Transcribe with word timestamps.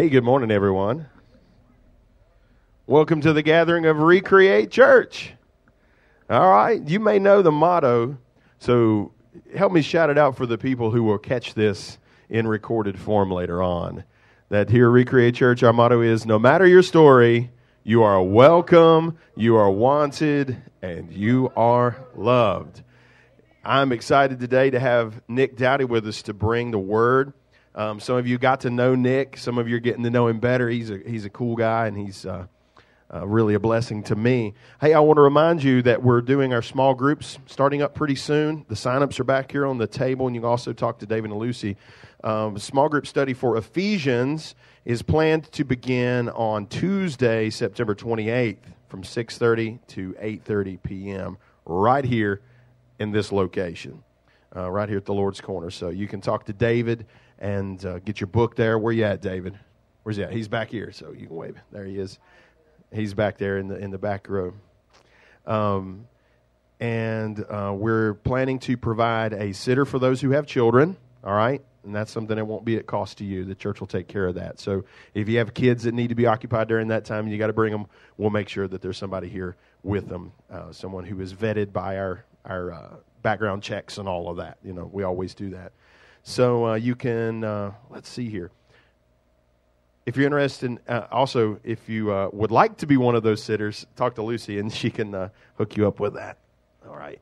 Hey, 0.00 0.08
good 0.08 0.24
morning, 0.24 0.50
everyone. 0.50 1.10
Welcome 2.86 3.20
to 3.20 3.34
the 3.34 3.42
gathering 3.42 3.84
of 3.84 3.98
Recreate 3.98 4.70
Church. 4.70 5.34
All 6.30 6.48
right, 6.48 6.82
you 6.88 6.98
may 6.98 7.18
know 7.18 7.42
the 7.42 7.52
motto, 7.52 8.16
so 8.58 9.12
help 9.54 9.72
me 9.72 9.82
shout 9.82 10.08
it 10.08 10.16
out 10.16 10.38
for 10.38 10.46
the 10.46 10.56
people 10.56 10.90
who 10.90 11.02
will 11.02 11.18
catch 11.18 11.52
this 11.52 11.98
in 12.30 12.48
recorded 12.48 12.98
form 12.98 13.30
later 13.30 13.62
on. 13.62 14.04
That 14.48 14.70
here 14.70 14.88
Recreate 14.88 15.34
Church, 15.34 15.62
our 15.62 15.74
motto 15.74 16.00
is 16.00 16.24
no 16.24 16.38
matter 16.38 16.66
your 16.66 16.82
story, 16.82 17.50
you 17.84 18.02
are 18.02 18.22
welcome, 18.22 19.18
you 19.36 19.56
are 19.56 19.70
wanted, 19.70 20.62
and 20.80 21.12
you 21.12 21.52
are 21.56 22.06
loved. 22.16 22.82
I'm 23.62 23.92
excited 23.92 24.40
today 24.40 24.70
to 24.70 24.80
have 24.80 25.20
Nick 25.28 25.58
Dowdy 25.58 25.84
with 25.84 26.08
us 26.08 26.22
to 26.22 26.32
bring 26.32 26.70
the 26.70 26.78
word. 26.78 27.34
Um, 27.74 28.00
some 28.00 28.16
of 28.16 28.26
you 28.26 28.38
got 28.38 28.60
to 28.60 28.70
know 28.70 28.94
Nick. 28.94 29.36
Some 29.36 29.58
of 29.58 29.68
you 29.68 29.76
are 29.76 29.80
getting 29.80 30.02
to 30.02 30.10
know 30.10 30.26
him 30.28 30.40
better. 30.40 30.68
He's 30.68 30.90
a, 30.90 30.98
he's 30.98 31.24
a 31.24 31.30
cool 31.30 31.56
guy, 31.56 31.86
and 31.86 31.96
he's 31.96 32.26
uh, 32.26 32.46
uh, 33.12 33.26
really 33.26 33.54
a 33.54 33.60
blessing 33.60 34.02
to 34.04 34.16
me. 34.16 34.54
Hey, 34.80 34.94
I 34.94 35.00
want 35.00 35.16
to 35.18 35.22
remind 35.22 35.62
you 35.62 35.82
that 35.82 36.02
we're 36.02 36.20
doing 36.20 36.52
our 36.52 36.62
small 36.62 36.94
groups 36.94 37.38
starting 37.46 37.82
up 37.82 37.94
pretty 37.94 38.16
soon. 38.16 38.64
The 38.68 38.76
sign-ups 38.76 39.18
are 39.20 39.24
back 39.24 39.50
here 39.50 39.66
on 39.66 39.78
the 39.78 39.86
table, 39.86 40.26
and 40.26 40.34
you 40.34 40.42
can 40.42 40.50
also 40.50 40.72
talk 40.72 40.98
to 41.00 41.06
David 41.06 41.30
and 41.30 41.40
Lucy. 41.40 41.76
Um, 42.22 42.58
small 42.58 42.88
group 42.88 43.06
study 43.06 43.34
for 43.34 43.56
Ephesians 43.56 44.54
is 44.84 45.02
planned 45.02 45.50
to 45.52 45.64
begin 45.64 46.28
on 46.30 46.66
Tuesday, 46.66 47.50
September 47.50 47.94
28th 47.94 48.58
from 48.88 49.02
6.30 49.02 49.78
to 49.86 50.12
8.30 50.20 50.82
p.m. 50.82 51.38
right 51.64 52.04
here 52.04 52.40
in 52.98 53.12
this 53.12 53.30
location, 53.32 54.02
uh, 54.54 54.70
right 54.70 54.88
here 54.88 54.98
at 54.98 55.04
the 55.04 55.14
Lord's 55.14 55.40
Corner. 55.40 55.70
So 55.70 55.88
you 55.88 56.08
can 56.08 56.20
talk 56.20 56.44
to 56.46 56.52
David 56.52 57.06
and 57.40 57.84
uh, 57.84 57.98
get 58.00 58.20
your 58.20 58.28
book 58.28 58.56
there. 58.56 58.78
Where 58.78 58.92
you 58.92 59.04
at, 59.04 59.22
David? 59.22 59.58
Where's 60.02 60.16
he 60.16 60.22
at? 60.22 60.32
He's 60.32 60.48
back 60.48 60.70
here, 60.70 60.92
so 60.92 61.12
you 61.12 61.26
can 61.26 61.36
wave. 61.36 61.56
There 61.72 61.84
he 61.84 61.98
is. 61.98 62.18
He's 62.92 63.14
back 63.14 63.38
there 63.38 63.58
in 63.58 63.68
the 63.68 63.76
in 63.76 63.90
the 63.90 63.98
back 63.98 64.28
row. 64.28 64.54
Um, 65.46 66.06
and 66.78 67.44
uh, 67.48 67.74
we're 67.76 68.14
planning 68.14 68.58
to 68.60 68.76
provide 68.76 69.32
a 69.32 69.52
sitter 69.52 69.84
for 69.84 69.98
those 69.98 70.20
who 70.20 70.30
have 70.30 70.46
children. 70.46 70.96
All 71.22 71.34
right, 71.34 71.62
and 71.84 71.94
that's 71.94 72.10
something 72.10 72.36
that 72.36 72.44
won't 72.44 72.64
be 72.64 72.76
at 72.76 72.86
cost 72.86 73.18
to 73.18 73.24
you. 73.24 73.44
The 73.44 73.54
church 73.54 73.80
will 73.80 73.86
take 73.86 74.08
care 74.08 74.26
of 74.26 74.36
that. 74.36 74.58
So 74.58 74.84
if 75.14 75.28
you 75.28 75.38
have 75.38 75.52
kids 75.52 75.84
that 75.84 75.92
need 75.92 76.08
to 76.08 76.14
be 76.14 76.26
occupied 76.26 76.68
during 76.68 76.88
that 76.88 77.04
time, 77.04 77.28
you 77.28 77.36
got 77.38 77.48
to 77.48 77.52
bring 77.52 77.72
them. 77.72 77.86
We'll 78.16 78.30
make 78.30 78.48
sure 78.48 78.66
that 78.66 78.80
there's 78.80 78.98
somebody 78.98 79.28
here 79.28 79.56
with 79.82 80.08
them, 80.08 80.32
uh, 80.50 80.72
someone 80.72 81.04
who 81.04 81.20
is 81.20 81.34
vetted 81.34 81.72
by 81.72 81.98
our 81.98 82.24
our 82.44 82.72
uh, 82.72 82.96
background 83.22 83.62
checks 83.62 83.98
and 83.98 84.08
all 84.08 84.30
of 84.30 84.38
that. 84.38 84.58
You 84.64 84.72
know, 84.72 84.88
we 84.90 85.02
always 85.02 85.34
do 85.34 85.50
that. 85.50 85.72
So 86.22 86.66
uh, 86.66 86.74
you 86.74 86.94
can, 86.94 87.44
uh, 87.44 87.72
let's 87.88 88.08
see 88.08 88.28
here. 88.28 88.50
If 90.06 90.16
you're 90.16 90.26
interested, 90.26 90.66
in, 90.66 90.80
uh, 90.88 91.06
also, 91.10 91.60
if 91.62 91.88
you 91.88 92.12
uh, 92.12 92.30
would 92.32 92.50
like 92.50 92.78
to 92.78 92.86
be 92.86 92.96
one 92.96 93.14
of 93.14 93.22
those 93.22 93.42
sitters, 93.42 93.86
talk 93.96 94.14
to 94.16 94.22
Lucy 94.22 94.58
and 94.58 94.72
she 94.80 94.90
can 94.90 95.14
uh, 95.14 95.28
hook 95.56 95.76
you 95.76 95.86
up 95.86 96.00
with 96.00 96.14
that. 96.14 96.38
All 96.88 96.96
right. 96.96 97.20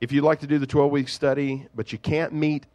If 0.00 0.10
you'd 0.10 0.24
like 0.24 0.40
to 0.40 0.46
do 0.46 0.58
the 0.58 0.66
12 0.66 0.90
week 0.90 1.08
study, 1.08 1.68
but 1.74 1.92
you 1.92 1.98
can't 1.98 2.32
meet 2.32 2.66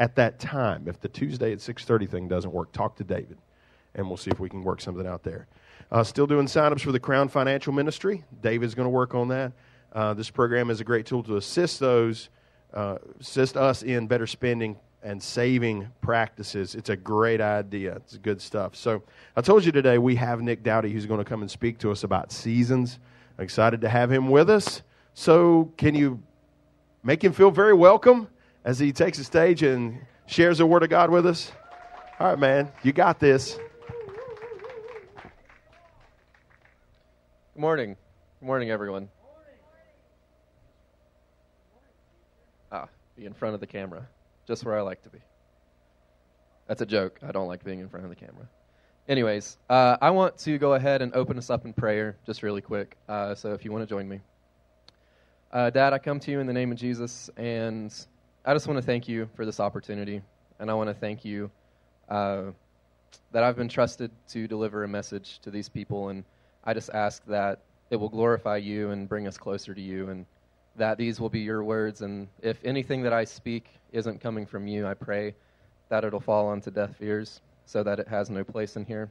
at 0.00 0.16
that 0.16 0.40
time, 0.40 0.88
if 0.88 1.00
the 1.00 1.08
Tuesday 1.08 1.52
at 1.52 1.58
6:30 1.58 2.08
thing 2.08 2.26
doesn't 2.26 2.52
work, 2.52 2.72
talk 2.72 2.96
to 2.96 3.04
David, 3.04 3.38
and 3.94 4.08
we'll 4.08 4.16
see 4.16 4.32
if 4.32 4.40
we 4.40 4.48
can 4.48 4.62
work 4.64 4.80
something 4.80 5.06
out 5.06 5.22
there. 5.22 5.46
Uh, 5.92 6.02
still 6.02 6.26
doing 6.26 6.46
signups 6.46 6.80
for 6.80 6.90
the 6.90 6.98
Crown 6.98 7.28
Financial 7.28 7.72
Ministry. 7.72 8.24
David's 8.40 8.74
going 8.74 8.86
to 8.86 8.90
work 8.90 9.14
on 9.14 9.28
that. 9.28 9.52
Uh, 9.94 10.14
this 10.14 10.30
program 10.30 10.70
is 10.70 10.80
a 10.80 10.84
great 10.84 11.04
tool 11.04 11.22
to 11.22 11.36
assist 11.36 11.78
those, 11.78 12.30
uh, 12.72 12.96
assist 13.20 13.56
us 13.56 13.82
in 13.82 14.06
better 14.06 14.26
spending 14.26 14.76
and 15.02 15.22
saving 15.22 15.88
practices. 16.00 16.74
It's 16.74 16.88
a 16.88 16.96
great 16.96 17.40
idea. 17.40 17.96
It's 17.96 18.16
good 18.16 18.40
stuff. 18.40 18.74
So 18.74 19.02
I 19.36 19.42
told 19.42 19.64
you 19.64 19.72
today 19.72 19.98
we 19.98 20.14
have 20.16 20.40
Nick 20.40 20.62
Dowdy 20.62 20.90
who's 20.92 21.06
going 21.06 21.18
to 21.18 21.24
come 21.24 21.42
and 21.42 21.50
speak 21.50 21.78
to 21.78 21.90
us 21.90 22.04
about 22.04 22.32
seasons. 22.32 22.98
I'm 23.36 23.44
excited 23.44 23.82
to 23.82 23.88
have 23.88 24.10
him 24.10 24.30
with 24.30 24.48
us. 24.48 24.82
So 25.14 25.72
can 25.76 25.94
you 25.94 26.22
make 27.02 27.22
him 27.22 27.32
feel 27.32 27.50
very 27.50 27.74
welcome 27.74 28.28
as 28.64 28.78
he 28.78 28.92
takes 28.92 29.18
the 29.18 29.24
stage 29.24 29.62
and 29.62 30.00
shares 30.26 30.58
the 30.58 30.66
word 30.66 30.84
of 30.84 30.88
God 30.88 31.10
with 31.10 31.26
us? 31.26 31.52
All 32.18 32.28
right, 32.28 32.38
man, 32.38 32.72
you 32.82 32.92
got 32.92 33.18
this. 33.18 33.58
Good 37.54 37.60
morning. 37.60 37.96
Good 38.40 38.46
morning, 38.46 38.70
everyone. 38.70 39.08
Be 43.16 43.26
in 43.26 43.32
front 43.32 43.54
of 43.54 43.60
the 43.60 43.66
camera, 43.66 44.06
just 44.46 44.64
where 44.64 44.78
I 44.78 44.82
like 44.82 45.02
to 45.02 45.08
be. 45.08 45.18
That's 46.66 46.82
a 46.82 46.86
joke. 46.86 47.18
I 47.26 47.32
don't 47.32 47.48
like 47.48 47.64
being 47.64 47.80
in 47.80 47.88
front 47.88 48.04
of 48.04 48.10
the 48.10 48.16
camera. 48.16 48.48
Anyways, 49.08 49.58
uh, 49.68 49.96
I 50.00 50.10
want 50.10 50.38
to 50.38 50.58
go 50.58 50.74
ahead 50.74 51.02
and 51.02 51.12
open 51.14 51.36
us 51.36 51.50
up 51.50 51.64
in 51.64 51.72
prayer 51.72 52.16
just 52.24 52.42
really 52.42 52.60
quick. 52.60 52.96
Uh, 53.08 53.34
so 53.34 53.52
if 53.52 53.64
you 53.64 53.72
want 53.72 53.82
to 53.82 53.92
join 53.92 54.08
me. 54.08 54.20
Uh, 55.52 55.70
Dad, 55.70 55.92
I 55.92 55.98
come 55.98 56.18
to 56.20 56.30
you 56.30 56.40
in 56.40 56.46
the 56.46 56.52
name 56.52 56.72
of 56.72 56.78
Jesus, 56.78 57.28
and 57.36 57.92
I 58.44 58.54
just 58.54 58.66
want 58.66 58.78
to 58.78 58.82
thank 58.82 59.08
you 59.08 59.28
for 59.34 59.44
this 59.44 59.60
opportunity. 59.60 60.22
And 60.60 60.70
I 60.70 60.74
want 60.74 60.88
to 60.88 60.94
thank 60.94 61.24
you 61.24 61.50
uh, 62.08 62.52
that 63.32 63.42
I've 63.42 63.56
been 63.56 63.68
trusted 63.68 64.10
to 64.28 64.46
deliver 64.46 64.84
a 64.84 64.88
message 64.88 65.40
to 65.40 65.50
these 65.50 65.68
people. 65.68 66.08
And 66.08 66.24
I 66.64 66.72
just 66.72 66.90
ask 66.94 67.24
that 67.26 67.60
it 67.90 67.96
will 67.96 68.08
glorify 68.08 68.56
you 68.56 68.90
and 68.90 69.08
bring 69.08 69.26
us 69.26 69.36
closer 69.36 69.74
to 69.74 69.80
you. 69.80 70.08
And 70.08 70.24
that 70.76 70.98
these 70.98 71.20
will 71.20 71.28
be 71.28 71.40
your 71.40 71.62
words. 71.64 72.02
And 72.02 72.28
if 72.40 72.58
anything 72.64 73.02
that 73.02 73.12
I 73.12 73.24
speak 73.24 73.66
isn't 73.92 74.20
coming 74.20 74.46
from 74.46 74.66
you, 74.66 74.86
I 74.86 74.94
pray 74.94 75.34
that 75.88 76.04
it'll 76.04 76.20
fall 76.20 76.48
onto 76.48 76.70
deaf 76.70 76.90
ears 77.00 77.40
so 77.66 77.82
that 77.82 77.98
it 77.98 78.08
has 78.08 78.30
no 78.30 78.44
place 78.44 78.76
in 78.76 78.84
here. 78.84 79.10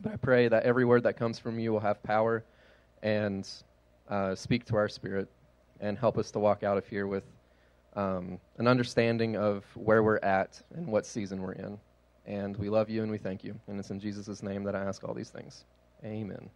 But 0.00 0.12
I 0.12 0.16
pray 0.16 0.48
that 0.48 0.62
every 0.62 0.84
word 0.84 1.02
that 1.04 1.16
comes 1.16 1.38
from 1.38 1.58
you 1.58 1.72
will 1.72 1.80
have 1.80 2.02
power 2.02 2.44
and 3.02 3.48
uh, 4.08 4.34
speak 4.34 4.64
to 4.66 4.76
our 4.76 4.88
spirit 4.88 5.28
and 5.80 5.98
help 5.98 6.18
us 6.18 6.30
to 6.32 6.38
walk 6.38 6.62
out 6.62 6.78
of 6.78 6.86
here 6.86 7.06
with 7.06 7.24
um, 7.94 8.38
an 8.58 8.66
understanding 8.66 9.36
of 9.36 9.64
where 9.74 10.02
we're 10.02 10.18
at 10.18 10.60
and 10.74 10.86
what 10.86 11.06
season 11.06 11.42
we're 11.42 11.52
in. 11.52 11.78
And 12.26 12.56
we 12.56 12.68
love 12.68 12.90
you 12.90 13.02
and 13.02 13.10
we 13.10 13.18
thank 13.18 13.42
you. 13.42 13.58
And 13.68 13.78
it's 13.78 13.90
in 13.90 14.00
Jesus' 14.00 14.42
name 14.42 14.62
that 14.64 14.74
I 14.74 14.80
ask 14.80 15.02
all 15.04 15.14
these 15.14 15.30
things. 15.30 15.64
Amen. 16.04 16.50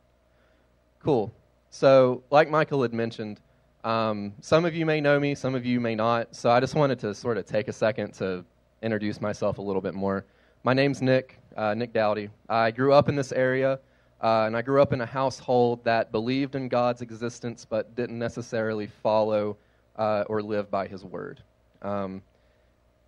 Cool. 1.03 1.33
So, 1.71 2.23
like 2.31 2.51
Michael 2.51 2.83
had 2.83 2.93
mentioned, 2.93 3.41
um, 3.85 4.33
some 4.41 4.65
of 4.65 4.75
you 4.75 4.87
may 4.87 5.01
know 5.01 5.19
me, 5.19 5.35
some 5.35 5.55
of 5.55 5.67
you 5.67 5.81
may 5.81 5.95
not. 5.95 6.35
So 6.35 6.51
I 6.51 6.61
just 6.61 6.75
wanted 6.75 6.99
to 7.01 7.15
sort 7.15 7.37
of 7.37 7.47
take 7.47 7.69
a 7.69 7.73
second 7.73 8.13
to 8.15 8.45
introduce 8.83 9.21
myself 9.21 9.59
a 9.59 9.63
little 9.63 9.83
bit 9.83 9.95
more. 9.95 10.25
My 10.63 10.73
name's 10.75 11.03
Nick, 11.03 11.39
uh, 11.57 11.75
Nick 11.75 11.93
Dowdy. 11.93 12.29
I 12.49 12.71
grew 12.71 12.93
up 12.93 13.09
in 13.09 13.17
this 13.17 13.33
area, 13.33 13.81
uh, 14.23 14.45
and 14.47 14.57
I 14.57 14.63
grew 14.63 14.81
up 14.81 14.93
in 14.93 15.01
a 15.01 15.07
household 15.07 15.85
that 15.85 16.13
believed 16.13 16.55
in 16.55 16.69
God's 16.69 17.03
existence 17.03 17.67
but 17.69 17.95
didn't 17.97 18.19
necessarily 18.19 18.87
follow 18.87 19.57
uh, 19.97 20.25
or 20.29 20.43
live 20.43 20.71
by 20.71 20.87
His 20.87 21.05
word. 21.05 21.43
Um, 21.83 22.23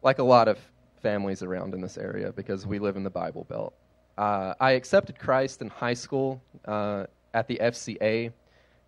like 0.02 0.18
a 0.18 0.24
lot 0.24 0.48
of 0.48 0.58
families 1.00 1.42
around 1.42 1.74
in 1.74 1.80
this 1.80 1.96
area 1.96 2.32
because 2.32 2.66
we 2.66 2.80
live 2.80 2.96
in 2.96 3.04
the 3.04 3.10
Bible 3.10 3.44
Belt. 3.48 3.74
Uh, 4.18 4.54
I 4.58 4.72
accepted 4.72 5.18
Christ 5.18 5.62
in 5.62 5.68
high 5.68 5.94
school 5.94 6.42
uh, 6.64 7.04
at 7.32 7.46
the 7.46 7.58
FCA 7.62 8.32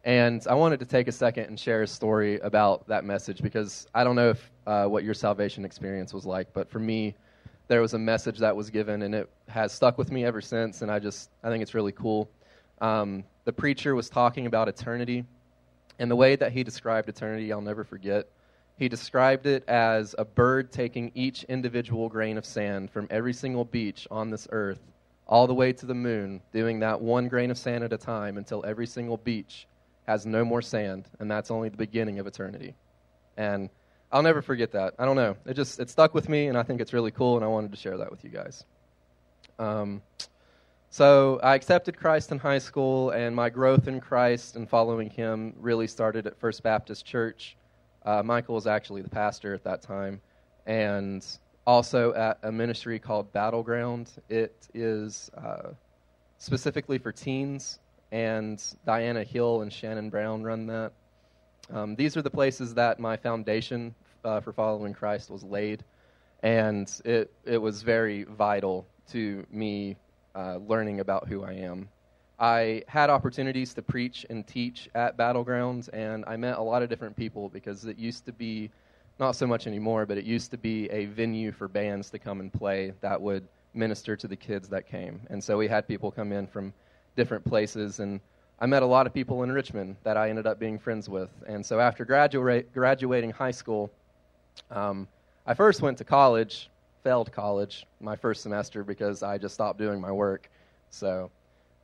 and 0.06 0.46
I 0.48 0.54
wanted 0.54 0.78
to 0.78 0.86
take 0.86 1.08
a 1.08 1.12
second 1.12 1.46
and 1.46 1.58
share 1.58 1.82
a 1.82 1.86
story 1.86 2.38
about 2.38 2.86
that 2.86 3.04
message 3.04 3.42
because 3.42 3.88
I 3.92 4.04
don't 4.04 4.14
know 4.14 4.30
if 4.30 4.50
uh, 4.64 4.84
what 4.86 5.02
your 5.02 5.14
salvation 5.14 5.64
experience 5.64 6.14
was 6.14 6.24
like, 6.24 6.52
but 6.52 6.70
for 6.70 6.78
me, 6.78 7.16
there 7.66 7.80
was 7.80 7.92
a 7.94 7.98
message 7.98 8.38
that 8.38 8.54
was 8.54 8.70
given, 8.70 9.02
and 9.02 9.12
it 9.16 9.28
has 9.48 9.72
stuck 9.72 9.98
with 9.98 10.12
me 10.12 10.24
ever 10.24 10.40
since. 10.40 10.82
And 10.82 10.92
I 10.92 11.00
just 11.00 11.30
I 11.42 11.50
think 11.50 11.60
it's 11.60 11.74
really 11.74 11.90
cool. 11.90 12.30
Um, 12.80 13.24
the 13.46 13.52
preacher 13.52 13.96
was 13.96 14.08
talking 14.08 14.46
about 14.46 14.68
eternity, 14.68 15.24
and 15.98 16.08
the 16.08 16.14
way 16.14 16.36
that 16.36 16.52
he 16.52 16.62
described 16.62 17.08
eternity, 17.08 17.52
I'll 17.52 17.60
never 17.60 17.82
forget. 17.82 18.28
He 18.78 18.88
described 18.88 19.46
it 19.46 19.68
as 19.68 20.14
a 20.18 20.24
bird 20.24 20.70
taking 20.70 21.10
each 21.16 21.42
individual 21.44 22.08
grain 22.08 22.38
of 22.38 22.46
sand 22.46 22.92
from 22.92 23.08
every 23.10 23.32
single 23.32 23.64
beach 23.64 24.06
on 24.12 24.30
this 24.30 24.46
earth 24.52 24.78
all 25.26 25.48
the 25.48 25.54
way 25.54 25.72
to 25.72 25.86
the 25.86 25.94
moon, 25.94 26.40
doing 26.52 26.78
that 26.78 27.00
one 27.00 27.26
grain 27.26 27.50
of 27.50 27.58
sand 27.58 27.82
at 27.82 27.92
a 27.92 27.98
time 27.98 28.36
until 28.36 28.64
every 28.64 28.86
single 28.86 29.16
beach 29.16 29.66
has 30.06 30.24
no 30.24 30.44
more 30.44 30.62
sand, 30.62 31.08
and 31.18 31.30
that's 31.30 31.50
only 31.50 31.68
the 31.68 31.76
beginning 31.76 32.18
of 32.18 32.26
eternity. 32.26 32.74
And 33.36 33.68
I'll 34.12 34.22
never 34.22 34.40
forget 34.40 34.72
that. 34.72 34.94
I 34.98 35.04
don't 35.04 35.16
know. 35.16 35.36
It 35.46 35.54
just 35.54 35.80
it 35.80 35.90
stuck 35.90 36.14
with 36.14 36.28
me, 36.28 36.46
and 36.46 36.56
I 36.56 36.62
think 36.62 36.80
it's 36.80 36.92
really 36.92 37.10
cool, 37.10 37.36
and 37.36 37.44
I 37.44 37.48
wanted 37.48 37.72
to 37.72 37.76
share 37.76 37.96
that 37.98 38.10
with 38.10 38.24
you 38.24 38.30
guys. 38.30 38.64
Um, 39.58 40.02
so 40.90 41.40
I 41.42 41.54
accepted 41.54 41.96
Christ 41.96 42.30
in 42.30 42.38
high 42.38 42.58
school, 42.58 43.10
and 43.10 43.34
my 43.34 43.50
growth 43.50 43.88
in 43.88 44.00
Christ 44.00 44.56
and 44.56 44.68
following 44.68 45.10
Him 45.10 45.54
really 45.58 45.88
started 45.88 46.26
at 46.26 46.38
First 46.38 46.62
Baptist 46.62 47.04
Church. 47.04 47.56
Uh, 48.04 48.22
Michael 48.22 48.54
was 48.54 48.68
actually 48.68 49.02
the 49.02 49.10
pastor 49.10 49.52
at 49.52 49.64
that 49.64 49.82
time, 49.82 50.20
and 50.66 51.26
also 51.66 52.14
at 52.14 52.38
a 52.44 52.52
ministry 52.52 53.00
called 53.00 53.32
Battleground. 53.32 54.12
It 54.28 54.68
is 54.72 55.30
uh, 55.36 55.70
specifically 56.38 56.98
for 56.98 57.10
teens 57.10 57.80
and 58.12 58.62
Diana 58.86 59.24
Hill 59.24 59.62
and 59.62 59.72
Shannon 59.72 60.10
Brown 60.10 60.42
run 60.44 60.66
that. 60.68 60.92
Um, 61.72 61.96
these 61.96 62.16
are 62.16 62.22
the 62.22 62.30
places 62.30 62.74
that 62.74 63.00
my 63.00 63.16
foundation 63.16 63.94
uh, 64.24 64.40
for 64.40 64.52
following 64.52 64.94
Christ 64.94 65.30
was 65.30 65.44
laid. 65.44 65.84
and 66.42 66.90
it 67.04 67.32
it 67.44 67.58
was 67.58 67.82
very 67.82 68.24
vital 68.24 68.86
to 69.12 69.44
me 69.50 69.96
uh, 70.34 70.58
learning 70.58 71.00
about 71.00 71.28
who 71.28 71.44
I 71.44 71.52
am. 71.54 71.88
I 72.38 72.82
had 72.88 73.10
opportunities 73.10 73.74
to 73.74 73.82
preach 73.82 74.26
and 74.30 74.46
teach 74.46 74.88
at 74.94 75.16
Battlegrounds, 75.16 75.88
and 75.92 76.24
I 76.26 76.36
met 76.36 76.58
a 76.58 76.62
lot 76.62 76.82
of 76.82 76.88
different 76.90 77.16
people 77.16 77.48
because 77.48 77.86
it 77.86 77.98
used 77.98 78.26
to 78.26 78.32
be, 78.32 78.70
not 79.18 79.32
so 79.36 79.46
much 79.46 79.66
anymore, 79.66 80.06
but 80.06 80.18
it 80.18 80.24
used 80.24 80.50
to 80.52 80.58
be 80.58 80.88
a 80.90 81.06
venue 81.06 81.52
for 81.52 81.68
bands 81.68 82.10
to 82.10 82.18
come 82.18 82.40
and 82.40 82.52
play 82.52 82.92
that 83.00 83.20
would 83.20 83.48
minister 83.74 84.16
to 84.16 84.28
the 84.28 84.36
kids 84.36 84.68
that 84.68 84.86
came. 84.86 85.20
And 85.30 85.42
so 85.42 85.56
we 85.58 85.68
had 85.68 85.88
people 85.88 86.10
come 86.12 86.32
in 86.32 86.46
from 86.46 86.74
different 87.16 87.44
places, 87.44 88.00
and 88.00 88.20
I 88.60 88.66
met 88.66 88.82
a 88.82 88.86
lot 88.86 89.06
of 89.06 89.12
people 89.12 89.42
in 89.42 89.52
Richmond 89.52 89.96
that 90.04 90.16
I 90.16 90.30
ended 90.30 90.46
up 90.46 90.58
being 90.58 90.78
friends 90.78 91.08
with. 91.08 91.30
And 91.46 91.64
so 91.64 91.80
after 91.80 92.04
graduate, 92.04 92.72
graduating 92.72 93.30
high 93.30 93.50
school, 93.50 93.90
um, 94.70 95.08
I 95.46 95.54
first 95.54 95.82
went 95.82 95.98
to 95.98 96.04
college, 96.04 96.70
failed 97.02 97.32
college 97.32 97.86
my 98.00 98.16
first 98.16 98.42
semester 98.42 98.82
because 98.84 99.22
I 99.22 99.38
just 99.38 99.54
stopped 99.54 99.78
doing 99.78 100.00
my 100.00 100.12
work. 100.12 100.50
So 100.90 101.30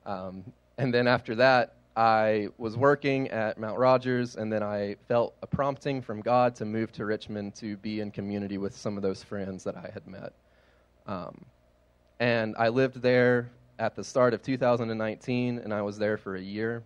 um, 0.07 0.45
and 0.79 0.93
then 0.93 1.07
after 1.07 1.35
that, 1.37 1.75
I 1.97 2.49
was 2.57 2.77
working 2.77 3.29
at 3.29 3.59
Mount 3.59 3.79
Rogers, 3.79 4.37
and 4.37 4.51
then 4.51 4.63
I 4.63 4.97
felt 5.09 5.35
a 5.43 5.47
prompting 5.47 6.01
from 6.01 6.23
God 6.23 6.55
to 6.57 6.65
move 6.65 6.91
to 6.93 7.05
Richmond 7.05 7.55
to 7.57 7.77
be 7.77 8.01
in 8.01 8.11
community 8.11 8.57
with 8.57 8.75
some 8.75 8.97
of 8.97 9.03
those 9.03 9.23
friends 9.23 9.63
that 9.65 9.77
I 9.77 9.91
had 9.93 10.07
met. 10.07 10.33
Um, 11.07 11.45
and 12.19 12.55
I 12.59 12.69
lived 12.69 13.03
there 13.03 13.51
at 13.79 13.95
the 13.95 14.05
start 14.05 14.35
of 14.35 14.43
2019, 14.43 15.59
and 15.59 15.75
I 15.75 15.83
was 15.83 15.99
there 15.99 16.17
for 16.17 16.37
a 16.37 16.41
year. 16.41 16.83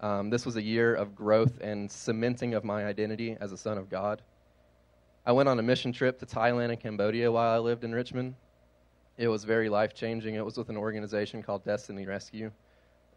Um, 0.00 0.30
this 0.30 0.46
was 0.46 0.56
a 0.56 0.62
year 0.62 0.94
of 0.94 1.14
growth 1.14 1.58
and 1.60 1.90
cementing 1.90 2.54
of 2.54 2.64
my 2.64 2.84
identity 2.86 3.36
as 3.40 3.52
a 3.52 3.56
son 3.56 3.78
of 3.78 3.90
God. 3.90 4.22
I 5.26 5.32
went 5.32 5.48
on 5.48 5.58
a 5.58 5.62
mission 5.62 5.92
trip 5.92 6.18
to 6.20 6.26
Thailand 6.26 6.70
and 6.70 6.80
Cambodia 6.80 7.30
while 7.30 7.54
I 7.54 7.58
lived 7.58 7.84
in 7.84 7.92
Richmond. 7.92 8.34
It 9.16 9.28
was 9.28 9.44
very 9.44 9.68
life 9.68 9.94
changing. 9.94 10.36
It 10.36 10.44
was 10.44 10.56
with 10.56 10.68
an 10.68 10.76
organization 10.76 11.42
called 11.42 11.64
Destiny 11.64 12.06
Rescue, 12.06 12.52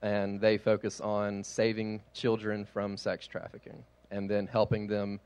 and 0.01 0.41
they 0.41 0.57
focus 0.57 0.99
on 0.99 1.43
saving 1.43 2.01
children 2.13 2.65
from 2.65 2.97
sex 2.97 3.27
trafficking 3.27 3.83
and 4.09 4.29
then 4.29 4.47
helping 4.47 4.87
them 4.87 5.19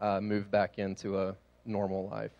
uh, 0.00 0.20
move 0.20 0.50
back 0.50 0.78
into 0.78 1.20
a 1.20 1.34
normal 1.66 2.08
life. 2.08 2.30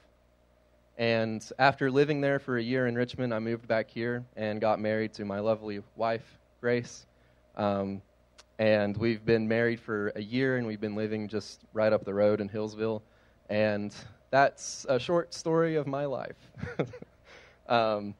And 1.01 1.43
after 1.59 1.91
living 1.91 2.21
there 2.21 2.39
for 2.39 2.59
a 2.59 2.63
year 2.63 2.87
in 2.87 2.95
Richmond, 2.95 3.33
I 3.33 3.39
moved 3.39 3.67
back 3.67 3.89
here 3.89 4.23
and 4.37 4.61
got 4.61 4.79
married 4.79 5.15
to 5.15 5.25
my 5.25 5.41
lovely 5.41 5.81
wife, 5.97 6.39
Grace. 6.61 7.07
Um, 7.57 8.03
and 8.59 8.95
we've 8.99 9.25
been 9.25 9.49
married 9.49 9.81
for 9.81 10.13
a 10.15 10.21
year, 10.21 10.59
and 10.59 10.67
we've 10.67 10.81
been 10.81 10.95
living 10.95 11.27
just 11.27 11.63
right 11.73 11.91
up 11.91 12.05
the 12.05 12.13
road 12.13 12.43
in 12.43 12.51
Hillsville. 12.51 13.01
And 13.49 13.95
that's 14.31 14.85
a 14.91 14.99
short 14.99 15.33
story 15.33 15.77
of 15.77 15.87
my 15.87 16.05
life. 16.05 16.37
Um, 17.69 18.17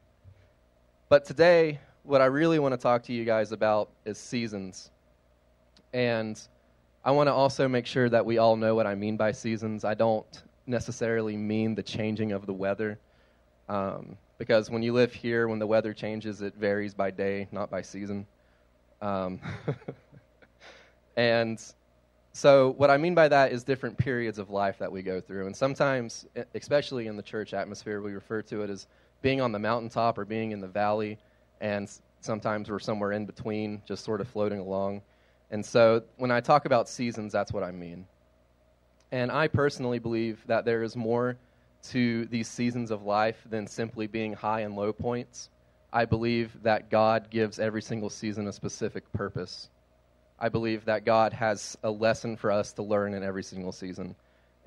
but 1.09 1.25
today, 1.25 1.77
what 2.03 2.21
I 2.21 2.27
really 2.27 2.57
want 2.57 2.71
to 2.71 2.77
talk 2.77 3.03
to 3.03 3.11
you 3.11 3.25
guys 3.25 3.51
about 3.51 3.89
is 4.05 4.17
seasons. 4.17 4.91
And 5.91 6.39
I 7.03 7.11
want 7.11 7.27
to 7.27 7.33
also 7.33 7.67
make 7.67 7.85
sure 7.85 8.07
that 8.07 8.25
we 8.25 8.37
all 8.37 8.55
know 8.55 8.75
what 8.75 8.87
I 8.87 8.95
mean 8.95 9.17
by 9.17 9.33
seasons. 9.33 9.83
I 9.83 9.93
don't 9.93 10.41
necessarily 10.71 11.37
mean 11.37 11.75
the 11.75 11.83
changing 11.83 12.31
of 12.31 12.47
the 12.47 12.53
weather. 12.53 12.97
Um, 13.69 14.17
because 14.39 14.71
when 14.71 14.81
you 14.81 14.93
live 14.93 15.13
here, 15.13 15.47
when 15.47 15.59
the 15.59 15.67
weather 15.67 15.93
changes, 15.93 16.41
it 16.41 16.55
varies 16.55 16.95
by 16.95 17.11
day, 17.11 17.47
not 17.51 17.69
by 17.69 17.83
season. 17.83 18.25
Um, 19.01 19.39
and 21.15 21.61
so, 22.33 22.71
what 22.77 22.89
I 22.89 22.97
mean 22.97 23.13
by 23.13 23.27
that 23.27 23.51
is 23.51 23.63
different 23.63 23.97
periods 23.97 24.39
of 24.39 24.49
life 24.49 24.79
that 24.79 24.91
we 24.91 25.01
go 25.01 25.21
through. 25.21 25.45
And 25.45 25.55
sometimes, 25.55 26.25
especially 26.55 27.07
in 27.07 27.17
the 27.17 27.23
church 27.23 27.53
atmosphere, 27.53 28.01
we 28.01 28.13
refer 28.13 28.41
to 28.43 28.63
it 28.63 28.69
as 28.69 28.87
being 29.21 29.41
on 29.41 29.51
the 29.51 29.59
mountaintop 29.59 30.17
or 30.17 30.25
being 30.25 30.51
in 30.51 30.61
the 30.61 30.67
valley, 30.67 31.19
and 31.59 31.91
sometimes 32.21 32.69
we're 32.69 32.79
somewhere 32.79 33.11
in 33.11 33.25
between, 33.25 33.81
just 33.85 34.03
sort 34.03 34.21
of 34.21 34.27
floating 34.27 34.59
along. 34.59 35.01
And 35.51 35.65
so 35.65 36.03
when 36.17 36.31
I 36.31 36.39
talk 36.39 36.65
about 36.65 36.87
seasons, 36.87 37.33
that's 37.33 37.51
what 37.51 37.63
I 37.63 37.71
mean. 37.71 38.07
And 39.11 39.31
I 39.31 39.47
personally 39.47 39.99
believe 39.99 40.41
that 40.47 40.65
there 40.65 40.83
is 40.83 40.95
more 40.95 41.37
to 41.89 42.25
these 42.27 42.47
seasons 42.47 42.91
of 42.91 43.03
life 43.03 43.37
than 43.49 43.67
simply 43.67 44.07
being 44.07 44.33
high 44.33 44.61
and 44.61 44.75
low 44.75 44.93
points. 44.93 45.49
I 45.91 46.05
believe 46.05 46.51
that 46.63 46.89
God 46.89 47.29
gives 47.29 47.59
every 47.59 47.81
single 47.81 48.09
season 48.09 48.47
a 48.47 48.53
specific 48.53 49.11
purpose. 49.11 49.69
I 50.39 50.49
believe 50.49 50.85
that 50.85 51.05
God 51.05 51.33
has 51.33 51.77
a 51.83 51.91
lesson 51.91 52.37
for 52.37 52.51
us 52.51 52.71
to 52.73 52.83
learn 52.83 53.13
in 53.13 53.23
every 53.23 53.43
single 53.43 53.71
season, 53.71 54.15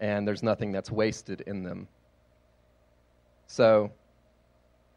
and 0.00 0.28
there's 0.28 0.42
nothing 0.42 0.70
that's 0.70 0.90
wasted 0.90 1.40
in 1.42 1.62
them. 1.62 1.88
So, 3.46 3.90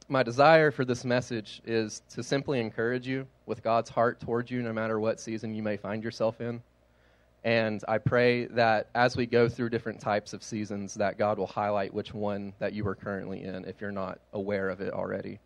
my 0.10 0.24
desire 0.24 0.72
for 0.72 0.86
this 0.86 1.04
message 1.04 1.62
is 1.66 2.02
to 2.10 2.24
simply 2.24 2.60
encourage 2.60 3.08
you 3.08 3.28
with 3.46 3.64
God's 3.64 3.90
heart 3.90 4.20
towards 4.20 4.52
you, 4.52 4.62
no 4.62 4.72
matter 4.72 5.00
what 5.00 5.20
season 5.20 5.54
you 5.54 5.64
may 5.64 5.78
find 5.78 6.04
yourself 6.04 6.42
in. 6.42 6.62
And 7.48 7.82
I 7.88 7.98
pray 7.98 8.48
that 8.48 8.90
as 8.94 9.16
we 9.16 9.26
go 9.26 9.48
through 9.48 9.70
different 9.70 10.02
types 10.02 10.34
of 10.34 10.44
seasons, 10.44 10.96
that 10.96 11.18
God 11.18 11.38
will 11.38 11.48
highlight 11.48 11.94
which 11.94 12.14
one 12.14 12.52
that 12.60 12.74
you 12.74 12.86
are 12.90 12.94
currently 12.94 13.42
in 13.42 13.64
if 13.64 13.80
you're 13.80 13.94
not 13.94 14.20
aware 14.34 14.68
of 14.68 14.82
it 14.82 14.92
already. 14.92 15.40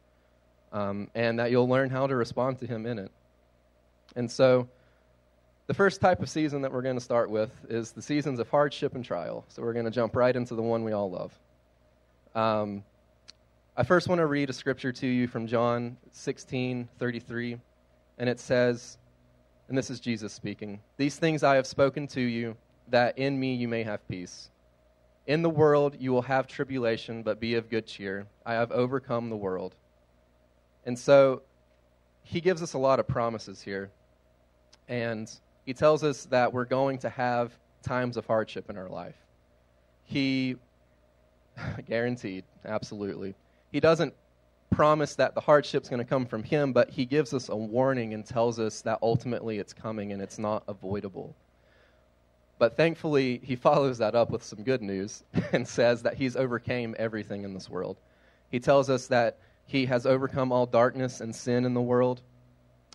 Um, 0.71 1.12
and 1.13 1.38
that 1.38 1.51
you'll 1.51 1.69
learn 1.69 1.92
how 1.92 2.07
to 2.07 2.15
respond 2.15 2.57
to 2.62 2.65
Him 2.65 2.88
in 2.88 2.98
it. 2.98 3.12
And 4.15 4.31
so, 4.31 4.68
the 5.68 5.75
first 5.75 6.01
type 6.01 6.24
of 6.24 6.27
season 6.27 6.63
that 6.63 6.74
we're 6.74 6.81
going 6.81 6.95
to 6.98 7.03
start 7.03 7.30
with 7.30 7.51
is 7.69 7.92
the 7.92 8.01
seasons 8.01 8.39
of 8.39 8.50
hardship 8.50 8.95
and 8.95 9.06
trial. 9.06 9.45
So, 9.50 9.62
we're 9.62 9.74
going 9.74 9.86
to 9.86 9.92
jump 9.92 10.15
right 10.15 10.36
into 10.36 10.56
the 10.56 10.63
one 10.63 10.83
we 10.83 10.94
all 10.94 11.12
love. 11.12 11.39
Um, 12.33 12.83
I 13.77 13.83
first 13.83 14.07
want 14.07 14.18
to 14.21 14.25
read 14.25 14.50
a 14.50 14.53
scripture 14.53 14.92
to 14.92 15.06
you 15.06 15.27
from 15.27 15.45
John 15.45 15.98
16 16.13 16.89
33, 16.98 17.59
and 18.18 18.27
it 18.27 18.39
says, 18.39 18.98
and 19.71 19.77
this 19.77 19.89
is 19.89 20.01
Jesus 20.01 20.33
speaking 20.33 20.81
These 20.97 21.15
things 21.15 21.44
I 21.44 21.56
have 21.56 21.65
spoken 21.65 22.06
to 22.07 22.19
you, 22.19 22.57
that 22.89 23.18
in 23.18 23.39
me 23.39 23.56
you 23.56 23.69
may 23.69 23.83
have 23.83 24.06
peace. 24.09 24.50
In 25.27 25.41
the 25.44 25.50
world 25.50 25.95
you 25.97 26.12
will 26.12 26.23
have 26.23 26.45
tribulation, 26.45 27.23
but 27.23 27.39
be 27.39 27.56
of 27.56 27.69
good 27.69 27.88
cheer. 27.88 28.27
I 28.45 28.56
have 28.56 28.69
overcome 28.73 29.29
the 29.29 29.38
world. 29.38 29.75
And 30.85 31.00
so 31.00 31.44
he 32.21 32.41
gives 32.41 32.62
us 32.62 32.73
a 32.73 32.77
lot 32.77 33.00
of 33.00 33.07
promises 33.07 33.62
here. 33.62 33.91
And 34.89 35.31
he 35.65 35.74
tells 35.74 36.03
us 36.03 36.25
that 36.25 36.51
we're 36.51 36.65
going 36.65 36.97
to 36.97 37.09
have 37.09 37.57
times 37.81 38.17
of 38.17 38.25
hardship 38.25 38.69
in 38.69 38.77
our 38.77 38.89
life. 38.89 39.15
He 40.03 40.57
guaranteed, 41.88 42.44
absolutely 42.65 43.35
he 43.71 43.79
doesn't 43.79 44.13
promise 44.71 45.15
that 45.15 45.35
the 45.35 45.41
hardship's 45.41 45.89
going 45.89 46.00
to 46.00 46.10
come 46.10 46.25
from 46.25 46.43
him, 46.43 46.74
but 46.74 46.89
he 46.89 47.05
gives 47.05 47.34
us 47.34 47.50
a 47.50 47.55
warning 47.55 48.13
and 48.13 48.25
tells 48.25 48.60
us 48.60 48.81
that 48.81 48.98
ultimately 49.01 49.60
it's 49.60 49.74
coming 49.74 50.12
and 50.12 50.22
it's 50.22 50.39
not 50.39 50.63
avoidable. 50.67 51.36
But 52.57 52.77
thankfully, 52.77 53.41
he 53.43 53.55
follows 53.55 53.98
that 54.00 54.15
up 54.15 54.31
with 54.31 54.43
some 54.43 54.63
good 54.63 54.81
news 54.81 55.24
and 55.51 55.67
says 55.67 56.01
that 56.03 56.15
he's 56.15 56.36
overcame 56.36 56.96
everything 56.98 57.43
in 57.43 57.53
this 57.53 57.69
world. 57.69 57.98
He 58.50 58.60
tells 58.60 58.89
us 58.89 59.07
that 59.07 59.38
he 59.65 59.86
has 59.86 60.05
overcome 60.05 60.51
all 60.51 60.65
darkness 60.65 61.22
and 61.22 61.36
sin 61.36 61.65
in 61.65 61.74
the 61.74 61.81
world 61.81 62.22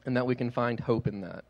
and 0.05 0.17
that 0.17 0.27
we 0.27 0.35
can 0.35 0.51
find 0.51 0.81
hope 0.81 1.07
in 1.07 1.21
that. 1.21 1.45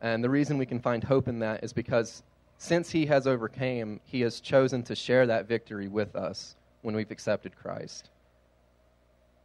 And 0.00 0.24
the 0.24 0.30
reason 0.30 0.58
we 0.58 0.66
can 0.66 0.80
find 0.80 1.04
hope 1.04 1.28
in 1.28 1.38
that 1.40 1.62
is 1.62 1.72
because 1.72 2.22
since 2.58 2.90
he 2.90 3.06
has 3.06 3.26
overcame, 3.26 4.00
he 4.04 4.20
has 4.22 4.40
chosen 4.40 4.82
to 4.84 4.94
share 4.94 5.26
that 5.26 5.46
victory 5.46 5.88
with 5.88 6.16
us 6.16 6.56
when 6.82 6.96
we've 6.96 7.10
accepted 7.10 7.56
Christ. 7.56 8.10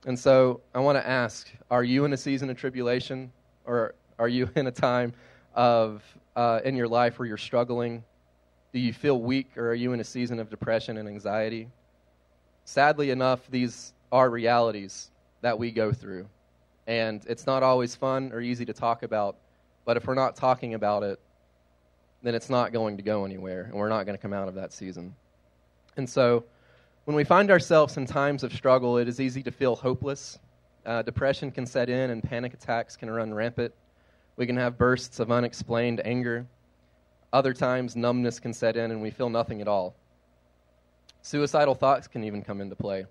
And 0.05 0.17
so 0.17 0.61
I 0.73 0.79
want 0.79 0.97
to 0.97 1.07
ask 1.07 1.49
are 1.69 1.83
you 1.83 2.05
in 2.05 2.13
a 2.13 2.17
season 2.17 2.49
of 2.49 2.57
tribulation? 2.57 3.31
Or 3.65 3.95
are 4.19 4.27
you 4.27 4.49
in 4.55 4.67
a 4.67 4.71
time 4.71 5.13
of, 5.55 6.03
uh, 6.35 6.61
in 6.63 6.75
your 6.75 6.87
life 6.87 7.19
where 7.19 7.27
you're 7.27 7.37
struggling? 7.37 8.03
Do 8.71 8.79
you 8.79 8.93
feel 8.93 9.19
weak, 9.21 9.57
or 9.57 9.69
are 9.69 9.75
you 9.75 9.93
in 9.93 9.99
a 9.99 10.03
season 10.03 10.39
of 10.39 10.49
depression 10.49 10.97
and 10.97 11.07
anxiety? 11.07 11.69
Sadly 12.65 13.09
enough, 13.09 13.49
these 13.49 13.93
are 14.11 14.29
realities 14.29 15.11
that 15.41 15.57
we 15.57 15.71
go 15.71 15.91
through. 15.91 16.27
And 16.87 17.25
it's 17.27 17.45
not 17.45 17.63
always 17.63 17.95
fun 17.95 18.31
or 18.31 18.41
easy 18.41 18.65
to 18.65 18.73
talk 18.73 19.03
about, 19.03 19.37
but 19.85 19.97
if 19.97 20.05
we're 20.05 20.13
not 20.13 20.35
talking 20.35 20.73
about 20.73 21.03
it, 21.03 21.19
then 22.21 22.35
it's 22.35 22.49
not 22.49 22.73
going 22.73 22.97
to 22.97 23.03
go 23.03 23.25
anywhere, 23.25 23.63
and 23.63 23.73
we're 23.73 23.89
not 23.89 24.05
going 24.05 24.17
to 24.17 24.21
come 24.21 24.33
out 24.33 24.47
of 24.47 24.55
that 24.55 24.73
season. 24.73 25.15
And 25.97 26.09
so, 26.09 26.43
when 27.05 27.15
we 27.15 27.23
find 27.23 27.51
ourselves 27.51 27.97
in 27.97 28.05
times 28.05 28.43
of 28.43 28.51
struggle, 28.51 28.97
it 28.97 29.07
is 29.07 29.21
easy 29.21 29.43
to 29.43 29.51
feel 29.51 29.75
hopeless. 29.75 30.39
Uh, 30.85 31.03
depression 31.03 31.51
can 31.51 31.65
set 31.65 31.89
in, 31.89 32.09
and 32.09 32.23
panic 32.23 32.53
attacks 32.53 32.95
can 32.95 33.09
run 33.09 33.33
rampant. 33.33 33.73
We 34.37 34.45
can 34.47 34.57
have 34.57 34.77
bursts 34.77 35.19
of 35.19 35.31
unexplained 35.31 36.01
anger. 36.03 36.47
Other 37.31 37.53
times, 37.53 37.95
numbness 37.95 38.39
can 38.39 38.53
set 38.53 38.75
in, 38.75 38.91
and 38.91 39.01
we 39.01 39.11
feel 39.11 39.29
nothing 39.29 39.61
at 39.61 39.67
all. 39.67 39.95
Suicidal 41.21 41.75
thoughts 41.75 42.07
can 42.07 42.23
even 42.23 42.41
come 42.41 42.59
into 42.59 42.75
play. 42.75 43.05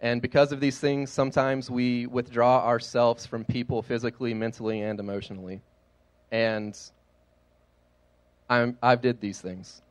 And 0.00 0.22
because 0.22 0.52
of 0.52 0.60
these 0.60 0.78
things, 0.78 1.10
sometimes 1.10 1.70
we 1.70 2.06
withdraw 2.06 2.64
ourselves 2.64 3.26
from 3.26 3.44
people 3.44 3.82
physically, 3.82 4.34
mentally, 4.34 4.82
and 4.82 4.98
emotionally. 4.98 5.60
And 6.30 6.78
I'm, 8.48 8.78
I've 8.82 9.00
did 9.00 9.20
these 9.20 9.40
things. 9.40 9.82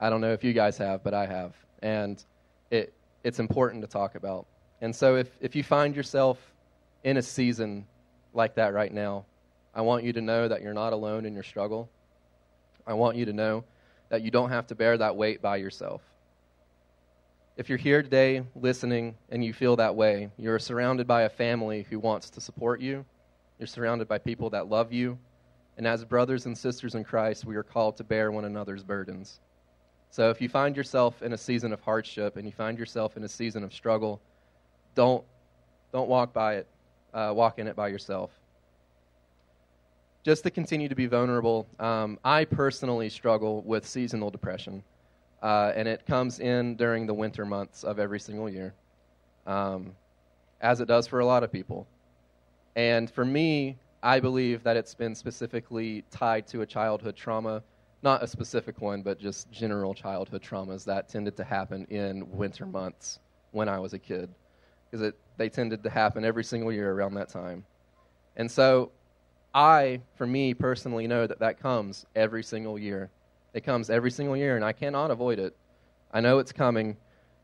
I 0.00 0.10
don't 0.10 0.20
know 0.20 0.32
if 0.32 0.42
you 0.42 0.52
guys 0.52 0.78
have, 0.78 1.04
but 1.04 1.14
I 1.14 1.26
have. 1.26 1.54
And 1.80 2.22
it 2.70 2.92
it's 3.24 3.38
important 3.40 3.82
to 3.82 3.88
talk 3.88 4.14
about. 4.14 4.46
And 4.80 4.94
so 4.94 5.16
if, 5.16 5.28
if 5.40 5.56
you 5.56 5.64
find 5.64 5.96
yourself 5.96 6.38
in 7.02 7.16
a 7.16 7.22
season 7.22 7.86
like 8.34 8.54
that 8.54 8.72
right 8.72 8.92
now, 8.92 9.24
I 9.74 9.80
want 9.80 10.04
you 10.04 10.12
to 10.12 10.20
know 10.20 10.46
that 10.48 10.62
you're 10.62 10.74
not 10.74 10.92
alone 10.92 11.26
in 11.26 11.34
your 11.34 11.42
struggle. 11.42 11.90
I 12.86 12.94
want 12.94 13.16
you 13.16 13.24
to 13.24 13.32
know 13.32 13.64
that 14.10 14.22
you 14.22 14.30
don't 14.30 14.50
have 14.50 14.68
to 14.68 14.74
bear 14.74 14.96
that 14.96 15.16
weight 15.16 15.42
by 15.42 15.56
yourself. 15.56 16.02
If 17.56 17.68
you're 17.68 17.78
here 17.78 18.02
today 18.02 18.44
listening 18.54 19.16
and 19.30 19.44
you 19.44 19.52
feel 19.52 19.76
that 19.76 19.96
way, 19.96 20.30
you're 20.38 20.58
surrounded 20.58 21.06
by 21.06 21.22
a 21.22 21.28
family 21.28 21.86
who 21.88 21.98
wants 21.98 22.30
to 22.30 22.40
support 22.40 22.80
you. 22.80 23.04
You're 23.58 23.66
surrounded 23.66 24.08
by 24.08 24.18
people 24.18 24.50
that 24.50 24.68
love 24.68 24.92
you. 24.92 25.18
And 25.78 25.86
as 25.86 26.04
brothers 26.04 26.46
and 26.46 26.56
sisters 26.56 26.94
in 26.94 27.02
Christ, 27.02 27.44
we 27.44 27.56
are 27.56 27.62
called 27.62 27.96
to 27.96 28.04
bear 28.04 28.30
one 28.30 28.44
another's 28.44 28.84
burdens. 28.84 29.40
So 30.10 30.30
if 30.30 30.40
you 30.40 30.48
find 30.48 30.76
yourself 30.76 31.22
in 31.22 31.32
a 31.32 31.38
season 31.38 31.72
of 31.72 31.80
hardship 31.80 32.36
and 32.36 32.46
you 32.46 32.52
find 32.52 32.78
yourself 32.78 33.16
in 33.16 33.24
a 33.24 33.28
season 33.28 33.62
of 33.64 33.72
struggle, 33.72 34.20
don't, 34.94 35.24
don't 35.92 36.08
walk 36.08 36.32
by 36.32 36.56
it, 36.56 36.68
uh, 37.12 37.32
walk 37.34 37.58
in 37.58 37.66
it 37.66 37.76
by 37.76 37.88
yourself. 37.88 38.30
Just 40.24 40.42
to 40.44 40.50
continue 40.50 40.88
to 40.88 40.94
be 40.94 41.06
vulnerable, 41.06 41.68
um, 41.78 42.18
I 42.24 42.44
personally 42.44 43.10
struggle 43.10 43.62
with 43.62 43.86
seasonal 43.86 44.30
depression 44.30 44.82
uh, 45.42 45.72
and 45.76 45.86
it 45.86 46.06
comes 46.06 46.40
in 46.40 46.76
during 46.76 47.06
the 47.06 47.14
winter 47.14 47.44
months 47.44 47.84
of 47.84 47.98
every 47.98 48.18
single 48.20 48.48
year, 48.48 48.74
um, 49.46 49.92
as 50.60 50.80
it 50.80 50.88
does 50.88 51.06
for 51.06 51.20
a 51.20 51.26
lot 51.26 51.42
of 51.42 51.52
people. 51.52 51.86
And 52.74 53.10
for 53.10 53.24
me, 53.24 53.76
I 54.02 54.20
believe 54.20 54.62
that 54.64 54.76
it's 54.76 54.94
been 54.94 55.14
specifically 55.14 56.04
tied 56.10 56.46
to 56.48 56.62
a 56.62 56.66
childhood 56.66 57.16
trauma, 57.16 57.62
not 58.02 58.22
a 58.22 58.26
specific 58.26 58.80
one, 58.80 59.02
but 59.02 59.18
just 59.18 59.50
general 59.50 59.94
childhood 59.94 60.42
traumas 60.42 60.84
that 60.84 61.08
tended 61.08 61.36
to 61.36 61.44
happen 61.44 61.86
in 61.90 62.30
winter 62.30 62.66
months 62.66 63.18
when 63.52 63.68
I 63.68 63.78
was 63.78 63.94
a 63.94 63.98
kid, 63.98 64.28
because 64.90 65.12
they 65.36 65.48
tended 65.48 65.82
to 65.82 65.90
happen 65.90 66.24
every 66.24 66.44
single 66.44 66.72
year 66.72 66.92
around 66.92 67.14
that 67.14 67.28
time. 67.28 67.64
And 68.36 68.50
so, 68.50 68.92
I, 69.54 70.02
for 70.16 70.26
me 70.26 70.52
personally, 70.52 71.06
know 71.06 71.26
that 71.26 71.38
that 71.38 71.58
comes 71.58 72.04
every 72.14 72.42
single 72.42 72.78
year. 72.78 73.10
It 73.54 73.64
comes 73.64 73.88
every 73.88 74.10
single 74.10 74.36
year, 74.36 74.56
and 74.56 74.64
I 74.64 74.72
cannot 74.72 75.10
avoid 75.10 75.38
it. 75.38 75.56
I 76.12 76.20
know 76.20 76.38
it's 76.38 76.52
coming, 76.52 76.98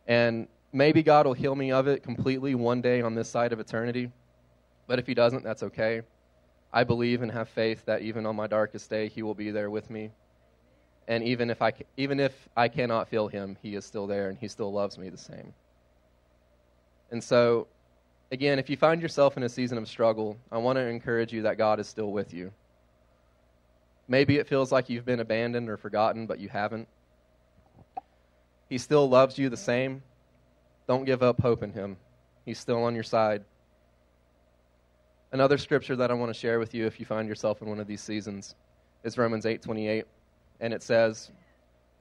and 0.07 0.47
maybe 0.73 1.03
God 1.03 1.25
will 1.25 1.33
heal 1.33 1.55
me 1.55 1.73
of 1.73 1.89
it 1.89 2.03
completely 2.03 2.55
one 2.55 2.83
day 2.83 3.01
on 3.01 3.15
this 3.15 3.31
side 3.31 3.55
of 3.55 3.61
eternity. 3.61 4.13
But 4.87 4.99
if 4.99 5.07
He 5.07 5.15
doesn't, 5.15 5.43
that's 5.43 5.63
okay. 5.63 6.03
I 6.75 6.85
believe 6.85 7.23
and 7.23 7.33
have 7.33 7.49
faith 7.49 7.85
that 7.87 8.03
even 8.03 8.27
on 8.27 8.37
my 8.37 8.47
darkest 8.47 8.91
day, 8.91 9.09
He 9.09 9.23
will 9.23 9.35
be 9.35 9.51
there 9.51 9.71
with 9.71 9.89
me. 9.89 10.11
And 11.09 11.25
even 11.25 11.51
if 11.51 11.61
I, 11.61 11.73
even 11.97 12.21
if 12.21 12.49
I 12.57 12.69
cannot 12.69 13.09
feel 13.09 13.29
Him, 13.29 13.57
He 13.63 13.75
is 13.75 13.85
still 13.85 14.07
there, 14.07 14.29
and 14.29 14.39
He 14.39 14.49
still 14.49 14.73
loves 14.73 14.99
me 14.99 15.09
the 15.09 15.19
same. 15.19 15.53
And 17.11 17.23
so, 17.23 17.67
again, 18.31 18.59
if 18.59 18.71
you 18.71 18.77
find 18.77 19.03
yourself 19.03 19.37
in 19.37 19.43
a 19.43 19.49
season 19.49 19.79
of 19.79 19.89
struggle, 19.89 20.39
I 20.51 20.59
want 20.59 20.77
to 20.77 20.87
encourage 20.87 21.33
you 21.33 21.43
that 21.43 21.59
God 21.59 21.81
is 21.81 21.89
still 21.89 22.11
with 22.11 22.33
you. 22.33 22.53
Maybe 24.09 24.37
it 24.37 24.49
feels 24.49 24.73
like 24.73 24.89
you've 24.91 25.05
been 25.05 25.21
abandoned 25.21 25.69
or 25.69 25.77
forgotten, 25.77 26.27
but 26.27 26.39
you 26.39 26.49
haven't. 26.49 26.89
He 28.69 28.79
still 28.79 29.09
loves 29.09 29.39
you 29.39 29.49
the 29.49 29.57
same. 29.57 30.03
Don't 30.89 31.05
give 31.05 31.23
up 31.23 31.41
hope 31.41 31.63
in 31.63 31.73
him. 31.73 31.97
He's 32.45 32.59
still 32.59 32.83
on 32.85 32.95
your 32.95 33.05
side. 33.05 33.45
Another 35.31 35.57
scripture 35.57 35.97
that 35.97 36.11
I 36.11 36.15
want 36.15 36.33
to 36.33 36.39
share 36.39 36.59
with 36.59 36.75
you 36.75 36.87
if 36.87 36.99
you 36.99 37.07
find 37.07 37.29
yourself 37.29 37.63
in 37.63 37.69
one 37.69 37.81
of 37.81 37.87
these 37.87 38.03
seasons 38.03 38.55
is 39.05 39.17
Romans 39.17 39.45
8:28, 39.45 40.05
and 40.63 40.73
it 40.73 40.83
says, 40.83 41.31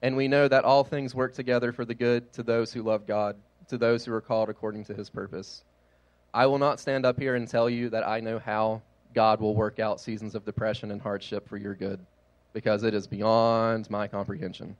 "And 0.01 0.15
we 0.15 0.29
know 0.29 0.47
that 0.47 0.63
all 0.63 0.85
things 0.85 1.13
work 1.13 1.33
together 1.33 1.73
for 1.73 1.83
the 1.83 1.93
good 1.93 2.31
to 2.33 2.43
those 2.43 2.71
who 2.71 2.83
love 2.83 3.05
God, 3.05 3.35
to 3.67 3.77
those 3.77 4.05
who 4.05 4.13
are 4.13 4.21
called 4.21 4.49
according 4.49 4.85
to 4.85 4.93
his 4.93 5.09
purpose." 5.09 5.65
I 6.33 6.45
will 6.45 6.59
not 6.59 6.79
stand 6.79 7.05
up 7.05 7.19
here 7.19 7.35
and 7.35 7.45
tell 7.45 7.69
you 7.69 7.89
that 7.89 8.07
I 8.07 8.21
know 8.21 8.39
how 8.39 8.81
God 9.13 9.41
will 9.41 9.55
work 9.55 9.79
out 9.79 9.99
seasons 9.99 10.35
of 10.35 10.45
depression 10.45 10.91
and 10.91 11.01
hardship 11.01 11.49
for 11.49 11.57
your 11.57 11.75
good 11.75 11.99
because 12.53 12.83
it 12.83 12.93
is 12.93 13.07
beyond 13.07 13.89
my 13.89 14.07
comprehension. 14.07 14.77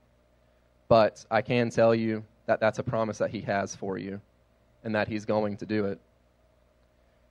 But 0.88 1.26
I 1.30 1.42
can 1.42 1.68
tell 1.70 1.94
you 1.94 2.24
that 2.46 2.60
that's 2.60 2.78
a 2.78 2.82
promise 2.82 3.18
that 3.18 3.30
He 3.30 3.42
has 3.42 3.76
for 3.76 3.98
you 3.98 4.20
and 4.84 4.94
that 4.94 5.08
He's 5.08 5.24
going 5.24 5.56
to 5.58 5.66
do 5.66 5.86
it 5.86 6.00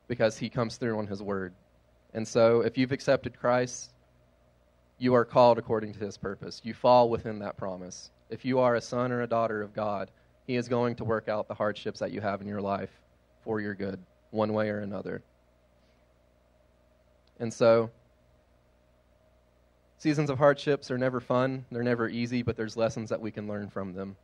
because 0.08 0.38
He 0.38 0.50
comes 0.50 0.78
through 0.78 0.98
on 0.98 1.08
His 1.08 1.24
word. 1.24 1.54
And 2.14 2.28
so 2.28 2.62
if 2.62 2.78
you've 2.78 2.92
accepted 2.92 3.40
Christ, 3.40 3.94
you 5.02 5.16
are 5.16 5.26
called 5.26 5.58
according 5.58 5.94
to 5.94 6.00
His 6.00 6.16
purpose. 6.16 6.62
You 6.64 6.76
fall 6.76 7.10
within 7.10 7.40
that 7.40 7.58
promise. 7.58 8.12
If 8.30 8.46
you 8.46 8.60
are 8.60 8.76
a 8.76 8.82
son 8.82 9.12
or 9.12 9.24
a 9.24 9.28
daughter 9.28 9.64
of 9.64 9.74
God, 9.74 10.12
He 10.46 10.56
is 10.56 10.68
going 10.68 10.94
to 10.98 11.04
work 11.04 11.28
out 11.28 11.48
the 11.48 11.56
hardships 11.56 12.00
that 12.02 12.12
you 12.12 12.22
have 12.22 12.40
in 12.40 12.48
your 12.48 12.62
life 12.62 12.92
for 13.44 13.60
your 13.60 13.74
good, 13.74 14.00
one 14.30 14.54
way 14.54 14.70
or 14.70 14.82
another. 14.82 15.24
And 17.40 17.52
so, 17.52 17.90
seasons 19.98 20.30
of 20.30 20.38
hardships 20.38 20.92
are 20.92 21.00
never 21.00 21.20
fun, 21.20 21.66
they're 21.72 21.82
never 21.82 22.08
easy, 22.08 22.44
but 22.44 22.56
there's 22.56 22.78
lessons 22.78 23.10
that 23.10 23.20
we 23.20 23.32
can 23.32 23.48
learn 23.48 23.72
from 23.72 23.94
them. 23.94 24.16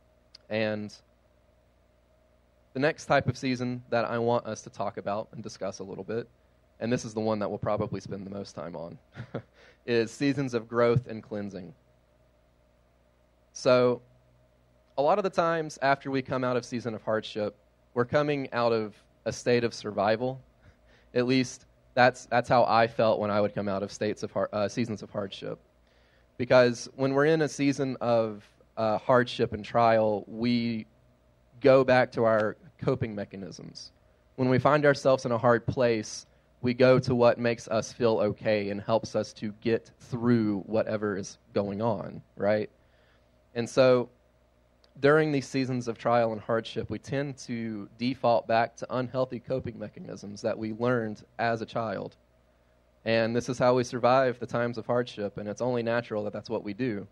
And 0.48 0.94
the 2.74 2.80
next 2.80 3.06
type 3.06 3.26
of 3.26 3.36
season 3.36 3.82
that 3.90 4.04
I 4.04 4.18
want 4.18 4.46
us 4.46 4.62
to 4.62 4.70
talk 4.70 4.96
about 4.96 5.26
and 5.32 5.42
discuss 5.42 5.80
a 5.80 5.84
little 5.84 6.04
bit, 6.04 6.28
and 6.80 6.92
this 6.92 7.04
is 7.04 7.14
the 7.14 7.20
one 7.20 7.38
that 7.38 7.48
we'll 7.48 7.58
probably 7.58 8.00
spend 8.00 8.26
the 8.26 8.30
most 8.30 8.54
time 8.54 8.76
on, 8.76 8.98
is 9.86 10.10
seasons 10.10 10.54
of 10.54 10.68
growth 10.68 11.06
and 11.08 11.22
cleansing. 11.22 11.74
So, 13.52 14.02
a 14.96 15.02
lot 15.02 15.18
of 15.18 15.24
the 15.24 15.30
times 15.30 15.78
after 15.82 16.10
we 16.10 16.22
come 16.22 16.44
out 16.44 16.56
of 16.56 16.64
season 16.64 16.94
of 16.94 17.02
hardship, 17.02 17.56
we're 17.94 18.04
coming 18.04 18.48
out 18.52 18.72
of 18.72 18.94
a 19.24 19.32
state 19.32 19.64
of 19.64 19.74
survival. 19.74 20.40
At 21.14 21.26
least 21.26 21.66
that's, 21.94 22.26
that's 22.26 22.48
how 22.48 22.64
I 22.64 22.86
felt 22.86 23.18
when 23.18 23.30
I 23.30 23.40
would 23.40 23.54
come 23.54 23.68
out 23.68 23.82
of 23.82 23.90
states 23.90 24.22
of 24.22 24.30
har- 24.32 24.48
uh, 24.52 24.68
seasons 24.68 25.02
of 25.02 25.10
hardship. 25.10 25.58
Because 26.36 26.88
when 26.94 27.14
we're 27.14 27.26
in 27.26 27.42
a 27.42 27.48
season 27.48 27.96
of 28.00 28.44
uh, 28.76 28.98
hardship 28.98 29.52
and 29.52 29.64
trial, 29.64 30.24
we 30.28 30.86
go 31.60 31.82
back 31.82 32.12
to 32.12 32.24
our 32.24 32.56
coping 32.80 33.14
mechanisms. 33.14 33.90
When 34.36 34.48
we 34.48 34.60
find 34.60 34.86
ourselves 34.86 35.24
in 35.26 35.32
a 35.32 35.38
hard 35.38 35.66
place, 35.66 36.26
we 36.60 36.74
go 36.74 36.98
to 36.98 37.14
what 37.14 37.38
makes 37.38 37.68
us 37.68 37.92
feel 37.92 38.18
okay 38.18 38.70
and 38.70 38.80
helps 38.80 39.14
us 39.14 39.32
to 39.34 39.52
get 39.60 39.90
through 40.00 40.60
whatever 40.66 41.16
is 41.16 41.38
going 41.54 41.80
on, 41.80 42.20
right? 42.36 42.68
And 43.54 43.68
so 43.68 44.08
during 45.00 45.30
these 45.30 45.46
seasons 45.46 45.86
of 45.86 45.96
trial 45.96 46.32
and 46.32 46.40
hardship, 46.40 46.90
we 46.90 46.98
tend 46.98 47.36
to 47.38 47.88
default 47.98 48.48
back 48.48 48.74
to 48.76 48.86
unhealthy 48.96 49.38
coping 49.38 49.78
mechanisms 49.78 50.42
that 50.42 50.58
we 50.58 50.72
learned 50.72 51.22
as 51.38 51.62
a 51.62 51.66
child. 51.66 52.16
And 53.04 53.34
this 53.34 53.48
is 53.48 53.58
how 53.58 53.74
we 53.74 53.84
survive 53.84 54.40
the 54.40 54.46
times 54.46 54.76
of 54.76 54.86
hardship, 54.86 55.38
and 55.38 55.48
it's 55.48 55.62
only 55.62 55.82
natural 55.84 56.24
that 56.24 56.32
that's 56.32 56.50
what 56.50 56.64
we 56.64 56.74
do. 56.74 57.06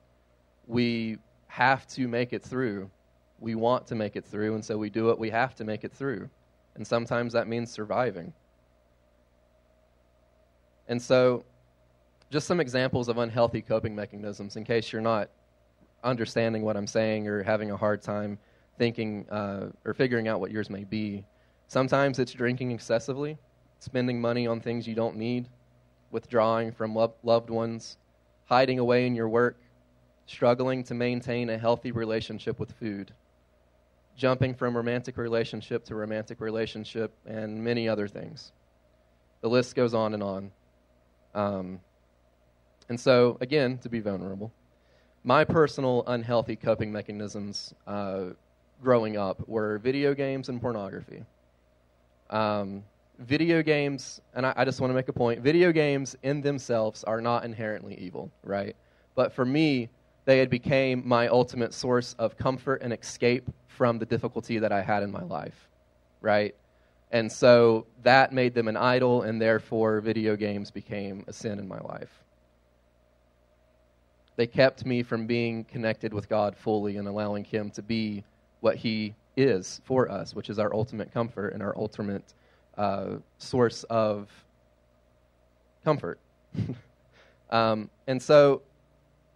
We 0.67 1.19
have 1.47 1.87
to 1.89 2.09
make 2.09 2.33
it 2.33 2.43
through. 2.43 2.91
We 3.39 3.55
want 3.55 3.87
to 3.87 3.95
make 3.95 4.17
it 4.17 4.25
through, 4.25 4.55
and 4.55 4.65
so 4.65 4.77
we 4.77 4.91
do 4.91 5.05
what 5.07 5.21
we 5.21 5.31
have 5.31 5.55
to 5.55 5.65
make 5.65 5.85
it 5.85 5.93
through. 5.93 6.29
And 6.75 6.85
sometimes 6.85 7.33
that 7.35 7.47
means 7.47 7.71
surviving. 7.71 8.33
And 10.89 11.01
so, 11.01 11.45
just 12.31 12.47
some 12.47 12.61
examples 12.61 13.09
of 13.09 13.19
unhealthy 13.19 13.63
coping 13.63 13.95
mechanisms 13.95 14.57
in 14.57 14.65
case 14.65 14.93
you're 14.93 15.03
not 15.03 15.31
understanding 16.03 16.63
what 16.63 16.77
I'm 16.77 16.87
saying 16.87 17.29
or 17.29 17.43
having 17.43 17.71
a 17.71 17.77
hard 17.77 18.03
time 18.03 18.39
thinking 18.79 19.29
uh, 19.31 19.69
or 19.85 19.95
figuring 19.95 20.29
out 20.29 20.41
what 20.41 20.51
yours 20.51 20.71
may 20.71 20.85
be. 20.85 21.25
Sometimes 21.69 22.19
it's 22.19 22.33
drinking 22.33 22.71
excessively, 22.71 23.39
spending 23.79 24.21
money 24.21 24.47
on 24.47 24.61
things 24.61 24.87
you 24.87 24.95
don't 24.95 25.17
need, 25.17 25.49
withdrawing 26.11 26.73
from 26.73 26.95
lo- 26.95 27.15
loved 27.23 27.51
ones, 27.51 27.99
hiding 28.47 28.79
away 28.79 29.07
in 29.07 29.15
your 29.15 29.29
work, 29.29 29.59
struggling 30.27 30.85
to 30.85 30.95
maintain 30.95 31.51
a 31.51 31.59
healthy 31.59 31.93
relationship 31.93 32.59
with 32.61 32.73
food, 32.73 33.13
jumping 34.17 34.55
from 34.55 34.77
romantic 34.77 35.17
relationship 35.17 35.85
to 35.85 35.95
romantic 35.95 36.41
relationship, 36.41 37.13
and 37.27 37.63
many 37.63 37.89
other 37.89 38.07
things. 38.09 38.53
The 39.41 39.49
list 39.49 39.75
goes 39.75 39.95
on 39.95 40.15
and 40.15 40.23
on. 40.23 40.51
Um, 41.37 41.81
and 42.89 42.99
so, 42.99 43.39
again, 43.41 43.79
to 43.79 43.89
be 43.89 44.01
vulnerable 44.01 44.53
my 45.27 45.43
personal 45.43 46.05
unhealthy 46.07 46.55
coping 46.55 46.93
mechanisms 46.93 47.75
uh, 47.89 48.27
growing 48.81 49.17
up 49.17 49.47
were 49.49 49.79
video 49.79 50.15
games 50.15 50.49
and 50.49 50.63
pornography. 50.63 51.25
Um, 52.31 52.85
video 53.19 53.61
games, 53.61 54.21
and 54.35 54.47
I, 54.47 54.53
I 54.57 54.65
just 54.65 54.81
want 54.81 54.93
to 54.93 54.95
make 54.95 55.09
a 55.09 55.13
point 55.13 55.41
video 55.41 55.73
games 55.73 56.15
in 56.23 56.41
themselves 56.43 57.03
are 57.03 57.21
not 57.21 57.45
inherently 57.45 57.97
evil, 57.97 58.31
right? 58.45 58.77
But 59.17 59.33
for 59.33 59.45
me, 59.45 59.89
they 60.27 60.39
had 60.39 60.49
became 60.49 61.03
my 61.05 61.27
ultimate 61.27 61.75
source 61.75 62.15
of 62.21 62.37
comfort 62.37 62.81
and 62.83 62.93
escape 62.93 63.51
from 63.67 63.99
the 63.99 64.07
difficulty 64.07 64.61
that 64.61 64.71
I 64.71 64.81
had 64.81 65.03
in 65.03 65.11
my 65.11 65.25
life, 65.25 65.69
right? 66.21 66.55
And 67.13 67.31
so 67.31 67.87
that 68.03 68.33
made 68.33 68.55
them 68.55 68.69
an 68.69 68.77
idol, 68.77 69.23
and 69.23 69.41
therefore 69.41 70.01
video 70.01 70.37
games 70.37 70.71
became 70.71 71.25
a 71.29 71.33
sin 71.33 71.59
in 71.59 71.69
my 71.69 71.79
life. 71.79 72.23
They 74.37 74.47
kept 74.47 74.85
me 74.85 75.03
from 75.03 75.27
being 75.27 75.65
connected 75.65 76.13
with 76.13 76.29
God 76.29 76.57
fully 76.57 76.97
and 76.97 77.09
allowing 77.09 77.45
Him 77.45 77.71
to 77.71 77.83
be 77.83 78.25
what 78.61 78.77
He 78.77 79.15
is 79.37 79.81
for 79.85 80.11
us, 80.11 80.35
which 80.35 80.51
is 80.51 80.59
our 80.59 80.75
ultimate 80.75 81.13
comfort 81.13 81.55
and 81.55 81.63
our 81.63 81.77
ultimate 81.77 82.35
uh, 82.77 83.17
source 83.39 83.85
of 83.85 84.29
comfort. 85.85 86.19
um, 87.51 87.89
and 88.07 88.21
so 88.21 88.63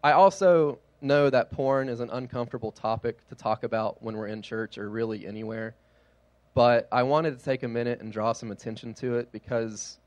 I 0.02 0.12
also 0.12 0.78
know 1.00 1.30
that 1.30 1.50
porn 1.50 1.88
is 1.88 2.00
an 2.00 2.10
uncomfortable 2.10 2.72
topic 2.72 3.26
to 3.28 3.34
talk 3.34 3.62
about 3.64 4.02
when 4.02 4.16
we're 4.16 4.26
in 4.26 4.42
church 4.42 4.76
or 4.76 4.90
really 4.90 5.26
anywhere. 5.26 5.74
But 6.54 6.88
I 6.90 7.02
wanted 7.02 7.38
to 7.38 7.45
take 7.45 7.62
a 7.62 7.69
minute 7.69 8.00
and 8.00 8.12
draw 8.12 8.33
some 8.33 8.50
attention 8.50 8.95
to 8.95 9.16
it 9.16 9.30
because 9.33 9.99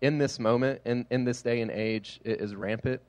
in 0.00 0.18
this 0.18 0.38
moment, 0.38 0.80
in, 0.84 1.06
in 1.10 1.24
this 1.24 1.42
day 1.42 1.60
and 1.60 1.70
age, 1.70 2.20
it 2.24 2.40
is 2.40 2.54
rampant. 2.54 3.00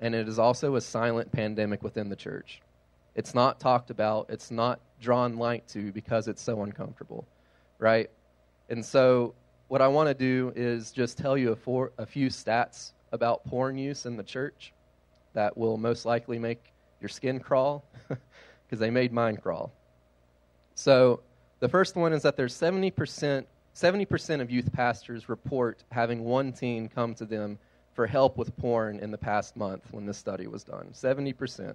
And 0.00 0.14
it 0.14 0.28
is 0.28 0.38
also 0.38 0.76
a 0.76 0.80
silent 0.80 1.30
pandemic 1.32 1.82
within 1.82 2.08
the 2.08 2.16
church. 2.16 2.60
It's 3.14 3.34
not 3.34 3.60
talked 3.60 3.90
about, 3.90 4.26
it's 4.28 4.50
not 4.50 4.80
drawn 5.00 5.36
light 5.36 5.66
to 5.68 5.92
because 5.92 6.26
it's 6.26 6.42
so 6.42 6.62
uncomfortable, 6.62 7.26
right? 7.78 8.10
And 8.68 8.84
so, 8.84 9.34
what 9.68 9.80
I 9.80 9.88
want 9.88 10.08
to 10.08 10.14
do 10.14 10.52
is 10.54 10.90
just 10.90 11.16
tell 11.16 11.38
you 11.38 11.52
a, 11.52 11.56
for, 11.56 11.92
a 11.98 12.04
few 12.04 12.28
stats 12.28 12.92
about 13.12 13.44
porn 13.44 13.78
use 13.78 14.04
in 14.04 14.16
the 14.16 14.22
church 14.22 14.72
that 15.32 15.56
will 15.56 15.76
most 15.76 16.04
likely 16.04 16.38
make 16.38 16.72
your 17.00 17.08
skin 17.08 17.38
crawl 17.40 17.84
because 18.08 18.78
they 18.78 18.90
made 18.90 19.12
mine 19.12 19.36
crawl. 19.36 19.72
So, 20.74 21.20
the 21.64 21.68
first 21.70 21.96
one 21.96 22.12
is 22.12 22.20
that 22.20 22.36
there's 22.36 22.52
70%, 22.52 23.46
70% 23.74 24.40
of 24.42 24.50
youth 24.50 24.70
pastors 24.70 25.30
report 25.30 25.82
having 25.90 26.22
one 26.22 26.52
teen 26.52 26.90
come 26.90 27.14
to 27.14 27.24
them 27.24 27.58
for 27.94 28.06
help 28.06 28.36
with 28.36 28.54
porn 28.58 28.98
in 28.98 29.10
the 29.10 29.16
past 29.16 29.56
month 29.56 29.82
when 29.90 30.04
this 30.04 30.18
study 30.18 30.46
was 30.46 30.62
done. 30.62 30.88
70%. 30.92 31.74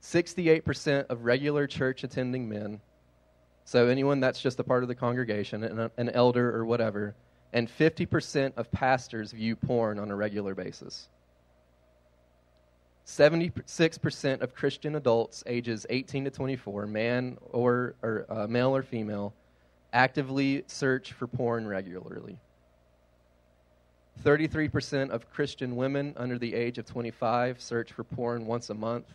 68% 0.00 1.06
of 1.06 1.24
regular 1.24 1.66
church 1.66 2.04
attending 2.04 2.48
men, 2.48 2.80
so 3.64 3.88
anyone 3.88 4.20
that's 4.20 4.40
just 4.40 4.60
a 4.60 4.64
part 4.64 4.84
of 4.84 4.88
the 4.88 4.94
congregation, 4.94 5.64
an, 5.64 5.90
an 5.96 6.10
elder 6.10 6.54
or 6.56 6.64
whatever, 6.64 7.16
and 7.52 7.68
50% 7.68 8.52
of 8.56 8.70
pastors 8.70 9.32
view 9.32 9.56
porn 9.56 9.98
on 9.98 10.12
a 10.12 10.14
regular 10.14 10.54
basis. 10.54 11.08
76% 13.06 14.40
of 14.40 14.54
Christian 14.54 14.94
adults 14.96 15.44
ages 15.46 15.86
18 15.90 16.24
to 16.24 16.30
24, 16.30 16.86
man 16.86 17.36
or, 17.52 17.94
or 18.02 18.26
uh, 18.28 18.46
male 18.46 18.74
or 18.74 18.82
female, 18.82 19.34
actively 19.92 20.64
search 20.66 21.12
for 21.12 21.26
porn 21.26 21.66
regularly. 21.66 22.38
33% 24.22 25.10
of 25.10 25.30
Christian 25.30 25.76
women 25.76 26.14
under 26.16 26.38
the 26.38 26.54
age 26.54 26.78
of 26.78 26.86
25 26.86 27.60
search 27.60 27.92
for 27.92 28.04
porn 28.04 28.46
once 28.46 28.70
a 28.70 28.74
month. 28.74 29.06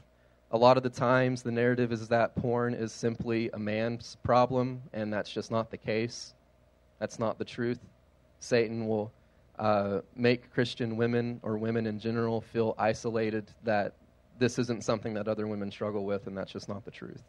A 0.52 0.58
lot 0.58 0.78
of 0.78 0.84
the 0.84 0.90
times, 0.90 1.42
the 1.42 1.52
narrative 1.52 1.92
is 1.92 2.08
that 2.08 2.36
porn 2.36 2.74
is 2.74 2.92
simply 2.92 3.50
a 3.54 3.60
man's 3.60 4.18
problem, 4.24 4.82
and 4.94 5.14
that's 5.14 5.32
just 5.32 5.52
not 5.52 5.72
the 5.72 5.78
case. 5.78 6.34
That's 7.00 7.20
not 7.20 7.38
the 7.38 7.46
truth. 7.46 7.80
Satan 8.40 8.88
will 8.88 9.12
uh, 9.60 10.02
make 10.16 10.52
Christian 10.54 10.96
women 10.98 11.40
or 11.44 11.58
women 11.58 11.86
in 11.86 12.00
general 12.00 12.42
feel 12.42 12.76
isolated, 12.78 13.52
that 13.64 13.94
this 14.40 14.58
isn't 14.58 14.84
something 14.84 15.14
that 15.14 15.28
other 15.28 15.48
women 15.48 15.70
struggle 15.70 16.06
with, 16.06 16.28
and 16.28 16.38
that's 16.38 16.52
just 16.52 16.70
not 16.70 16.86
the 16.86 16.92
truth. 16.92 17.22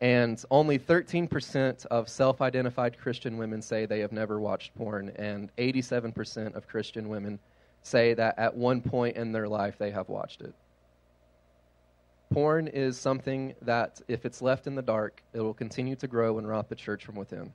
And 0.00 0.42
only 0.50 0.78
13% 0.78 1.86
of 1.86 2.08
self 2.08 2.42
identified 2.42 2.98
Christian 2.98 3.36
women 3.38 3.62
say 3.62 3.86
they 3.86 4.00
have 4.00 4.12
never 4.12 4.40
watched 4.40 4.74
porn, 4.74 5.10
and 5.16 5.54
87% 5.56 6.54
of 6.54 6.66
Christian 6.66 7.08
women 7.08 7.38
say 7.82 8.14
that 8.14 8.38
at 8.38 8.54
one 8.56 8.80
point 8.80 9.16
in 9.16 9.32
their 9.32 9.48
life 9.48 9.78
they 9.78 9.90
have 9.90 10.08
watched 10.08 10.40
it. 10.40 10.54
Porn 12.30 12.66
is 12.68 12.98
something 12.98 13.54
that, 13.62 14.00
if 14.08 14.26
it's 14.26 14.42
left 14.42 14.66
in 14.66 14.74
the 14.74 14.82
dark, 14.82 15.22
it 15.32 15.40
will 15.40 15.54
continue 15.54 15.94
to 15.96 16.08
grow 16.08 16.38
and 16.38 16.48
rot 16.48 16.68
the 16.68 16.74
church 16.74 17.04
from 17.04 17.14
within. 17.14 17.52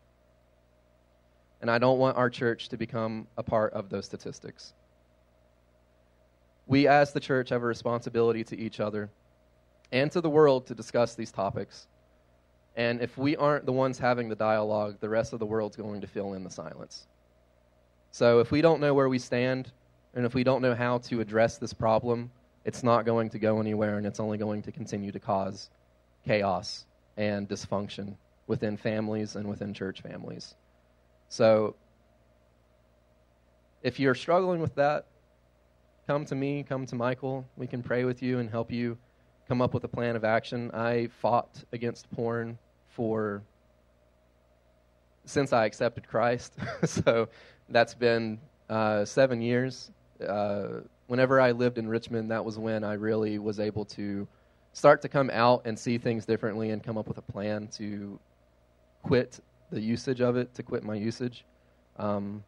And 1.62 1.70
I 1.70 1.78
don't 1.78 2.00
want 2.00 2.18
our 2.18 2.30
church 2.30 2.70
to 2.70 2.78
become 2.78 3.28
a 3.38 3.44
part 3.44 3.74
of 3.74 3.90
those 3.90 4.06
statistics. 4.06 4.74
We, 6.68 6.88
as 6.88 7.14
the 7.14 7.20
church, 7.20 7.50
have 7.50 7.64
a 7.64 7.66
responsibility 7.66 8.44
to 8.46 8.58
each 8.58 8.80
other 8.80 9.10
and 9.92 10.12
to 10.12 10.22
the 10.22 10.30
world 10.30 10.68
to 10.68 10.76
discuss 10.76 11.16
these 11.16 11.32
topics 11.32 11.88
and 12.76 13.02
if 13.02 13.18
we 13.18 13.36
aren't 13.36 13.66
the 13.66 13.72
ones 13.74 14.00
having 14.00 14.30
the 14.30 14.36
dialogue, 14.36 14.98
the 15.02 15.10
rest 15.10 15.34
of 15.34 15.40
the 15.40 15.46
world's 15.46 15.76
going 15.76 16.02
to 16.02 16.08
fill 16.08 16.34
in 16.34 16.44
the 16.44 16.50
silence. 16.50 17.08
So 18.12 18.40
if 18.40 18.52
we 18.52 18.62
don't 18.62 18.80
know 18.80 18.94
where 18.94 19.10
we 19.10 19.20
stand, 19.20 19.72
and 20.14 20.26
if 20.26 20.34
we 20.34 20.44
don't 20.44 20.62
know 20.62 20.76
how 20.76 21.00
to 21.00 21.22
address 21.22 21.58
this 21.58 21.74
problem, 21.74 22.32
it's 22.64 22.84
not 22.84 23.06
going 23.06 23.30
to 23.30 23.40
go 23.40 23.60
anywhere, 23.60 23.98
and 23.98 24.06
it's 24.06 24.20
only 24.20 24.38
going 24.38 24.62
to 24.64 24.72
continue 24.72 25.12
to 25.12 25.20
cause 25.20 25.70
chaos 26.26 26.86
and 27.18 27.48
dysfunction 27.50 28.16
within 28.48 28.78
families 28.78 29.36
and 29.36 29.48
within 29.48 29.74
church 29.74 30.02
families. 30.02 30.56
So 31.32 31.76
if 33.84 34.02
you're 34.02 34.16
struggling 34.16 34.60
with 34.60 34.76
that, 34.76 35.06
come 36.06 36.26
to 36.26 36.36
me, 36.36 36.62
come 36.62 36.86
to 36.86 36.96
Michael. 36.96 37.48
We 37.56 37.68
can 37.68 37.82
pray 37.82 38.04
with 38.04 38.22
you 38.22 38.40
and 38.40 38.50
help 38.50 38.70
you 38.70 38.98
come 39.48 39.62
up 39.62 39.74
with 39.74 39.86
a 39.86 39.88
plan 39.88 40.18
of 40.18 40.26
action. 40.26 40.70
I 40.74 41.08
fought 41.22 41.64
against 41.72 42.12
porn 42.12 42.58
for 42.90 43.44
since 45.24 45.54
I 45.54 45.66
accepted 45.66 46.06
Christ. 46.06 46.54
so 46.84 47.30
that's 47.70 47.94
been 47.94 48.38
uh, 48.70 49.06
seven 49.06 49.42
years. 49.42 49.90
Uh, 50.28 50.82
whenever 51.08 51.40
I 51.40 51.52
lived 51.52 51.78
in 51.78 51.88
Richmond, 51.88 52.30
that 52.32 52.44
was 52.44 52.60
when 52.60 52.84
I 52.84 52.96
really 52.96 53.40
was 53.40 53.62
able 53.62 53.86
to 53.86 54.28
start 54.74 55.02
to 55.04 55.08
come 55.08 55.30
out 55.30 55.62
and 55.64 55.80
see 55.80 55.98
things 55.98 56.26
differently 56.26 56.72
and 56.72 56.84
come 56.84 56.98
up 56.98 57.08
with 57.08 57.20
a 57.20 57.22
plan 57.22 57.70
to 57.78 58.20
quit 59.02 59.40
the 59.72 59.82
usage 59.82 60.22
of 60.22 60.36
it, 60.36 60.54
to 60.56 60.64
quit 60.64 60.84
my 60.84 60.96
usage. 60.96 61.46
Um, 61.98 62.44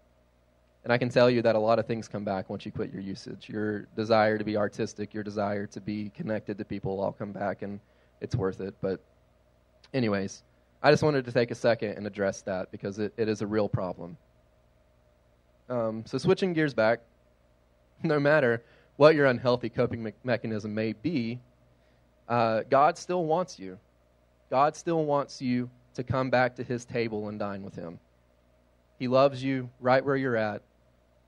and 0.83 0.91
I 0.91 0.97
can 0.97 1.09
tell 1.09 1.29
you 1.29 1.41
that 1.41 1.55
a 1.55 1.59
lot 1.59 1.79
of 1.79 1.87
things 1.87 2.07
come 2.07 2.25
back 2.25 2.49
once 2.49 2.65
you 2.65 2.71
quit 2.71 2.91
your 2.91 3.01
usage. 3.01 3.47
Your 3.47 3.87
desire 3.95 4.37
to 4.37 4.43
be 4.43 4.57
artistic, 4.57 5.13
your 5.13 5.23
desire 5.23 5.65
to 5.67 5.79
be 5.79 6.11
connected 6.13 6.57
to 6.57 6.65
people 6.65 6.99
all 6.99 7.13
come 7.13 7.31
back, 7.31 7.61
and 7.61 7.79
it's 8.19 8.35
worth 8.35 8.59
it. 8.59 8.75
But, 8.81 8.99
anyways, 9.93 10.43
I 10.81 10.91
just 10.91 11.01
wanted 11.01 11.23
to 11.25 11.31
take 11.31 11.51
a 11.51 11.55
second 11.55 11.91
and 11.91 12.05
address 12.05 12.41
that 12.41 12.69
because 12.71 12.99
it, 12.99 13.13
it 13.15 13.29
is 13.29 13.41
a 13.41 13.47
real 13.47 13.69
problem. 13.69 14.17
Um, 15.69 16.03
so, 16.05 16.17
switching 16.17 16.51
gears 16.51 16.73
back, 16.73 16.99
no 18.03 18.19
matter 18.19 18.61
what 18.97 19.15
your 19.15 19.27
unhealthy 19.27 19.69
coping 19.69 20.03
me- 20.03 20.13
mechanism 20.25 20.75
may 20.75 20.91
be, 20.91 21.39
uh, 22.27 22.63
God 22.69 22.97
still 22.97 23.23
wants 23.23 23.57
you. 23.57 23.79
God 24.49 24.75
still 24.75 25.05
wants 25.05 25.41
you 25.41 25.69
to 25.93 26.03
come 26.03 26.29
back 26.29 26.55
to 26.55 26.63
his 26.63 26.85
table 26.85 27.29
and 27.29 27.39
dine 27.39 27.63
with 27.63 27.75
him. 27.75 27.99
He 28.99 29.07
loves 29.07 29.43
you 29.43 29.69
right 29.79 30.03
where 30.03 30.15
you're 30.15 30.37
at. 30.37 30.61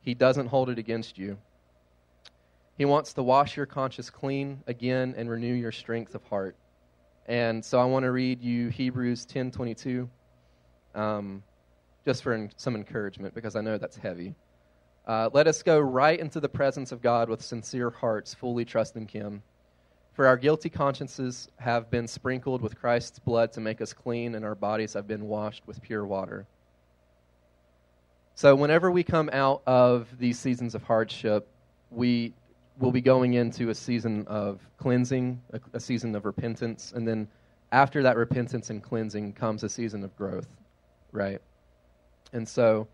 He 0.02 0.14
doesn't 0.14 0.48
hold 0.48 0.70
it 0.70 0.78
against 0.78 1.18
you. 1.18 1.38
He 2.78 2.86
wants 2.86 3.14
to 3.14 3.24
wash 3.24 3.56
your 3.56 3.66
conscience 3.66 4.10
clean 4.10 4.62
again 4.68 5.16
and 5.18 5.30
renew 5.30 5.54
your 5.54 5.72
strength 5.72 6.14
of 6.14 6.24
heart. 6.26 6.56
And 7.28 7.64
so 7.64 7.80
I 7.80 7.86
want 7.86 8.04
to 8.04 8.12
read 8.12 8.42
you 8.42 8.70
Hebrews 8.70 9.26
10:22, 9.26 10.08
um, 10.94 11.42
just 12.04 12.22
for 12.22 12.50
some 12.58 12.76
encouragement 12.76 13.34
because 13.34 13.56
I 13.56 13.62
know 13.62 13.78
that's 13.78 13.98
heavy. 13.98 14.36
Uh, 15.08 15.30
Let 15.34 15.48
us 15.48 15.64
go 15.64 15.80
right 15.80 16.20
into 16.20 16.40
the 16.40 16.50
presence 16.50 16.92
of 16.92 17.02
God 17.02 17.30
with 17.30 17.42
sincere 17.42 17.90
hearts, 17.90 18.34
fully 18.34 18.66
trusting 18.66 19.08
Him. 19.08 19.42
For 20.16 20.28
our 20.28 20.38
guilty 20.38 20.70
consciences 20.70 21.50
have 21.58 21.92
been 21.92 22.08
sprinkled 22.08 22.62
with 22.62 22.80
Christ's 22.80 23.20
blood 23.20 23.52
to 23.52 23.60
make 23.60 23.82
us 23.82 23.92
clean, 23.92 24.36
and 24.36 24.46
our 24.46 24.56
bodies 24.56 24.94
have 24.94 25.08
been 25.08 25.28
washed 25.28 25.68
with 25.68 25.82
pure 25.82 26.06
water. 26.06 26.48
So, 28.34 28.56
whenever 28.56 28.90
we 28.90 29.04
come 29.04 29.30
out 29.34 29.62
of 29.68 30.08
these 30.18 30.40
seasons 30.40 30.74
of 30.74 30.84
hardship, 30.84 31.50
we 31.92 32.34
will 32.80 32.94
be 32.94 33.02
going 33.02 33.34
into 33.34 33.70
a 33.70 33.76
season 33.76 34.26
of 34.28 34.62
cleansing, 34.78 35.42
a, 35.52 35.60
a, 35.74 35.80
season 35.82 36.16
of 36.16 36.24
repentance, 36.24 36.94
and 36.96 37.06
then 37.06 37.28
after 37.74 38.02
that 38.04 38.16
repentance 38.16 38.70
and 38.70 38.82
cleansing 38.82 39.34
comes 39.34 39.64
a 39.64 39.70
season 39.70 40.02
of 40.02 40.16
growth, 40.16 40.48
right? 41.12 41.42
And 42.32 42.48
so, 42.48 42.88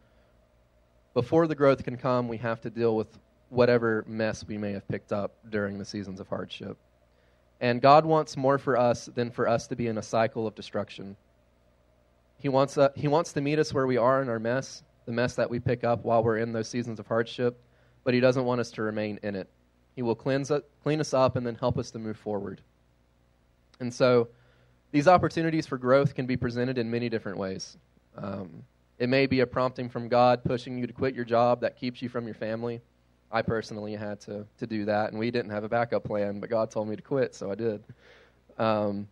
before 1.13 1.45
the 1.45 1.55
growth 1.55 1.83
can 1.83 1.97
come, 1.97 2.27
we 2.27 2.37
have 2.37 2.61
to 2.61 2.71
deal 2.71 2.95
with 2.95 3.19
whatever 3.49 4.03
mess 4.07 4.43
we 4.43 4.57
may 4.57 4.71
have 4.71 4.87
picked 4.87 5.13
up 5.13 5.33
during 5.51 5.77
the 5.77 5.85
seasons 5.85 6.19
of 6.19 6.27
hardship. 6.27 6.77
And 7.61 7.81
God 7.81 8.05
wants 8.05 8.35
more 8.35 8.57
for 8.57 8.75
us 8.75 9.05
than 9.05 9.31
for 9.31 9.47
us 9.47 9.67
to 9.67 9.75
be 9.75 9.87
in 9.87 9.97
a 9.97 10.01
cycle 10.01 10.45
of 10.45 10.55
destruction. 10.55 11.15
He 12.37 12.49
wants, 12.49 12.77
uh, 12.77 12.89
he 12.95 13.07
wants 13.07 13.31
to 13.33 13.41
meet 13.41 13.59
us 13.59 13.73
where 13.73 13.87
we 13.87 13.97
are 13.97 14.21
in 14.21 14.27
our 14.27 14.39
mess 14.39 14.83
the 15.05 15.11
mess 15.11 15.35
that 15.35 15.49
we 15.49 15.59
pick 15.59 15.83
up 15.83 16.03
while 16.03 16.23
we're 16.23 16.37
in 16.37 16.51
those 16.51 16.67
seasons 16.67 16.99
of 16.99 17.07
hardship, 17.07 17.59
but 18.03 18.13
He 18.13 18.19
doesn't 18.19 18.45
want 18.45 18.61
us 18.61 18.71
to 18.71 18.81
remain 18.81 19.19
in 19.23 19.35
it. 19.35 19.49
He 19.95 20.01
will 20.01 20.15
cleanse 20.15 20.51
it, 20.51 20.63
clean 20.83 20.99
us 20.99 21.13
up 21.13 21.35
and 21.35 21.45
then 21.45 21.55
help 21.55 21.77
us 21.77 21.91
to 21.91 21.99
move 21.99 22.17
forward. 22.17 22.61
And 23.79 23.93
so, 23.93 24.29
these 24.91 25.07
opportunities 25.07 25.65
for 25.65 25.77
growth 25.77 26.13
can 26.13 26.25
be 26.25 26.37
presented 26.37 26.77
in 26.77 26.91
many 26.91 27.09
different 27.09 27.37
ways. 27.37 27.77
Um, 28.17 28.63
it 28.99 29.09
may 29.09 29.25
be 29.25 29.39
a 29.39 29.47
prompting 29.47 29.89
from 29.89 30.09
God 30.09 30.43
pushing 30.43 30.77
you 30.77 30.85
to 30.85 30.93
quit 30.93 31.15
your 31.15 31.25
job 31.25 31.61
that 31.61 31.77
keeps 31.77 32.01
you 32.01 32.09
from 32.09 32.25
your 32.25 32.35
family. 32.35 32.81
I 33.31 33.41
personally 33.41 33.95
had 33.95 34.19
to, 34.21 34.45
to 34.59 34.67
do 34.67 34.85
that, 34.85 35.11
and 35.11 35.19
we 35.19 35.31
didn't 35.31 35.51
have 35.51 35.63
a 35.63 35.69
backup 35.69 36.03
plan, 36.03 36.39
but 36.39 36.49
God 36.49 36.71
told 36.71 36.87
me 36.87 36.95
to 36.95 37.01
quit, 37.01 37.33
so 37.33 37.51
I 37.51 37.55
did. 37.55 37.83
Um, 38.57 39.07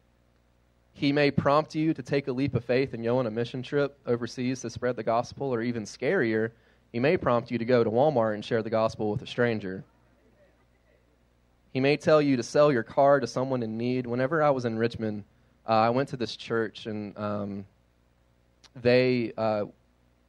He 0.93 1.11
may 1.11 1.31
prompt 1.31 1.75
you 1.75 1.93
to 1.93 2.03
take 2.03 2.27
a 2.27 2.31
leap 2.31 2.55
of 2.55 2.65
faith 2.65 2.93
and 2.93 3.03
go 3.03 3.19
on 3.19 3.27
a 3.27 3.31
mission 3.31 3.63
trip 3.63 3.97
overseas 4.05 4.61
to 4.61 4.69
spread 4.69 4.95
the 4.95 5.03
gospel, 5.03 5.53
or 5.53 5.61
even 5.61 5.83
scarier, 5.83 6.51
he 6.91 6.99
may 6.99 7.17
prompt 7.17 7.51
you 7.51 7.57
to 7.57 7.65
go 7.65 7.83
to 7.83 7.89
Walmart 7.89 8.33
and 8.33 8.43
share 8.43 8.63
the 8.63 8.69
gospel 8.69 9.11
with 9.11 9.21
a 9.21 9.27
stranger. 9.27 9.83
He 11.71 11.79
may 11.79 11.97
tell 11.97 12.21
you 12.21 12.35
to 12.37 12.43
sell 12.43 12.71
your 12.71 12.83
car 12.83 13.19
to 13.19 13.27
someone 13.27 13.61
in 13.61 13.77
need. 13.77 14.07
Whenever 14.07 14.41
I 14.41 14.49
was 14.49 14.65
in 14.65 14.77
Richmond, 14.77 15.23
uh, 15.67 15.73
I 15.73 15.91
went 15.91 16.09
to 16.09 16.17
this 16.17 16.35
church, 16.35 16.87
and 16.87 17.15
um, 17.15 17.65
they 18.81 19.33
uh, 19.37 19.65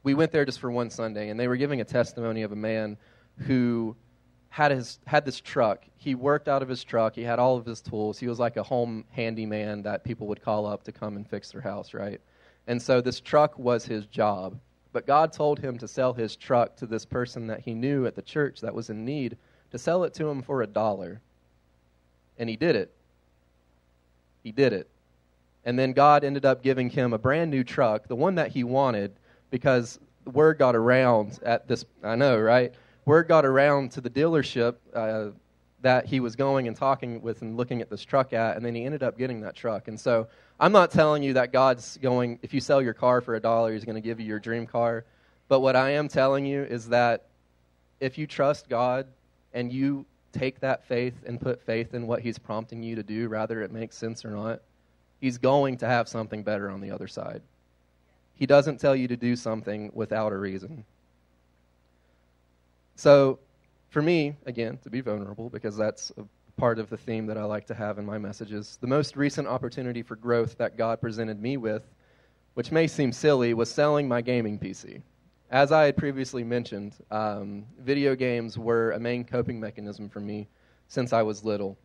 we 0.03 0.13
went 0.13 0.31
there 0.31 0.45
just 0.45 0.59
for 0.59 0.71
one 0.71 0.91
Sunday, 0.91 1.29
and 1.29 1.39
they 1.39 1.47
were 1.47 1.57
giving 1.57 1.81
a 1.81 1.83
testimony 1.83 2.43
of 2.43 2.51
a 2.51 2.55
man 2.55 2.95
who 3.37 3.95
had 4.49 4.71
his 4.71 4.99
had 5.05 5.25
this 5.25 5.39
truck. 5.39 5.85
He 5.97 6.13
worked 6.15 6.47
out 6.47 6.61
of 6.61 6.69
his 6.69 6.83
truck. 6.83 7.15
He 7.15 7.23
had 7.23 7.39
all 7.39 7.57
of 7.57 7.65
his 7.65 7.81
tools. 7.81 8.19
He 8.19 8.27
was 8.27 8.39
like 8.39 8.57
a 8.57 8.63
home 8.63 9.05
handyman 9.11 9.81
that 9.83 10.03
people 10.03 10.27
would 10.27 10.41
call 10.41 10.65
up 10.65 10.83
to 10.83 10.91
come 10.91 11.15
and 11.15 11.27
fix 11.27 11.51
their 11.51 11.61
house, 11.61 11.93
right? 11.93 12.19
And 12.67 12.81
so 12.81 13.01
this 13.01 13.19
truck 13.19 13.57
was 13.57 13.85
his 13.85 14.05
job. 14.07 14.59
But 14.93 15.07
God 15.07 15.31
told 15.31 15.59
him 15.59 15.77
to 15.77 15.87
sell 15.87 16.13
his 16.13 16.35
truck 16.35 16.75
to 16.77 16.85
this 16.85 17.05
person 17.05 17.47
that 17.47 17.61
he 17.61 17.73
knew 17.73 18.05
at 18.05 18.15
the 18.15 18.21
church 18.21 18.59
that 18.61 18.73
was 18.73 18.89
in 18.89 19.05
need, 19.05 19.37
to 19.71 19.77
sell 19.77 20.03
it 20.03 20.13
to 20.15 20.27
him 20.27 20.41
for 20.41 20.61
a 20.61 20.67
dollar. 20.67 21.21
And 22.37 22.49
he 22.49 22.57
did 22.57 22.75
it. 22.75 22.93
He 24.43 24.51
did 24.51 24.73
it. 24.73 24.89
And 25.63 25.79
then 25.79 25.93
God 25.93 26.23
ended 26.23 26.45
up 26.45 26.61
giving 26.61 26.89
him 26.89 27.13
a 27.13 27.17
brand 27.17 27.51
new 27.51 27.63
truck, 27.63 28.07
the 28.07 28.15
one 28.15 28.35
that 28.35 28.51
he 28.51 28.63
wanted, 28.63 29.13
because 29.49 29.99
the 30.25 30.31
word 30.31 30.57
got 30.57 30.75
around 30.75 31.39
at 31.43 31.67
this, 31.67 31.85
I 32.03 32.15
know, 32.15 32.37
right? 32.37 32.73
Word 33.05 33.27
got 33.27 33.45
around 33.45 33.91
to 33.93 34.01
the 34.01 34.09
dealership 34.09 34.75
uh, 34.93 35.31
that 35.81 36.05
he 36.05 36.19
was 36.19 36.35
going 36.35 36.67
and 36.67 36.77
talking 36.77 37.21
with 37.21 37.41
and 37.41 37.57
looking 37.57 37.81
at 37.81 37.89
this 37.89 38.03
truck 38.03 38.33
at, 38.33 38.55
and 38.55 38.65
then 38.65 38.75
he 38.75 38.85
ended 38.85 39.01
up 39.01 39.17
getting 39.17 39.41
that 39.41 39.55
truck. 39.55 39.87
And 39.87 39.99
so 39.99 40.27
I'm 40.59 40.71
not 40.71 40.91
telling 40.91 41.23
you 41.23 41.33
that 41.33 41.51
God's 41.51 41.97
going, 41.97 42.37
if 42.43 42.53
you 42.53 42.59
sell 42.59 42.81
your 42.81 42.93
car 42.93 43.21
for 43.21 43.35
a 43.35 43.39
dollar, 43.39 43.73
he's 43.73 43.85
going 43.85 43.95
to 43.95 44.01
give 44.01 44.19
you 44.19 44.27
your 44.27 44.39
dream 44.39 44.67
car. 44.67 45.05
But 45.47 45.61
what 45.61 45.75
I 45.75 45.91
am 45.91 46.07
telling 46.07 46.45
you 46.45 46.63
is 46.63 46.89
that 46.89 47.25
if 47.99 48.17
you 48.17 48.27
trust 48.27 48.69
God 48.69 49.07
and 49.53 49.71
you 49.71 50.05
take 50.31 50.59
that 50.59 50.85
faith 50.85 51.15
and 51.25 51.41
put 51.41 51.61
faith 51.61 51.93
in 51.93 52.07
what 52.07 52.21
he's 52.21 52.37
prompting 52.37 52.83
you 52.83 52.95
to 52.95 53.03
do, 53.03 53.27
rather 53.27 53.61
it 53.61 53.71
makes 53.71 53.97
sense 53.97 54.23
or 54.23 54.29
not, 54.29 54.61
he's 55.19 55.37
going 55.37 55.77
to 55.77 55.87
have 55.87 56.07
something 56.07 56.43
better 56.43 56.69
on 56.69 56.79
the 56.79 56.91
other 56.91 57.07
side. 57.07 57.41
He 58.35 58.45
doesn't 58.45 58.79
tell 58.79 58.95
you 58.95 59.07
to 59.07 59.17
do 59.17 59.35
something 59.35 59.91
without 59.93 60.31
a 60.31 60.37
reason. 60.37 60.85
So, 63.01 63.39
for 63.89 64.03
me, 64.03 64.35
again, 64.45 64.77
to 64.83 64.91
be 64.91 65.01
vulnerable, 65.01 65.49
because 65.49 65.75
that's 65.75 66.11
a 66.19 66.25
part 66.55 66.77
of 66.77 66.87
the 66.87 66.97
theme 66.97 67.25
that 67.25 67.35
I 67.35 67.45
like 67.45 67.65
to 67.65 67.73
have 67.73 67.97
in 67.97 68.05
my 68.05 68.19
messages, 68.19 68.77
the 68.79 68.85
most 68.85 69.17
recent 69.17 69.47
opportunity 69.47 70.03
for 70.03 70.15
growth 70.15 70.55
that 70.59 70.77
God 70.77 71.01
presented 71.01 71.41
me 71.41 71.57
with, 71.57 71.81
which 72.53 72.71
may 72.71 72.85
seem 72.85 73.11
silly, 73.11 73.55
was 73.55 73.71
selling 73.71 74.07
my 74.07 74.21
gaming 74.21 74.59
PC. 74.59 75.01
As 75.49 75.71
I 75.71 75.85
had 75.85 75.97
previously 75.97 76.43
mentioned, 76.43 76.93
um, 77.09 77.65
video 77.79 78.13
games 78.13 78.59
were 78.59 78.91
a 78.91 78.99
main 78.99 79.23
coping 79.23 79.59
mechanism 79.59 80.07
for 80.07 80.19
me 80.19 80.47
since 80.87 81.11
I 81.11 81.23
was 81.23 81.43
little. 81.43 81.79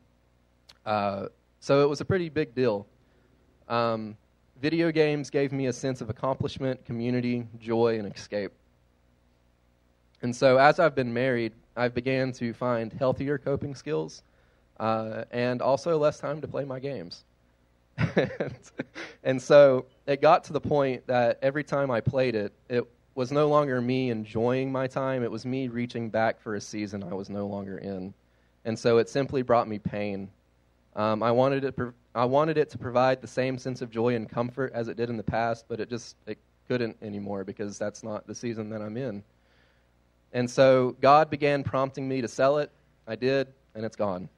Uh, 0.85 1.29
so 1.61 1.83
it 1.83 1.89
was 1.89 2.03
a 2.03 2.05
pretty 2.05 2.29
big 2.29 2.55
deal. 2.55 2.87
Um, 3.71 4.19
video 4.61 4.93
games 4.93 5.31
gave 5.31 5.51
me 5.51 5.69
a 5.69 5.73
sense 5.73 6.03
of 6.03 6.11
accomplishment, 6.11 6.85
community, 6.85 7.47
joy, 7.59 7.99
and 7.99 8.15
escape. 8.15 8.53
And 10.23 10.35
so 10.35 10.59
as 10.59 10.79
I've 10.79 10.95
been 10.95 11.13
married, 11.13 11.53
I've 11.77 11.95
began 11.95 12.33
to 12.33 12.53
find 12.53 12.93
healthier 12.93 13.39
coping 13.39 13.75
skills 13.75 14.23
uh, 14.81 15.25
and 15.31 15.61
also 15.61 15.99
less 15.99 16.19
time 16.19 16.41
to 16.41 16.49
play 16.49 16.65
my 16.65 16.81
games. 16.81 17.25
and 19.25 19.41
so 19.41 19.87
it 20.07 20.21
got 20.21 20.45
to 20.45 20.53
the 20.53 20.61
point 20.61 21.07
that 21.07 21.39
every 21.43 21.65
time 21.65 21.91
I 21.91 22.01
played 22.01 22.35
it, 22.35 22.53
it 22.69 22.87
was 23.15 23.33
no 23.33 23.49
longer 23.49 23.81
me 23.81 24.11
enjoying 24.11 24.71
my 24.71 24.87
time, 24.87 25.23
it 25.23 25.31
was 25.31 25.47
me 25.47 25.69
reaching 25.69 26.11
back 26.11 26.39
for 26.39 26.55
a 26.55 26.61
season 26.61 27.03
I 27.03 27.15
was 27.15 27.31
no 27.31 27.47
longer 27.47 27.79
in. 27.79 28.13
And 28.65 28.79
so 28.79 28.99
it 28.99 29.09
simply 29.09 29.43
brought 29.43 29.69
me 29.69 29.79
pain. 29.79 30.29
Um, 30.95 31.23
I, 31.23 31.31
wanted 31.31 31.65
it, 31.65 31.79
I 32.15 32.25
wanted 32.25 32.59
it 32.59 32.71
to 32.71 32.79
provide 32.79 33.21
the 33.21 33.27
same 33.27 33.59
sense 33.59 33.81
of 33.81 33.91
joy 33.91 34.15
and 34.15 34.29
comfort 34.29 34.73
as 34.75 34.89
it 34.89 34.97
did 34.97 35.09
in 35.09 35.17
the 35.17 35.23
past, 35.23 35.67
but 35.69 35.81
it 35.81 35.89
just 35.89 36.17
it 36.27 36.39
couldn't 36.69 36.97
anymore 37.01 37.45
because 37.45 37.79
that's 37.79 38.03
not 38.03 38.27
the 38.27 38.35
season 38.35 38.69
that 38.71 38.83
I'm 38.83 38.97
in. 38.97 39.23
And 40.37 40.51
so 40.51 40.95
God 41.01 41.31
began 41.31 41.65
prompting 41.65 42.07
me 42.07 42.21
to 42.21 42.29
sell 42.29 42.59
it. 42.59 42.71
I 43.09 43.17
did, 43.17 43.49
and 43.75 43.87
it's 43.87 43.97
gone. 43.97 44.29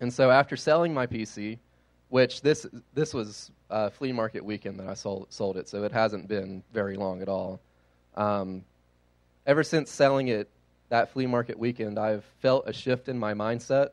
And 0.00 0.12
so 0.12 0.32
after 0.32 0.56
selling 0.56 0.92
my 0.92 1.06
PC, 1.06 1.60
which 2.08 2.42
this 2.42 2.66
this 2.92 3.14
was 3.14 3.52
a 3.70 3.88
flea 3.88 4.10
market 4.10 4.44
weekend 4.44 4.80
that 4.80 4.88
I 4.88 4.94
sold 4.94 5.28
sold 5.32 5.56
it, 5.58 5.68
so 5.68 5.84
it 5.84 5.92
hasn't 5.92 6.26
been 6.26 6.64
very 6.72 6.96
long 6.96 7.22
at 7.22 7.28
all. 7.28 7.60
Um, 8.16 8.64
ever 9.46 9.62
since 9.62 9.92
selling 9.92 10.26
it 10.26 10.48
that 10.88 11.12
flea 11.12 11.28
market 11.28 11.56
weekend, 11.56 12.00
I've 12.00 12.24
felt 12.40 12.64
a 12.66 12.72
shift 12.72 13.08
in 13.08 13.16
my 13.16 13.32
mindset. 13.32 13.90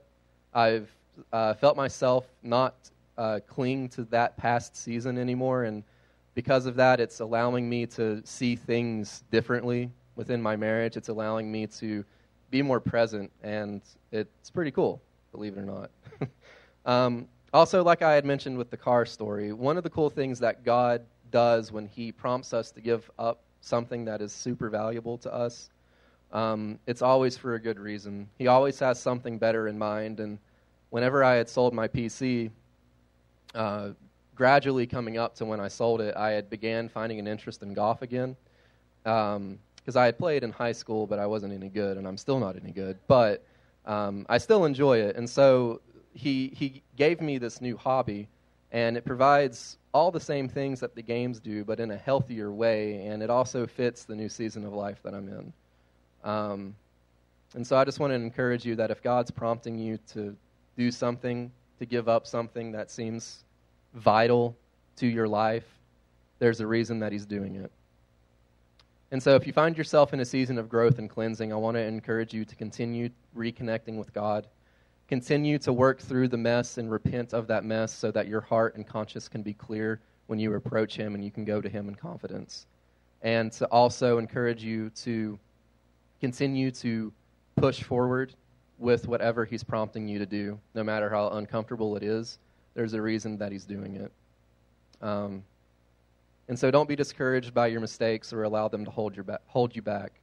I've 0.51 0.89
uh, 1.31 1.53
felt 1.53 1.77
myself 1.77 2.25
not 2.41 2.73
uh, 3.19 3.39
cling 3.47 3.89
to 3.89 4.03
that 4.05 4.35
past 4.35 4.75
season 4.75 5.19
anymore, 5.19 5.65
and 5.65 5.83
because 6.33 6.65
of 6.65 6.75
that, 6.77 6.99
it's 6.99 7.19
allowing 7.19 7.69
me 7.69 7.85
to 7.85 8.25
see 8.25 8.55
things 8.55 9.23
differently 9.29 9.91
within 10.19 10.41
my 10.41 10.57
marriage. 10.57 10.97
It's 10.97 11.07
allowing 11.07 11.49
me 11.49 11.65
to 11.65 12.03
be 12.51 12.61
more 12.61 12.81
present, 12.81 13.31
and 13.41 13.81
it's 14.11 14.49
pretty 14.49 14.69
cool, 14.69 15.01
believe 15.31 15.57
it 15.57 15.61
or 15.61 15.65
not. 15.65 15.91
um, 16.85 17.25
also, 17.53 17.85
like 17.85 18.01
I 18.01 18.15
had 18.15 18.25
mentioned 18.25 18.57
with 18.57 18.69
the 18.69 18.75
car 18.75 19.05
story, 19.05 19.53
one 19.53 19.77
of 19.77 19.83
the 19.83 19.89
cool 19.89 20.09
things 20.09 20.37
that 20.39 20.65
God 20.65 21.05
does 21.31 21.71
when 21.71 21.87
He 21.87 22.11
prompts 22.11 22.53
us 22.53 22.69
to 22.71 22.81
give 22.81 23.09
up 23.17 23.39
something 23.61 24.03
that 24.05 24.21
is 24.21 24.33
super 24.33 24.69
valuable 24.69 25.17
to 25.19 25.33
us, 25.33 25.69
um, 26.33 26.79
it's 26.85 27.01
always 27.01 27.37
for 27.37 27.55
a 27.55 27.59
good 27.59 27.79
reason. 27.79 28.27
He 28.37 28.47
always 28.47 28.77
has 28.79 28.99
something 28.99 29.37
better 29.37 29.69
in 29.69 29.79
mind. 29.79 30.19
And 30.19 30.37
whenever 30.89 31.23
I 31.23 31.35
had 31.35 31.47
sold 31.47 31.73
my 31.73 31.87
PC, 31.87 32.51
uh, 33.55 33.91
gradually 34.35 34.85
coming 34.85 35.17
up 35.17 35.35
to 35.35 35.45
when 35.45 35.61
I 35.61 35.69
sold 35.69 36.01
it, 36.01 36.13
I 36.17 36.31
had 36.31 36.49
began 36.49 36.89
finding 36.89 37.19
an 37.19 37.27
interest 37.27 37.63
in 37.63 37.73
golf 37.73 38.01
again. 38.01 38.35
Um, 39.05 39.59
because 39.89 39.97
I 39.97 40.05
had 40.05 40.19
played 40.19 40.43
in 40.43 40.51
high 40.51 40.71
school, 40.71 41.07
but 41.07 41.17
I 41.17 41.25
wasn't 41.25 41.51
any 41.51 41.67
good, 41.67 41.97
and 41.97 42.07
I'm 42.07 42.15
still 42.15 42.39
not 42.39 42.55
any 42.55 42.71
good. 42.71 42.99
But 43.07 43.43
um, 43.87 44.23
I 44.29 44.37
still 44.37 44.65
enjoy 44.65 44.99
it, 44.99 45.15
and 45.15 45.27
so 45.27 45.81
he 46.13 46.53
he 46.55 46.83
gave 46.95 47.21
me 47.21 47.39
this 47.39 47.59
new 47.59 47.75
hobby, 47.75 48.27
and 48.71 48.95
it 48.95 49.03
provides 49.03 49.79
all 49.91 50.11
the 50.11 50.19
same 50.19 50.47
things 50.47 50.79
that 50.81 50.93
the 50.93 51.01
games 51.01 51.39
do, 51.39 51.65
but 51.65 51.79
in 51.79 51.89
a 51.89 51.97
healthier 51.97 52.51
way, 52.51 53.07
and 53.07 53.23
it 53.23 53.31
also 53.31 53.65
fits 53.65 54.03
the 54.03 54.15
new 54.15 54.29
season 54.29 54.63
of 54.63 54.73
life 54.73 55.01
that 55.01 55.15
I'm 55.15 55.27
in. 55.27 55.53
Um, 56.23 56.75
and 57.55 57.65
so 57.65 57.75
I 57.75 57.83
just 57.83 57.99
want 57.99 58.11
to 58.11 58.15
encourage 58.15 58.65
you 58.65 58.75
that 58.75 58.91
if 58.91 59.01
God's 59.01 59.31
prompting 59.31 59.79
you 59.79 59.97
to 60.13 60.35
do 60.77 60.91
something, 60.91 61.51
to 61.79 61.87
give 61.87 62.07
up 62.07 62.27
something 62.27 62.71
that 62.73 62.91
seems 62.91 63.43
vital 63.95 64.55
to 64.97 65.07
your 65.07 65.27
life, 65.27 65.65
there's 66.37 66.59
a 66.59 66.67
reason 66.67 66.99
that 66.99 67.11
He's 67.11 67.25
doing 67.25 67.55
it. 67.55 67.71
And 69.11 69.21
so, 69.21 69.35
if 69.35 69.47
you 69.47 69.53
find 69.53 69.77
yourself 69.77 70.13
in 70.13 70.19
a 70.19 70.25
season 70.25 70.59
of 70.59 70.69
growth 70.69 70.99
and 70.99 71.09
cleansing, 71.09 71.51
I 71.51 71.55
want 71.55 71.75
to 71.75 71.81
encourage 71.81 72.33
you 72.33 72.45
to 72.45 72.55
continue 72.55 73.09
reconnecting 73.35 73.97
with 73.97 74.13
God. 74.13 74.47
Continue 75.07 75.57
to 75.59 75.73
work 75.73 75.99
through 75.99 76.27
the 76.27 76.37
mess 76.37 76.77
and 76.77 76.91
repent 76.91 77.33
of 77.33 77.47
that 77.47 77.65
mess 77.65 77.91
so 77.91 78.11
that 78.11 78.27
your 78.27 78.41
heart 78.41 78.75
and 78.75 78.85
conscience 78.85 79.27
can 79.27 79.41
be 79.41 79.53
clear 79.53 79.99
when 80.27 80.37
you 80.37 80.53
approach 80.53 80.95
Him 80.95 81.15
and 81.15 81.25
you 81.25 81.31
can 81.31 81.43
go 81.43 81.59
to 81.59 81.67
Him 81.67 81.87
in 81.89 81.95
confidence. 81.95 82.67
And 83.23 83.51
to 83.53 83.65
also 83.67 84.19
encourage 84.19 84.63
you 84.63 84.91
to 84.91 85.39
continue 86.21 86.69
to 86.71 87.11
push 87.55 87.81
forward 87.81 88.35
with 88.77 89.07
whatever 89.07 89.43
He's 89.43 89.63
prompting 89.63 90.07
you 90.07 90.19
to 90.19 90.27
do, 90.27 90.59
no 90.75 90.83
matter 90.83 91.09
how 91.09 91.29
uncomfortable 91.29 91.95
it 91.97 92.03
is. 92.03 92.37
There's 92.75 92.93
a 92.93 93.01
reason 93.01 93.37
that 93.39 93.51
He's 93.51 93.65
doing 93.65 93.95
it. 93.95 94.11
Um, 95.01 95.43
and 96.49 96.57
so 96.57 96.71
don't 96.71 96.89
be 96.89 96.95
discouraged 96.95 97.53
by 97.53 97.67
your 97.67 97.79
mistakes 97.79 98.33
or 98.33 98.43
allow 98.43 98.67
them 98.67 98.83
to 98.83 98.89
hold, 98.89 99.15
your 99.15 99.23
ba- 99.23 99.39
hold 99.45 99.75
you 99.75 99.83
back. 99.83 100.19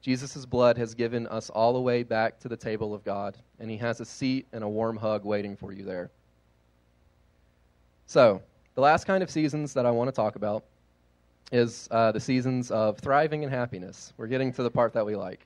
Jesus' 0.00 0.46
blood 0.46 0.78
has 0.78 0.94
given 0.94 1.26
us 1.26 1.50
all 1.50 1.72
the 1.72 1.80
way 1.80 2.04
back 2.04 2.38
to 2.40 2.48
the 2.48 2.56
table 2.56 2.94
of 2.94 3.04
God, 3.04 3.36
and 3.58 3.68
He 3.68 3.76
has 3.78 4.00
a 4.00 4.04
seat 4.04 4.46
and 4.52 4.62
a 4.62 4.68
warm 4.68 4.96
hug 4.96 5.24
waiting 5.24 5.56
for 5.56 5.72
you 5.72 5.84
there. 5.84 6.10
So, 8.06 8.40
the 8.76 8.80
last 8.80 9.04
kind 9.04 9.22
of 9.22 9.30
seasons 9.30 9.74
that 9.74 9.84
I 9.84 9.90
want 9.90 10.06
to 10.08 10.12
talk 10.12 10.36
about 10.36 10.64
is 11.50 11.88
uh, 11.90 12.12
the 12.12 12.20
seasons 12.20 12.70
of 12.70 12.98
thriving 12.98 13.42
and 13.42 13.52
happiness. 13.52 14.12
We're 14.16 14.28
getting 14.28 14.52
to 14.52 14.62
the 14.62 14.70
part 14.70 14.92
that 14.92 15.04
we 15.04 15.16
like. 15.16 15.44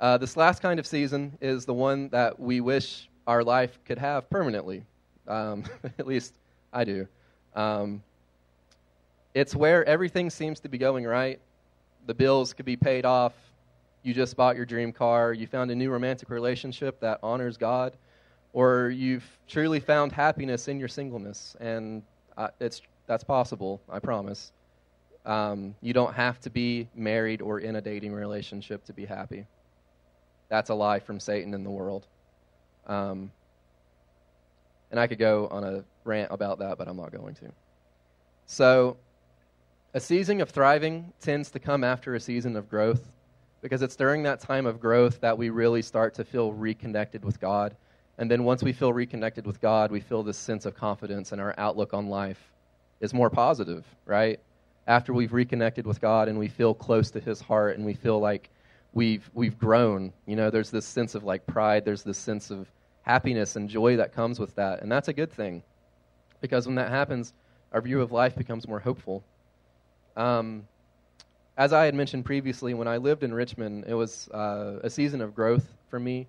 Uh, 0.00 0.18
this 0.18 0.36
last 0.36 0.62
kind 0.62 0.80
of 0.80 0.86
season 0.86 1.38
is 1.40 1.64
the 1.64 1.74
one 1.74 2.08
that 2.08 2.38
we 2.40 2.60
wish 2.60 3.08
our 3.28 3.44
life 3.44 3.78
could 3.84 3.98
have 3.98 4.28
permanently. 4.30 4.84
Um, 5.28 5.64
at 5.98 6.08
least 6.08 6.34
I 6.72 6.82
do. 6.82 7.06
Um, 7.54 8.02
it's 9.34 9.54
where 9.54 9.84
everything 9.84 10.30
seems 10.30 10.60
to 10.60 10.68
be 10.68 10.78
going 10.78 11.04
right. 11.04 11.40
The 12.06 12.14
bills 12.14 12.52
could 12.52 12.66
be 12.66 12.76
paid 12.76 13.04
off. 13.04 13.34
You 14.02 14.14
just 14.14 14.36
bought 14.36 14.56
your 14.56 14.64
dream 14.64 14.92
car. 14.92 15.32
You 15.32 15.46
found 15.46 15.70
a 15.70 15.74
new 15.74 15.90
romantic 15.90 16.30
relationship 16.30 17.00
that 17.00 17.18
honors 17.22 17.56
God. 17.56 17.96
Or 18.52 18.90
you've 18.90 19.26
truly 19.48 19.80
found 19.80 20.12
happiness 20.12 20.68
in 20.68 20.78
your 20.78 20.88
singleness. 20.88 21.56
And 21.60 22.02
it's 22.60 22.82
that's 23.06 23.24
possible. 23.24 23.80
I 23.88 23.98
promise. 23.98 24.52
Um, 25.26 25.74
you 25.80 25.92
don't 25.92 26.14
have 26.14 26.38
to 26.40 26.50
be 26.50 26.88
married 26.94 27.40
or 27.40 27.58
in 27.58 27.76
a 27.76 27.80
dating 27.80 28.12
relationship 28.12 28.84
to 28.84 28.92
be 28.92 29.04
happy. 29.04 29.46
That's 30.48 30.70
a 30.70 30.74
lie 30.74 31.00
from 31.00 31.18
Satan 31.18 31.54
in 31.54 31.64
the 31.64 31.70
world. 31.70 32.06
Um, 32.86 33.32
and 34.90 35.00
I 35.00 35.06
could 35.06 35.18
go 35.18 35.48
on 35.50 35.64
a 35.64 35.84
rant 36.04 36.30
about 36.30 36.58
that, 36.58 36.78
but 36.78 36.86
I'm 36.86 36.96
not 36.96 37.10
going 37.10 37.34
to. 37.36 37.50
So, 38.46 38.98
a 39.94 40.00
season 40.00 40.40
of 40.40 40.50
thriving 40.50 41.12
tends 41.20 41.52
to 41.52 41.60
come 41.60 41.84
after 41.84 42.16
a 42.16 42.20
season 42.20 42.56
of 42.56 42.68
growth 42.68 43.12
because 43.62 43.80
it's 43.80 43.94
during 43.94 44.24
that 44.24 44.40
time 44.40 44.66
of 44.66 44.80
growth 44.80 45.20
that 45.20 45.38
we 45.38 45.50
really 45.50 45.82
start 45.82 46.14
to 46.14 46.24
feel 46.24 46.52
reconnected 46.52 47.24
with 47.24 47.40
God. 47.40 47.76
And 48.18 48.28
then 48.28 48.42
once 48.42 48.64
we 48.64 48.72
feel 48.72 48.92
reconnected 48.92 49.46
with 49.46 49.60
God, 49.60 49.92
we 49.92 50.00
feel 50.00 50.24
this 50.24 50.36
sense 50.36 50.66
of 50.66 50.74
confidence 50.74 51.30
and 51.30 51.40
our 51.40 51.54
outlook 51.58 51.94
on 51.94 52.08
life 52.08 52.52
is 53.00 53.14
more 53.14 53.30
positive, 53.30 53.84
right? 54.04 54.40
After 54.88 55.12
we've 55.14 55.32
reconnected 55.32 55.86
with 55.86 56.00
God 56.00 56.28
and 56.28 56.40
we 56.40 56.48
feel 56.48 56.74
close 56.74 57.12
to 57.12 57.20
his 57.20 57.40
heart 57.40 57.76
and 57.76 57.86
we 57.86 57.94
feel 57.94 58.18
like 58.18 58.50
we've 58.94 59.30
we've 59.32 59.56
grown, 59.56 60.12
you 60.26 60.34
know, 60.34 60.50
there's 60.50 60.70
this 60.70 60.86
sense 60.86 61.14
of 61.14 61.22
like 61.22 61.46
pride, 61.46 61.84
there's 61.84 62.02
this 62.02 62.18
sense 62.18 62.50
of 62.50 62.68
happiness 63.02 63.54
and 63.54 63.68
joy 63.68 63.96
that 63.96 64.12
comes 64.12 64.40
with 64.40 64.56
that. 64.56 64.82
And 64.82 64.90
that's 64.90 65.08
a 65.08 65.12
good 65.12 65.32
thing. 65.32 65.62
Because 66.40 66.66
when 66.66 66.74
that 66.74 66.90
happens, 66.90 67.32
our 67.70 67.80
view 67.80 68.02
of 68.02 68.10
life 68.10 68.34
becomes 68.34 68.66
more 68.66 68.80
hopeful. 68.80 69.22
Um, 70.16 70.66
as 71.56 71.72
I 71.72 71.84
had 71.84 71.94
mentioned 71.94 72.24
previously, 72.24 72.74
when 72.74 72.88
I 72.88 72.96
lived 72.96 73.22
in 73.22 73.32
Richmond, 73.32 73.84
it 73.86 73.94
was 73.94 74.28
uh, 74.30 74.80
a 74.82 74.90
season 74.90 75.20
of 75.20 75.34
growth 75.34 75.66
for 75.88 76.00
me. 76.00 76.26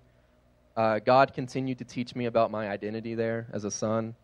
Uh, 0.76 0.98
God 0.98 1.32
continued 1.34 1.78
to 1.78 1.84
teach 1.84 2.14
me 2.14 2.26
about 2.26 2.50
my 2.50 2.68
identity 2.68 3.14
there 3.14 3.46
as 3.52 3.64
a 3.64 3.70
son. 3.70 4.14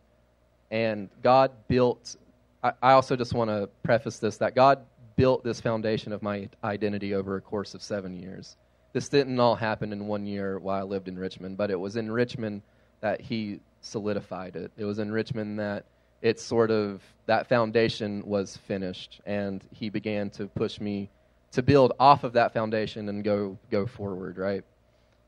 And 0.71 1.09
God 1.21 1.51
built, 1.67 2.15
I, 2.63 2.73
I 2.81 2.91
also 2.93 3.15
just 3.15 3.33
want 3.33 3.49
to 3.49 3.69
preface 3.83 4.19
this 4.19 4.37
that 4.37 4.55
God 4.55 4.79
built 5.15 5.43
this 5.43 5.59
foundation 5.59 6.11
of 6.13 6.21
my 6.21 6.47
identity 6.63 7.13
over 7.13 7.35
a 7.35 7.41
course 7.41 7.73
of 7.73 7.81
seven 7.81 8.15
years. 8.19 8.55
This 8.93 9.09
didn't 9.09 9.39
all 9.39 9.55
happen 9.55 9.91
in 9.91 10.07
one 10.07 10.25
year 10.25 10.59
while 10.59 10.79
I 10.79 10.83
lived 10.83 11.07
in 11.07 11.17
Richmond, 11.17 11.57
but 11.57 11.71
it 11.71 11.79
was 11.79 11.95
in 11.95 12.11
Richmond 12.11 12.61
that 13.01 13.19
He 13.19 13.59
solidified 13.81 14.55
it. 14.55 14.71
It 14.77 14.85
was 14.85 14.99
in 14.99 15.11
Richmond 15.11 15.59
that 15.59 15.85
it's 16.23 16.41
sort 16.41 16.71
of 16.71 17.03
that 17.25 17.47
foundation 17.47 18.23
was 18.25 18.57
finished, 18.57 19.19
and 19.25 19.63
he 19.71 19.89
began 19.89 20.29
to 20.31 20.47
push 20.47 20.79
me 20.79 21.09
to 21.51 21.61
build 21.61 21.93
off 21.99 22.23
of 22.23 22.33
that 22.33 22.53
foundation 22.53 23.09
and 23.09 23.23
go 23.23 23.59
go 23.69 23.85
forward, 23.85 24.37
right? 24.37 24.63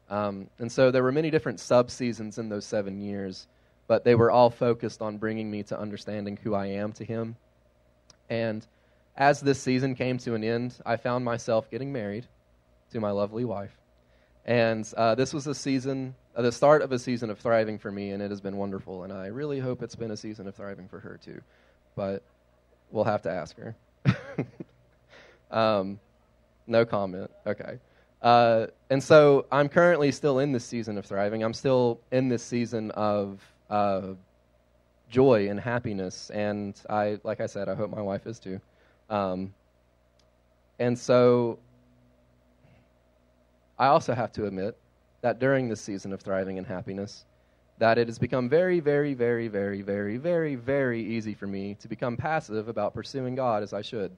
Um, 0.10 0.50
and 0.58 0.72
so 0.72 0.92
there 0.92 1.04
were 1.04 1.12
many 1.12 1.30
different 1.30 1.60
sub 1.60 1.92
seasons 1.92 2.38
in 2.38 2.48
those 2.48 2.66
seven 2.66 3.02
years, 3.02 3.48
but 3.88 4.06
they 4.06 4.16
were 4.16 4.32
all 4.32 4.50
focused 4.50 5.02
on 5.02 5.18
bringing 5.18 5.52
me 5.52 5.64
to 5.64 5.80
understanding 5.80 6.40
who 6.42 6.56
I 6.56 6.68
am 6.68 6.94
to 6.94 7.04
him. 7.04 7.36
And 8.30 8.66
as 9.18 9.42
this 9.42 9.62
season 9.62 9.96
came 9.96 10.18
to 10.20 10.34
an 10.34 10.44
end, 10.44 10.78
I 10.86 10.96
found 10.96 11.26
myself 11.26 11.70
getting 11.70 11.92
married 11.92 12.26
to 12.92 13.00
my 13.02 13.12
lovely 13.12 13.44
wife. 13.44 13.76
And 14.46 14.90
uh, 14.96 15.16
this 15.16 15.34
was 15.34 15.48
a 15.48 15.56
season, 15.56 16.16
the 16.36 16.52
start 16.52 16.82
of 16.82 16.92
a 16.92 17.00
season 17.00 17.30
of 17.30 17.40
thriving 17.40 17.78
for 17.78 17.92
me, 17.92 18.12
and 18.12 18.22
it 18.22 18.30
has 18.30 18.42
been 18.42 18.58
wonderful. 18.58 19.04
And 19.04 19.14
I 19.14 19.28
really 19.28 19.60
hope 19.60 19.82
it's 19.82 19.96
been 19.96 20.12
a 20.12 20.18
season 20.18 20.48
of 20.48 20.56
thriving 20.56 20.88
for 20.88 21.00
her 21.00 21.18
too. 21.24 21.42
But 21.96 22.24
we'll 22.92 23.06
have 23.06 23.22
to 23.24 23.32
ask 23.32 23.56
her. 23.58 23.76
um, 25.52 26.00
no 26.68 26.86
comment. 26.86 27.32
Okay. 27.48 27.80
Uh, 28.22 28.68
and 28.90 29.04
so 29.04 29.46
I'm 29.52 29.70
currently 29.70 30.12
still 30.12 30.40
in 30.40 30.52
this 30.52 30.66
season 30.66 30.98
of 30.98 31.06
thriving. 31.06 31.44
I'm 31.44 31.54
still 31.54 32.00
in 32.12 32.28
this 32.28 32.44
season 32.44 32.92
of 32.92 33.40
uh, 33.70 34.14
joy 35.10 35.50
and 35.50 35.60
happiness. 35.60 36.30
And 36.32 36.80
I, 36.90 37.20
like 37.24 37.40
I 37.40 37.46
said, 37.46 37.70
I 37.70 37.76
hope 37.76 37.90
my 37.92 38.02
wife 38.02 38.28
is 38.28 38.40
too. 38.40 38.60
Um, 39.10 39.54
and 40.80 40.98
so 40.98 41.60
I 43.78 43.88
also 43.88 44.14
have 44.14 44.32
to 44.34 44.46
admit 44.46 44.78
that 45.26 45.40
during 45.40 45.68
this 45.68 45.82
season 45.82 46.14
of 46.14 46.22
thriving 46.22 46.60
and 46.60 46.68
happiness, 46.68 47.26
that 47.80 47.98
it 47.98 48.08
has 48.08 48.20
become 48.20 48.48
very, 48.48 48.80
very, 48.80 49.16
very, 49.16 49.48
very, 49.48 49.82
very, 49.82 50.18
very, 50.18 50.54
very 50.54 51.02
easy 51.02 51.34
for 51.34 51.48
me 51.48 51.76
to 51.80 51.88
become 51.88 52.16
passive 52.16 52.68
about 52.68 52.94
pursuing 52.94 53.34
God 53.34 53.64
as 53.64 53.74
I 53.74 53.82
should. 53.82 54.16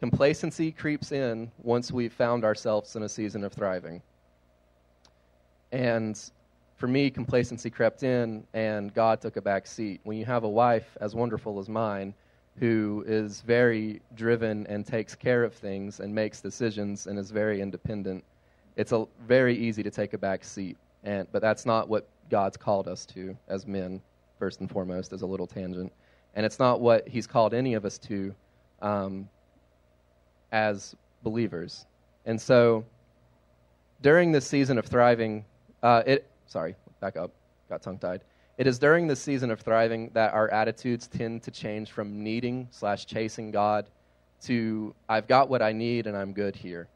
Complacency 0.00 0.70
creeps 0.70 1.12
in 1.12 1.50
once 1.62 1.90
we've 1.90 2.12
found 2.12 2.44
ourselves 2.44 2.94
in 2.94 3.04
a 3.04 3.08
season 3.08 3.42
of 3.42 3.54
thriving. 3.54 4.02
And 5.72 6.20
for 6.76 6.86
me, 6.86 7.08
complacency 7.08 7.70
crept 7.70 8.02
in, 8.02 8.46
and 8.52 8.92
God 8.92 9.22
took 9.22 9.38
a 9.38 9.40
back 9.40 9.66
seat. 9.66 10.02
When 10.04 10.18
you 10.18 10.26
have 10.26 10.44
a 10.44 10.48
wife 10.48 10.94
as 11.00 11.14
wonderful 11.14 11.58
as 11.58 11.70
mine, 11.70 12.12
who 12.58 13.02
is 13.06 13.40
very 13.40 14.02
driven 14.14 14.66
and 14.66 14.84
takes 14.84 15.14
care 15.14 15.42
of 15.42 15.54
things 15.54 16.00
and 16.00 16.14
makes 16.14 16.42
decisions 16.42 17.06
and 17.06 17.18
is 17.18 17.30
very 17.30 17.62
independent, 17.62 18.22
it's 18.78 18.92
a, 18.92 19.06
very 19.26 19.56
easy 19.56 19.82
to 19.82 19.90
take 19.90 20.14
a 20.14 20.18
back 20.18 20.44
seat. 20.44 20.78
And, 21.04 21.26
but 21.32 21.42
that's 21.42 21.66
not 21.66 21.88
what 21.88 22.08
God's 22.30 22.56
called 22.56 22.88
us 22.88 23.04
to 23.06 23.36
as 23.48 23.66
men, 23.66 24.00
first 24.38 24.60
and 24.60 24.70
foremost, 24.70 25.12
as 25.12 25.22
a 25.22 25.26
little 25.26 25.46
tangent. 25.46 25.92
And 26.34 26.46
it's 26.46 26.58
not 26.58 26.80
what 26.80 27.06
He's 27.06 27.26
called 27.26 27.52
any 27.52 27.74
of 27.74 27.84
us 27.84 27.98
to 27.98 28.34
um, 28.80 29.28
as 30.52 30.94
believers. 31.22 31.86
And 32.24 32.40
so 32.40 32.84
during 34.00 34.30
this 34.30 34.46
season 34.46 34.78
of 34.78 34.86
thriving, 34.86 35.44
uh, 35.82 36.04
it, 36.06 36.30
sorry, 36.46 36.76
back 37.00 37.16
up, 37.16 37.32
got 37.68 37.82
tongue 37.82 37.98
tied. 37.98 38.22
It 38.58 38.66
is 38.66 38.78
during 38.78 39.08
this 39.08 39.20
season 39.20 39.50
of 39.50 39.60
thriving 39.60 40.10
that 40.14 40.32
our 40.34 40.48
attitudes 40.50 41.08
tend 41.08 41.42
to 41.44 41.50
change 41.50 41.90
from 41.90 42.22
needing 42.22 42.68
slash 42.70 43.06
chasing 43.06 43.50
God 43.50 43.88
to 44.42 44.94
I've 45.08 45.26
got 45.26 45.48
what 45.48 45.62
I 45.62 45.72
need 45.72 46.06
and 46.06 46.16
I'm 46.16 46.32
good 46.32 46.54
here. 46.54 46.88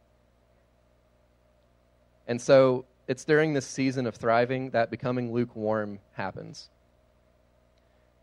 And 2.26 2.40
so 2.40 2.84
it's 3.08 3.24
during 3.24 3.52
this 3.52 3.66
season 3.66 4.06
of 4.06 4.14
thriving 4.14 4.70
that 4.70 4.90
becoming 4.90 5.32
lukewarm 5.32 5.98
happens. 6.12 6.68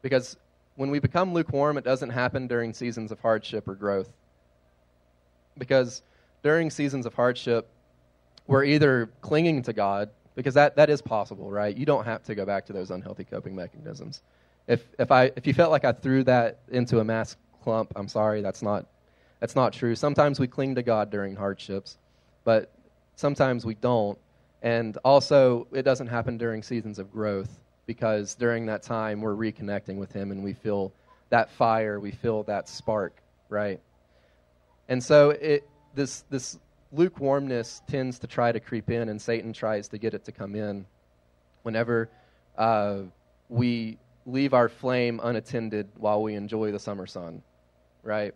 Because 0.01 0.37
when 0.75 0.89
we 0.89 0.99
become 0.99 1.33
lukewarm, 1.33 1.77
it 1.77 1.83
doesn't 1.83 2.09
happen 2.09 2.47
during 2.47 2.73
seasons 2.73 3.11
of 3.11 3.19
hardship 3.19 3.67
or 3.67 3.75
growth. 3.75 4.09
Because 5.57 6.01
during 6.41 6.69
seasons 6.69 7.05
of 7.05 7.13
hardship, 7.13 7.67
we're 8.47 8.63
either 8.63 9.09
clinging 9.21 9.61
to 9.63 9.73
God 9.73 10.09
because 10.35 10.53
that, 10.53 10.77
that 10.77 10.89
is 10.89 11.01
possible, 11.01 11.51
right? 11.51 11.75
You 11.75 11.85
don't 11.85 12.05
have 12.05 12.23
to 12.23 12.33
go 12.35 12.45
back 12.45 12.65
to 12.67 12.73
those 12.73 12.91
unhealthy 12.91 13.25
coping 13.25 13.53
mechanisms. 13.55 14.21
If, 14.67 14.85
if, 14.97 15.11
I, 15.11 15.31
if 15.35 15.45
you 15.45 15.53
felt 15.53 15.71
like 15.71 15.83
I 15.83 15.91
threw 15.91 16.23
that 16.23 16.59
into 16.69 16.99
a 16.99 17.03
mass 17.03 17.35
clump, 17.61 17.91
I'm 17.97 18.07
sorry, 18.07 18.41
that's 18.41 18.61
not, 18.61 18.85
that's 19.41 19.55
not 19.55 19.73
true. 19.73 19.95
Sometimes 19.95 20.39
we 20.39 20.47
cling 20.47 20.75
to 20.75 20.83
God 20.83 21.09
during 21.09 21.35
hardships, 21.35 21.97
but 22.45 22.71
sometimes 23.19 23.65
we 23.65 23.75
don't. 23.75 24.17
And 24.61 24.97
also, 25.03 25.67
it 25.73 25.83
doesn't 25.83 26.07
happen 26.07 26.37
during 26.37 26.63
seasons 26.63 26.99
of 26.99 27.11
growth 27.11 27.59
because 27.85 28.33
during 28.35 28.65
that 28.67 28.81
time 28.81 29.19
we're 29.19 29.35
reconnecting 29.35 29.97
with 29.97 30.11
Him 30.13 30.31
and 30.31 30.41
we 30.41 30.53
feel 30.53 30.93
that 31.29 31.51
fire, 31.51 31.99
we 31.99 32.11
feel 32.11 32.43
that 32.43 32.69
spark, 32.69 33.21
right? 33.49 33.81
And 34.87 35.03
so 35.03 35.31
it, 35.31 35.67
this, 35.95 36.23
this 36.29 36.59
lukewarmness 36.93 37.81
tends 37.87 38.19
to 38.19 38.27
try 38.27 38.51
to 38.51 38.59
creep 38.59 38.89
in, 38.89 39.09
and 39.09 39.21
Satan 39.21 39.51
tries 39.51 39.89
to 39.89 39.97
get 39.97 40.13
it 40.13 40.23
to 40.25 40.31
come 40.31 40.55
in 40.55 40.85
whenever 41.63 42.09
uh, 42.57 42.99
we 43.49 43.97
leave 44.25 44.53
our 44.53 44.69
flame 44.69 45.19
unattended 45.21 45.89
while 45.97 46.23
we 46.23 46.35
enjoy 46.35 46.71
the 46.71 46.79
summer 46.79 47.05
sun, 47.05 47.41
right? 48.01 48.33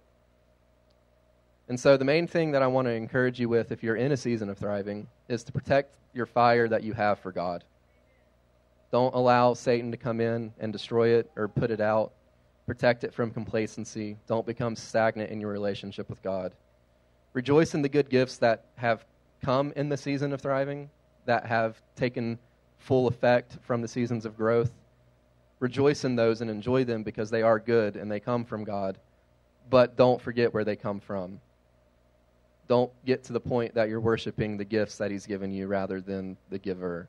And 1.70 1.80
so, 1.80 1.96
the 1.96 2.06
main 2.06 2.28
thing 2.28 2.52
that 2.52 2.62
I 2.62 2.68
want 2.68 2.88
to 2.88 2.92
encourage 2.92 3.40
you 3.40 3.48
with 3.48 3.72
if 3.72 3.84
you're 3.84 3.96
in 3.96 4.12
a 4.12 4.18
season 4.18 4.50
of 4.50 4.58
thriving 4.58 5.08
is 5.30 5.44
to 5.46 5.52
protect 5.52 5.96
your 6.14 6.26
fire 6.26 6.68
that 6.68 6.84
you 6.84 6.94
have 6.94 7.20
for 7.20 7.32
God. 7.32 7.64
Don't 8.92 9.16
allow 9.16 9.54
Satan 9.54 9.90
to 9.92 9.98
come 9.98 10.20
in 10.20 10.54
and 10.60 10.72
destroy 10.72 11.10
it 11.10 11.32
or 11.36 11.48
put 11.48 11.72
it 11.72 11.82
out. 11.82 12.12
Protect 12.68 13.04
it 13.04 13.14
from 13.14 13.32
complacency. 13.32 14.18
Don't 14.28 14.46
become 14.46 14.76
stagnant 14.76 15.32
in 15.32 15.42
your 15.42 15.52
relationship 15.52 16.10
with 16.10 16.22
God. 16.22 16.54
Rejoice 17.34 17.74
in 17.74 17.82
the 17.82 17.90
good 17.90 18.10
gifts 18.10 18.38
that 18.38 18.66
have 18.76 19.06
come 19.42 19.74
in 19.76 19.90
the 19.90 19.98
season 19.98 20.32
of 20.32 20.42
thriving, 20.42 20.90
that 21.26 21.46
have 21.46 21.82
taken 21.96 22.38
full 22.78 23.08
effect 23.08 23.58
from 23.62 23.82
the 23.82 23.88
seasons 23.88 24.26
of 24.26 24.38
growth. 24.38 24.72
Rejoice 25.60 26.04
in 26.04 26.16
those 26.16 26.42
and 26.42 26.52
enjoy 26.52 26.84
them 26.84 27.04
because 27.04 27.30
they 27.30 27.42
are 27.42 27.60
good 27.60 27.96
and 27.96 28.12
they 28.12 28.20
come 28.20 28.46
from 28.46 28.64
God. 28.64 28.98
But 29.70 29.96
don't 29.96 30.22
forget 30.22 30.54
where 30.54 30.66
they 30.66 30.76
come 30.76 31.00
from. 31.00 31.40
Don't 32.68 32.92
get 33.06 33.24
to 33.26 33.34
the 33.34 33.40
point 33.40 33.74
that 33.74 33.90
you're 33.90 34.00
worshiping 34.00 34.58
the 34.58 34.66
gifts 34.66 34.98
that 34.98 35.12
He's 35.12 35.26
given 35.26 35.52
you 35.52 35.68
rather 35.68 36.02
than 36.02 36.38
the 36.50 36.58
giver. 36.58 37.08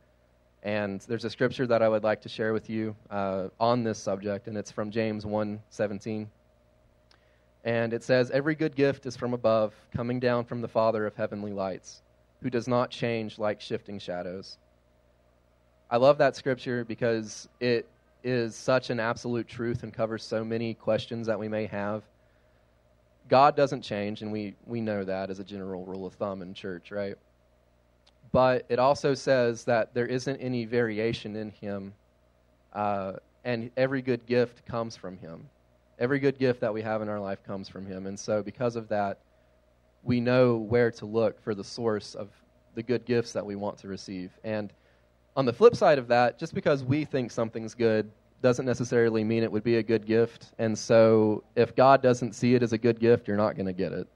And 0.62 1.00
there's 1.02 1.24
a 1.24 1.30
scripture 1.30 1.66
that 1.66 1.82
I 1.82 1.88
would 1.88 2.04
like 2.04 2.22
to 2.22 2.28
share 2.28 2.52
with 2.52 2.70
you 2.70 2.96
uh, 3.10 3.48
on 3.60 3.84
this 3.84 3.98
subject, 3.98 4.48
and 4.48 4.56
it's 4.56 4.70
from 4.70 4.90
James 4.90 5.26
1 5.26 5.60
17. 5.70 6.30
And 7.64 7.92
it 7.92 8.02
says, 8.02 8.30
Every 8.30 8.54
good 8.54 8.74
gift 8.74 9.06
is 9.06 9.16
from 9.16 9.34
above, 9.34 9.74
coming 9.94 10.20
down 10.20 10.44
from 10.44 10.60
the 10.60 10.68
Father 10.68 11.06
of 11.06 11.14
heavenly 11.14 11.52
lights, 11.52 12.02
who 12.42 12.50
does 12.50 12.68
not 12.68 12.90
change 12.90 13.38
like 13.38 13.60
shifting 13.60 13.98
shadows. 13.98 14.58
I 15.90 15.98
love 15.98 16.18
that 16.18 16.34
scripture 16.34 16.84
because 16.84 17.48
it, 17.60 17.86
is 18.24 18.56
such 18.56 18.88
an 18.88 18.98
absolute 18.98 19.46
truth 19.46 19.82
and 19.82 19.92
covers 19.92 20.24
so 20.24 20.42
many 20.42 20.74
questions 20.74 21.26
that 21.26 21.38
we 21.38 21.46
may 21.46 21.66
have. 21.66 22.02
God 23.28 23.56
doesn't 23.56 23.82
change, 23.82 24.22
and 24.22 24.30
we, 24.30 24.54
we 24.66 24.80
know 24.80 25.04
that 25.04 25.30
as 25.30 25.38
a 25.38 25.44
general 25.44 25.84
rule 25.84 26.06
of 26.06 26.14
thumb 26.14 26.42
in 26.42 26.52
church, 26.52 26.90
right? 26.90 27.16
But 28.32 28.66
it 28.68 28.78
also 28.78 29.14
says 29.14 29.64
that 29.64 29.94
there 29.94 30.06
isn't 30.06 30.36
any 30.36 30.64
variation 30.64 31.36
in 31.36 31.50
Him, 31.50 31.94
uh, 32.72 33.14
and 33.44 33.70
every 33.76 34.02
good 34.02 34.26
gift 34.26 34.66
comes 34.66 34.96
from 34.96 35.16
Him. 35.18 35.48
Every 35.98 36.18
good 36.18 36.38
gift 36.38 36.60
that 36.60 36.74
we 36.74 36.82
have 36.82 37.00
in 37.02 37.08
our 37.08 37.20
life 37.20 37.42
comes 37.44 37.68
from 37.68 37.86
Him. 37.86 38.06
And 38.06 38.18
so, 38.18 38.42
because 38.42 38.76
of 38.76 38.88
that, 38.88 39.18
we 40.02 40.20
know 40.20 40.56
where 40.56 40.90
to 40.90 41.06
look 41.06 41.40
for 41.42 41.54
the 41.54 41.64
source 41.64 42.14
of 42.14 42.28
the 42.74 42.82
good 42.82 43.04
gifts 43.04 43.32
that 43.32 43.46
we 43.46 43.56
want 43.56 43.78
to 43.78 43.88
receive. 43.88 44.30
And 44.42 44.72
on 45.36 45.46
the 45.46 45.52
flip 45.52 45.76
side 45.76 45.98
of 45.98 46.08
that, 46.08 46.38
just 46.38 46.54
because 46.54 46.84
we 46.84 47.04
think 47.04 47.30
something's 47.30 47.74
good 47.74 48.10
doesn't 48.44 48.66
necessarily 48.66 49.24
mean 49.24 49.42
it 49.42 49.50
would 49.50 49.64
be 49.64 49.78
a 49.78 49.82
good 49.82 50.04
gift. 50.04 50.52
And 50.58 50.78
so 50.78 51.42
if 51.56 51.74
God 51.74 52.02
doesn't 52.02 52.34
see 52.34 52.54
it 52.54 52.62
as 52.62 52.74
a 52.74 52.78
good 52.78 53.00
gift, 53.00 53.26
you're 53.26 53.38
not 53.38 53.56
going 53.56 53.64
to 53.64 53.72
get 53.72 53.90
it. 53.90 54.06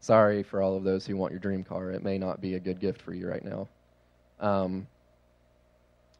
Sorry 0.00 0.42
for 0.42 0.60
all 0.60 0.76
of 0.76 0.84
those 0.84 1.06
who 1.06 1.16
want 1.16 1.32
your 1.32 1.40
dream 1.40 1.64
car. 1.64 1.90
It 1.90 2.04
may 2.04 2.18
not 2.18 2.42
be 2.42 2.56
a 2.56 2.60
good 2.60 2.80
gift 2.80 3.00
for 3.00 3.14
you 3.14 3.26
right 3.26 3.42
now. 3.42 3.66
Um, 4.40 4.86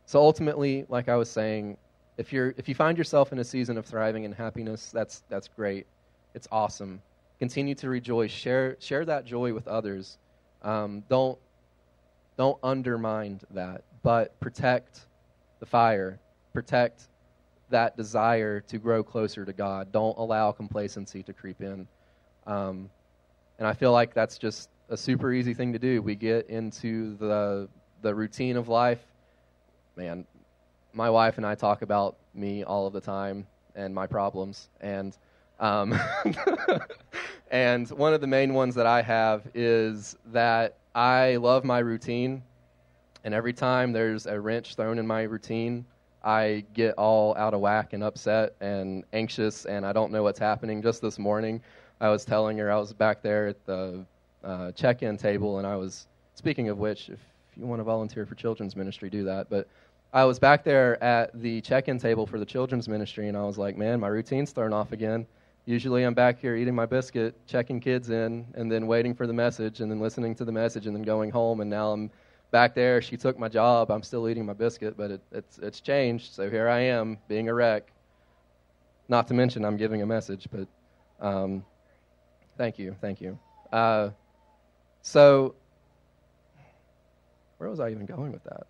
so 0.07 0.19
ultimately, 0.19 0.87
like 0.89 1.11
I 1.11 1.17
was 1.17 1.29
saying, 1.29 1.77
if 2.17 2.33
you're 2.33 2.55
if 2.57 2.71
you 2.71 2.75
find 2.75 2.97
yourself 2.97 3.31
in 3.31 3.39
a 3.41 3.45
season 3.45 3.77
of 3.77 3.85
thriving 3.85 4.25
and 4.25 4.35
happiness, 4.35 4.91
that's 4.95 5.25
that's 5.29 5.49
great. 5.49 5.87
It's 6.35 6.49
awesome. 6.51 7.03
Continue 7.39 7.75
to 7.75 7.91
rejoice. 7.91 8.31
Share 8.31 8.79
share 8.81 9.05
that 9.05 9.27
joy 9.27 9.53
with 9.53 9.69
others. 9.69 10.17
Um, 10.63 11.03
don't 11.11 11.39
don't 12.39 12.59
undermine 12.63 13.43
that, 13.51 13.83
but 14.03 14.41
protect 14.41 15.05
the 15.65 15.71
fire. 15.71 16.21
Protect 16.53 17.09
that 17.71 17.97
desire 17.97 18.61
to 18.61 18.77
grow 18.77 19.03
closer 19.03 19.47
to 19.47 19.53
God. 19.53 19.91
Don't 19.93 20.17
allow 20.19 20.53
complacency 20.53 21.23
to 21.23 21.33
creep 21.33 21.63
in. 21.63 21.89
Um, 22.47 22.91
and 23.59 23.67
I 23.67 23.73
feel 23.73 23.91
like 23.91 24.13
that's 24.13 24.37
just 24.37 24.69
a 24.91 24.97
super 24.97 25.33
easy 25.33 25.55
thing 25.55 25.73
to 25.73 25.79
do. 25.79 26.03
We 26.03 26.17
get 26.17 26.51
into 26.51 27.17
the 27.17 27.69
the 28.03 28.15
routine 28.15 28.59
of 28.59 28.69
life. 28.69 29.01
Man, 29.97 30.27
my 30.93 31.09
wife 31.09 31.39
and 31.39 31.47
I 31.47 31.55
talk 31.55 31.81
about 31.81 32.17
me 32.35 32.63
all 32.63 32.87
of 32.87 32.93
the 32.93 33.01
time 33.01 33.47
and 33.75 33.95
my 33.95 34.07
problems, 34.07 34.69
and 34.83 35.17
um, 35.61 35.99
and 37.51 37.89
one 37.89 38.13
of 38.13 38.21
the 38.21 38.27
main 38.27 38.53
ones 38.53 38.75
that 38.75 38.87
I 38.87 39.01
have 39.01 39.49
is 39.55 40.15
that 40.27 40.77
I 40.95 41.37
love 41.37 41.65
my 41.65 41.79
routine, 41.79 42.43
and 43.25 43.35
every 43.35 43.53
time 43.53 43.93
there's 43.93 44.27
a 44.27 44.39
wrench 44.39 44.75
thrown 44.77 44.99
in 44.99 45.07
my 45.07 45.23
routine, 45.23 45.85
I 46.23 46.65
get 46.73 46.95
all 46.95 47.37
out 47.37 47.55
of 47.55 47.61
whack 47.61 47.93
and 47.93 48.03
upset 48.03 48.55
and 48.61 49.05
anxious, 49.13 49.65
and 49.67 49.85
I 49.85 49.93
don't 49.93 50.13
know 50.13 50.23
what's 50.23 50.39
happening. 50.39 50.83
Just 50.83 51.03
this 51.03 51.19
morning, 51.19 51.61
I 52.01 52.09
was 52.09 52.25
telling 52.25 52.57
her 52.59 52.71
I 52.71 52.79
was 52.79 52.93
back 52.93 53.23
there 53.23 53.49
at 53.49 53.67
the 53.67 54.05
uh, 54.43 54.73
check 54.73 55.03
in 55.03 55.17
table, 55.17 55.59
and 55.59 55.67
I 55.67 55.77
was, 55.77 56.07
speaking 56.35 56.69
of 56.69 56.79
which, 56.79 57.09
if 57.09 57.19
you 57.57 57.67
want 57.67 57.81
to 57.81 57.85
volunteer 57.85 58.27
for 58.27 58.35
children's 58.35 58.77
ministry, 58.77 59.11
do 59.11 59.25
that. 59.25 59.49
But 59.51 59.69
I 60.13 60.25
was 60.25 60.39
back 60.39 60.65
there 60.65 61.03
at 61.03 61.39
the 61.41 61.61
check 61.61 61.89
in 61.89 61.99
table 61.99 62.27
for 62.27 62.39
the 62.39 62.47
children's 62.47 62.89
ministry, 62.89 63.29
and 63.29 63.37
I 63.37 63.45
was 63.45 63.59
like, 63.59 63.77
man, 63.77 64.01
my 64.01 64.09
routine's 64.09 64.53
thrown 64.53 64.73
off 64.73 64.93
again. 64.93 65.27
Usually 65.67 66.05
I'm 66.05 66.15
back 66.15 66.39
here 66.39 66.57
eating 66.57 66.75
my 66.75 66.87
biscuit, 66.87 67.35
checking 67.47 67.81
kids 67.81 68.11
in, 68.11 68.47
and 68.55 68.71
then 68.71 68.87
waiting 68.87 69.15
for 69.15 69.27
the 69.27 69.33
message, 69.33 69.81
and 69.81 69.91
then 69.91 69.99
listening 69.99 70.35
to 70.37 70.45
the 70.45 70.53
message, 70.53 70.87
and 70.87 70.95
then 70.95 71.03
going 71.03 71.31
home. 71.31 71.61
And 71.61 71.71
now 71.71 71.93
I'm 71.93 72.11
back 72.55 72.73
there. 72.73 73.03
She 73.03 73.17
took 73.17 73.37
my 73.37 73.49
job. 73.49 73.91
I'm 73.91 74.05
still 74.05 74.29
eating 74.29 74.47
my 74.47 74.53
biscuit, 74.53 74.97
but 74.97 75.11
it, 75.11 75.21
it's, 75.33 75.59
it's 75.59 75.81
changed. 75.81 76.33
So 76.33 76.49
here 76.49 76.69
I 76.69 76.83
am, 76.83 77.19
being 77.27 77.49
a 77.49 77.55
wreck. 77.55 77.91
Not 79.09 79.27
to 79.27 79.35
mention 79.35 79.65
I'm 79.65 79.77
giving 79.77 80.03
a 80.03 80.07
message, 80.07 80.47
but 80.53 80.69
um, 81.21 81.65
thank 82.57 82.79
you, 82.79 82.95
thank 83.01 83.21
you. 83.21 83.37
Uh, 83.73 84.11
so, 85.03 85.57
where 87.59 87.69
was 87.69 87.81
I 87.81 87.91
even 87.91 88.07
going 88.07 88.31
with 88.31 88.45
that? 88.45 88.67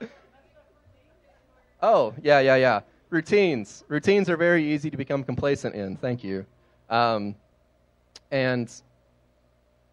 oh, 1.82 2.14
yeah, 2.22 2.40
yeah, 2.40 2.56
yeah 2.56 2.80
routines. 3.10 3.84
Routines 3.88 4.30
are 4.30 4.38
very 4.38 4.64
easy 4.72 4.88
to 4.88 4.96
become 4.96 5.22
complacent 5.22 5.74
in. 5.74 5.96
Thank 5.96 6.24
you. 6.24 6.46
Um, 6.88 7.34
and 8.30 8.72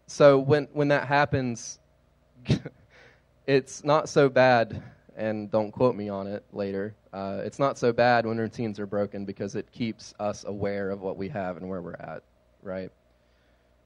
so 0.06 0.38
when 0.38 0.68
when 0.72 0.88
that 0.88 1.06
happens, 1.06 1.78
it's 3.46 3.84
not 3.84 4.08
so 4.08 4.28
bad. 4.28 4.82
And 5.18 5.50
don't 5.50 5.70
quote 5.70 5.96
me 5.96 6.10
on 6.10 6.26
it 6.26 6.44
later. 6.52 6.94
Uh, 7.10 7.40
it's 7.42 7.58
not 7.58 7.78
so 7.78 7.90
bad 7.90 8.26
when 8.26 8.36
routines 8.36 8.78
are 8.78 8.86
broken 8.86 9.24
because 9.24 9.54
it 9.54 9.72
keeps 9.72 10.12
us 10.20 10.44
aware 10.44 10.90
of 10.90 11.00
what 11.00 11.16
we 11.16 11.26
have 11.30 11.56
and 11.56 11.66
where 11.66 11.80
we're 11.80 11.94
at, 11.94 12.22
right? 12.62 12.90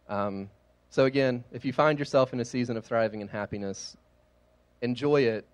Um, 0.09 0.51
so 0.89 1.05
again, 1.05 1.45
if 1.53 1.65
you 1.65 1.73
find 1.73 2.01
yourself 2.01 2.33
in 2.33 2.41
a 2.41 2.45
season 2.45 2.77
of 2.77 2.85
thriving 2.85 3.21
and 3.21 3.31
happiness, 3.31 3.97
enjoy 4.83 5.21
it 5.21 5.47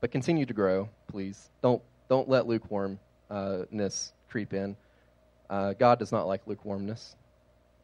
but 0.00 0.10
continue 0.10 0.46
to 0.46 0.54
grow, 0.54 0.88
please. 1.08 1.50
Don't, 1.62 1.82
don't 2.08 2.28
let 2.28 2.46
lukewarmness 2.46 4.12
creep 4.28 4.54
in. 4.54 4.76
Uh, 5.48 5.74
God 5.74 5.98
does 5.98 6.12
not 6.12 6.26
like 6.26 6.46
lukewarmness 6.46 7.16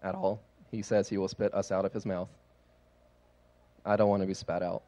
at 0.03 0.14
all. 0.14 0.40
He 0.70 0.83
says 0.83 1.09
he 1.09 1.18
will 1.18 1.29
spit 1.29 1.55
us 1.55 1.70
out 1.72 1.85
of 1.85 1.92
his 1.92 2.07
mouth. 2.07 2.29
I 3.85 3.96
don't 3.96 4.09
want 4.09 4.22
to 4.22 4.26
be 4.26 4.35
spat 4.35 4.62
out. 4.62 4.83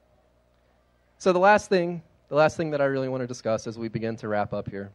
So 1.19 1.33
the 1.33 1.38
last 1.38 1.69
thing, 1.69 2.03
the 2.29 2.35
last 2.35 2.57
thing 2.57 2.71
that 2.71 2.81
I 2.81 2.85
really 2.85 3.09
want 3.09 3.23
to 3.23 3.27
discuss 3.27 3.67
as 3.67 3.79
we 3.79 3.88
begin 3.88 4.17
to 4.17 4.29
wrap 4.29 4.53
up 4.53 4.69
here 4.69 4.91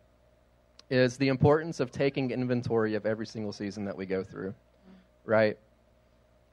is 0.89 1.17
the 1.17 1.29
importance 1.29 1.79
of 1.79 1.91
taking 1.91 2.31
inventory 2.31 2.95
of 2.95 3.05
every 3.05 3.25
single 3.25 3.53
season 3.53 3.85
that 3.85 3.95
we 3.95 4.05
go 4.05 4.23
through. 4.23 4.53
Right? 5.25 5.57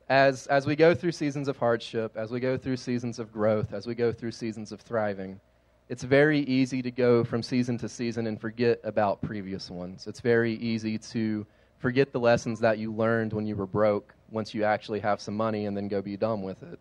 As 0.09 0.47
as 0.47 0.67
we 0.67 0.77
go 0.77 0.95
through 0.95 1.13
seasons 1.13 1.49
of 1.49 1.57
hardship, 1.57 2.17
as 2.17 2.31
we 2.31 2.41
go 2.41 2.57
through 2.57 2.77
seasons 2.77 3.19
of 3.19 3.33
growth, 3.33 3.73
as 3.73 3.87
we 3.87 3.95
go 3.95 4.13
through 4.13 4.33
seasons 4.33 4.73
of 4.73 4.81
thriving, 4.81 5.41
it's 5.89 6.05
very 6.05 6.41
easy 6.41 6.83
to 6.83 6.91
go 6.91 7.25
from 7.25 7.43
season 7.43 7.77
to 7.79 7.89
season 7.89 8.29
and 8.29 8.41
forget 8.41 8.81
about 8.85 9.21
previous 9.23 9.71
ones. 9.71 10.07
It's 10.07 10.21
very 10.21 10.55
easy 10.55 10.99
to 10.99 11.45
forget 11.79 12.13
the 12.13 12.21
lessons 12.21 12.61
that 12.61 12.79
you 12.79 12.93
learned 12.93 13.33
when 13.33 13.47
you 13.47 13.57
were 13.57 13.67
broke 13.67 14.15
once 14.31 14.55
you 14.55 14.65
actually 14.65 15.01
have 15.01 15.21
some 15.21 15.37
money 15.37 15.67
and 15.67 15.77
then 15.77 15.89
go 15.89 16.01
be 16.01 16.17
dumb 16.17 16.43
with 16.43 16.63
it. 16.63 16.79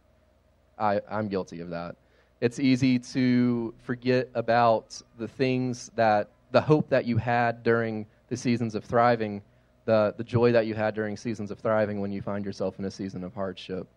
I, 0.77 1.01
I'm 1.09 1.27
guilty 1.27 1.59
of 1.61 1.69
that. 1.69 1.95
It's 2.41 2.59
easy 2.59 2.99
to 2.99 3.73
forget 3.83 4.29
about 4.33 5.01
the 5.17 5.27
things 5.27 5.91
that, 5.95 6.29
the 6.51 6.61
hope 6.61 6.89
that 6.89 7.05
you 7.05 7.17
had 7.17 7.63
during 7.63 8.05
the 8.29 8.37
seasons 8.37 8.75
of 8.75 8.85
thriving, 8.85 9.41
the, 9.85 10.13
the 10.17 10.23
joy 10.23 10.51
that 10.51 10.65
you 10.65 10.73
had 10.73 10.95
during 10.95 11.17
seasons 11.17 11.51
of 11.51 11.59
thriving 11.59 11.99
when 11.99 12.11
you 12.11 12.21
find 12.21 12.45
yourself 12.45 12.79
in 12.79 12.85
a 12.85 12.91
season 12.91 13.23
of 13.23 13.33
hardship. 13.33 13.87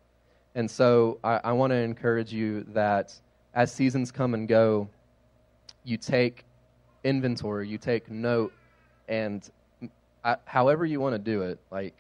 And 0.55 0.71
so 0.71 1.19
I, 1.23 1.41
I 1.45 1.53
want 1.53 1.71
to 1.71 1.77
encourage 1.77 2.33
you 2.33 2.65
that 2.69 3.15
as 3.55 3.73
seasons 3.73 4.11
come 4.11 4.35
and 4.35 4.49
go, 4.49 4.89
you 5.85 5.97
take 5.97 6.45
inventory, 7.05 7.69
you 7.69 7.79
take 7.79 8.11
note, 8.11 8.53
and 9.09 9.49
I, 10.25 10.37
however 10.45 10.85
you 10.87 11.01
want 11.01 11.15
to 11.15 11.19
do 11.19 11.43
it, 11.43 11.59
like 11.71 11.95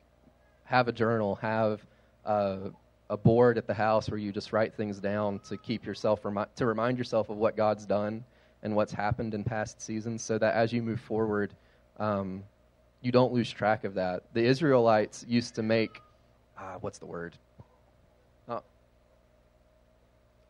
have 0.64 0.88
a 0.88 0.92
journal, 0.92 1.36
have 1.36 1.84
a, 2.24 2.70
a, 3.10 3.16
board 3.16 3.58
at 3.58 3.66
the 3.66 3.74
house 3.74 4.08
where 4.08 4.18
you 4.18 4.32
just 4.32 4.52
write 4.52 4.74
things 4.74 4.98
down 4.98 5.38
to 5.48 5.56
keep 5.56 5.84
yourself 5.84 6.24
remi- 6.24 6.46
to 6.56 6.66
remind 6.66 6.98
yourself 6.98 7.30
of 7.30 7.36
what 7.36 7.56
God's 7.56 7.84
done 7.84 8.24
and 8.62 8.74
what's 8.74 8.92
happened 8.92 9.34
in 9.34 9.42
past 9.42 9.82
seasons, 9.82 10.22
so 10.22 10.38
that 10.38 10.54
as 10.54 10.72
you 10.72 10.82
move 10.82 11.00
forward, 11.00 11.52
um, 11.98 12.44
you 13.00 13.10
don't 13.10 13.32
lose 13.32 13.50
track 13.50 13.84
of 13.84 13.94
that. 13.94 14.22
The 14.32 14.44
Israelites 14.44 15.24
used 15.28 15.56
to 15.56 15.62
make 15.62 16.00
uh, 16.62 16.76
what's 16.80 16.98
the 16.98 17.06
word? 17.06 17.36
Uh, 18.48 18.60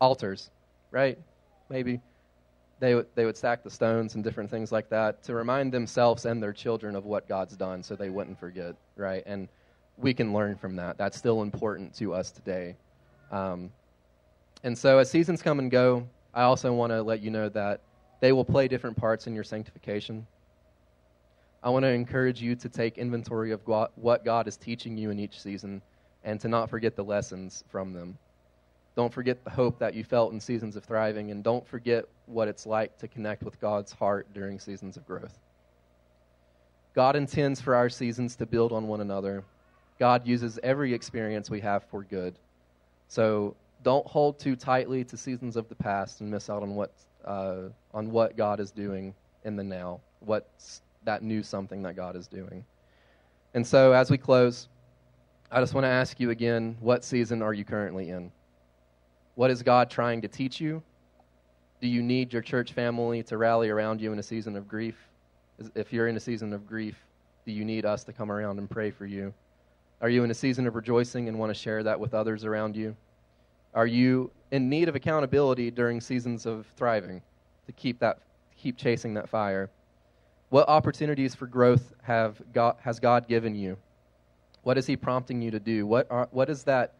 altars, 0.00 0.50
right? 0.90 1.18
Maybe 1.68 2.00
they, 2.80 2.94
would, 2.94 3.06
they 3.14 3.24
would 3.24 3.36
stack 3.36 3.62
the 3.62 3.70
stones 3.70 4.14
and 4.14 4.24
different 4.24 4.50
things 4.50 4.72
like 4.72 4.88
that 4.90 5.22
to 5.24 5.34
remind 5.34 5.72
themselves 5.72 6.26
and 6.26 6.42
their 6.42 6.52
children 6.52 6.96
of 6.96 7.04
what 7.04 7.28
God's 7.28 7.56
done 7.56 7.82
so 7.82 7.94
they 7.94 8.10
wouldn't 8.10 8.38
forget, 8.38 8.74
right? 8.96 9.22
And 9.24 9.48
we 9.98 10.14
can 10.14 10.32
learn 10.32 10.56
from 10.56 10.76
that. 10.76 10.98
That's 10.98 11.16
still 11.16 11.42
important 11.42 11.94
to 11.96 12.14
us 12.14 12.30
today. 12.30 12.76
Um, 13.30 13.70
and 14.62 14.76
so 14.76 14.98
as 14.98 15.10
seasons 15.10 15.42
come 15.42 15.58
and 15.58 15.70
go, 15.70 16.06
I 16.34 16.42
also 16.42 16.72
want 16.72 16.92
to 16.92 17.02
let 17.02 17.20
you 17.20 17.30
know 17.30 17.48
that 17.50 17.80
they 18.20 18.32
will 18.32 18.44
play 18.44 18.68
different 18.68 18.96
parts 18.96 19.26
in 19.26 19.34
your 19.34 19.44
sanctification. 19.44 20.26
I 21.62 21.70
want 21.70 21.84
to 21.84 21.88
encourage 21.88 22.40
you 22.40 22.56
to 22.56 22.68
take 22.68 22.98
inventory 22.98 23.52
of 23.52 23.60
what 23.66 24.24
God 24.24 24.48
is 24.48 24.56
teaching 24.56 24.96
you 24.96 25.10
in 25.10 25.18
each 25.18 25.40
season 25.40 25.82
and 26.24 26.40
to 26.40 26.48
not 26.48 26.70
forget 26.70 26.96
the 26.96 27.04
lessons 27.04 27.64
from 27.68 27.92
them. 27.92 28.18
Don't 28.94 29.12
forget 29.12 29.42
the 29.44 29.50
hope 29.50 29.78
that 29.78 29.94
you 29.94 30.04
felt 30.04 30.32
in 30.32 30.40
seasons 30.40 30.76
of 30.76 30.84
thriving, 30.84 31.30
and 31.30 31.42
don't 31.42 31.66
forget 31.66 32.04
what 32.26 32.46
it's 32.46 32.66
like 32.66 32.98
to 32.98 33.08
connect 33.08 33.42
with 33.42 33.60
God's 33.60 33.92
heart 33.92 34.26
during 34.34 34.58
seasons 34.58 34.96
of 34.96 35.06
growth. 35.06 35.38
God 36.94 37.16
intends 37.16 37.60
for 37.60 37.74
our 37.74 37.88
seasons 37.88 38.36
to 38.36 38.44
build 38.44 38.70
on 38.70 38.86
one 38.86 39.00
another. 39.00 39.44
God 40.02 40.26
uses 40.26 40.58
every 40.64 40.92
experience 40.92 41.48
we 41.48 41.60
have 41.60 41.84
for 41.84 42.02
good. 42.02 42.34
So 43.06 43.54
don't 43.84 44.04
hold 44.04 44.36
too 44.36 44.56
tightly 44.56 45.04
to 45.04 45.16
seasons 45.16 45.54
of 45.54 45.68
the 45.68 45.76
past 45.76 46.20
and 46.20 46.28
miss 46.28 46.50
out 46.50 46.60
on 46.64 46.74
what 46.74 46.90
uh, 47.24 47.68
on 47.94 48.10
what 48.10 48.36
God 48.36 48.58
is 48.58 48.72
doing 48.72 49.14
in 49.44 49.54
the 49.54 49.62
now. 49.62 50.00
What's 50.18 50.82
that 51.04 51.22
new 51.22 51.44
something 51.44 51.84
that 51.84 51.94
God 51.94 52.16
is 52.16 52.26
doing? 52.26 52.64
And 53.54 53.64
so, 53.64 53.92
as 53.92 54.10
we 54.10 54.18
close, 54.18 54.66
I 55.52 55.60
just 55.60 55.72
want 55.72 55.84
to 55.84 55.88
ask 56.02 56.18
you 56.18 56.30
again: 56.30 56.76
What 56.80 57.04
season 57.04 57.40
are 57.40 57.54
you 57.54 57.64
currently 57.64 58.10
in? 58.10 58.32
What 59.36 59.52
is 59.52 59.62
God 59.62 59.88
trying 59.88 60.20
to 60.22 60.28
teach 60.28 60.60
you? 60.60 60.82
Do 61.80 61.86
you 61.86 62.02
need 62.02 62.32
your 62.32 62.42
church 62.42 62.72
family 62.72 63.22
to 63.22 63.38
rally 63.38 63.70
around 63.70 64.00
you 64.00 64.12
in 64.12 64.18
a 64.18 64.24
season 64.24 64.56
of 64.56 64.66
grief? 64.66 64.96
If 65.76 65.92
you're 65.92 66.08
in 66.08 66.16
a 66.16 66.20
season 66.20 66.52
of 66.52 66.66
grief, 66.66 66.96
do 67.46 67.52
you 67.52 67.64
need 67.64 67.84
us 67.84 68.02
to 68.02 68.12
come 68.12 68.32
around 68.32 68.58
and 68.58 68.68
pray 68.68 68.90
for 68.90 69.06
you? 69.06 69.32
Are 70.02 70.08
you 70.08 70.24
in 70.24 70.32
a 70.32 70.34
season 70.34 70.66
of 70.66 70.74
rejoicing 70.74 71.28
and 71.28 71.38
want 71.38 71.50
to 71.50 71.54
share 71.54 71.84
that 71.84 72.00
with 72.00 72.12
others 72.12 72.44
around 72.44 72.74
you? 72.74 72.96
Are 73.72 73.86
you 73.86 74.32
in 74.50 74.68
need 74.68 74.88
of 74.88 74.96
accountability 74.96 75.70
during 75.70 76.00
seasons 76.00 76.44
of 76.44 76.66
thriving 76.76 77.22
to 77.66 77.72
keep 77.72 78.00
that 78.00 78.18
keep 78.56 78.76
chasing 78.76 79.14
that 79.14 79.28
fire? 79.28 79.70
What 80.50 80.68
opportunities 80.68 81.36
for 81.36 81.46
growth 81.46 81.94
have 82.02 82.42
God, 82.52 82.76
has 82.80 82.98
God 82.98 83.28
given 83.28 83.54
you? 83.54 83.76
What 84.64 84.76
is 84.76 84.86
he 84.86 84.96
prompting 84.96 85.40
you 85.40 85.52
to 85.52 85.60
do? 85.60 85.86
What 85.86 86.08
are, 86.10 86.28
what 86.32 86.50
is 86.50 86.64
that 86.64 86.94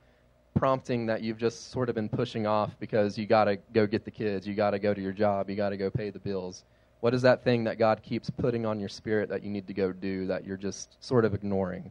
prompting 0.55 1.07
that 1.07 1.23
you've 1.23 1.39
just 1.39 1.73
sort 1.73 1.89
of 1.89 1.97
been 1.97 2.09
pushing 2.09 2.47
off 2.47 2.79
because 2.79 3.19
you 3.19 3.27
got 3.27 3.45
to 3.45 3.57
go 3.75 3.85
get 3.85 4.05
the 4.05 4.11
kids, 4.13 4.47
you 4.47 4.55
got 4.55 4.71
to 4.71 4.79
go 4.79 4.95
to 4.95 5.01
your 5.01 5.13
job, 5.13 5.51
you 5.51 5.57
got 5.57 5.71
to 5.71 5.77
go 5.77 5.91
pay 5.91 6.11
the 6.11 6.21
bills? 6.21 6.63
What 7.01 7.15
is 7.15 7.23
that 7.23 7.43
thing 7.43 7.65
that 7.65 7.81
God 7.81 8.01
keeps 8.01 8.31
putting 8.31 8.65
on 8.65 8.79
your 8.79 8.89
spirit 8.89 9.29
that 9.29 9.43
you 9.43 9.51
need 9.51 9.67
to 9.67 9.75
go 9.75 9.93
do 9.93 10.29
that 10.29 10.45
you're 10.47 10.57
just 10.57 10.97
sort 11.05 11.25
of 11.25 11.35
ignoring? 11.35 11.91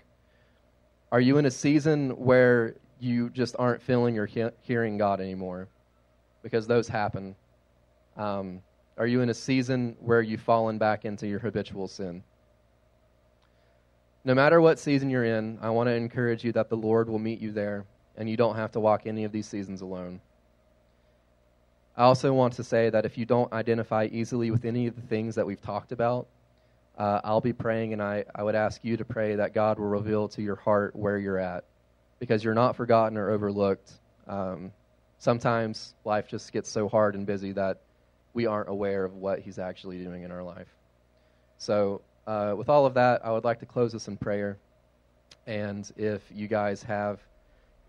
Are 1.12 1.20
you 1.20 1.38
in 1.38 1.45
a 1.45 1.51
season 1.51 2.12
where 2.12 2.76
you 2.99 3.30
just 3.30 3.55
aren't 3.59 3.82
feeling 3.82 4.18
or 4.18 4.26
he- 4.26 4.49
hearing 4.62 4.97
God 4.97 5.20
anymore? 5.20 5.68
Because 6.41 6.68
those 6.68 6.88
happen. 6.88 7.36
Um, 8.16 8.62
are 8.97 9.07
you 9.07 9.22
in 9.22 9.30
a 9.30 9.34
season 9.34 9.97
where 9.99 10.22
you've 10.22 10.41
fallen 10.41 10.78
back 10.78 11.03
into 11.03 11.28
your 11.28 11.39
habitual 11.39 11.88
sin? 11.88 12.24
No 14.24 14.36
matter 14.36 14.62
what 14.62 14.80
season 14.80 15.09
you're 15.09 15.26
in, 15.26 15.57
I 15.62 15.72
want 15.72 15.88
to 15.88 15.93
encourage 15.93 16.43
you 16.43 16.51
that 16.53 16.70
the 16.70 16.78
Lord 16.78 17.09
will 17.09 17.20
meet 17.20 17.41
you 17.41 17.51
there, 17.51 17.86
and 18.16 18.30
you 18.30 18.38
don't 18.38 18.55
have 18.55 18.72
to 18.74 18.80
walk 18.80 19.01
any 19.05 19.24
of 19.24 19.32
these 19.32 19.47
seasons 19.47 19.82
alone. 19.82 20.22
I 21.97 22.03
also 22.03 22.32
want 22.32 22.53
to 22.53 22.64
say 22.64 22.89
that 22.89 23.05
if 23.05 23.18
you 23.18 23.26
don't 23.26 23.51
identify 23.51 24.07
easily 24.12 24.51
with 24.51 24.64
any 24.64 24.88
of 24.88 24.95
the 24.95 25.01
things 25.01 25.36
that 25.36 25.45
we've 25.45 25.62
talked 25.62 25.91
about, 25.91 26.28
uh, 26.98 27.22
I'll 27.24 27.42
be 27.42 27.54
praying, 27.54 27.94
and 27.94 28.02
I, 28.02 28.26
I 28.36 28.44
would 28.44 28.56
ask 28.56 28.84
you 28.84 28.98
to 28.98 29.06
pray 29.06 29.36
that 29.36 29.54
God 29.54 29.80
will 29.80 29.88
reveal 29.88 30.28
to 30.30 30.42
your 30.42 30.56
heart 30.56 30.96
where 30.96 31.18
you're 31.18 31.39
at, 31.39 31.64
because 32.20 32.44
you're 32.44 32.54
not 32.54 32.76
forgotten 32.76 33.18
or 33.18 33.30
overlooked. 33.30 33.92
Um, 34.28 34.72
sometimes 35.18 35.94
life 36.06 36.28
just 36.28 36.52
gets 36.52 36.70
so 36.70 36.89
hard 36.89 37.16
and 37.16 37.26
busy 37.26 37.54
that 37.54 37.82
we 38.34 38.46
aren't 38.46 38.70
aware 38.70 39.04
of 39.04 39.16
what 39.16 39.39
He's 39.39 39.60
actually 39.60 40.04
doing 40.04 40.24
in 40.24 40.32
our 40.32 40.44
life. 40.44 40.68
So, 41.58 42.02
uh, 42.28 42.54
with 42.58 42.70
all 42.70 42.86
of 42.86 42.94
that, 42.96 43.26
I 43.26 43.32
would 43.32 43.44
like 43.44 43.60
to 43.60 43.66
close 43.66 43.92
this 43.92 44.08
in 44.08 44.18
prayer. 44.18 44.58
And 45.48 45.92
if 45.98 46.22
you 46.34 46.48
guys 46.48 46.84
have 46.84 47.20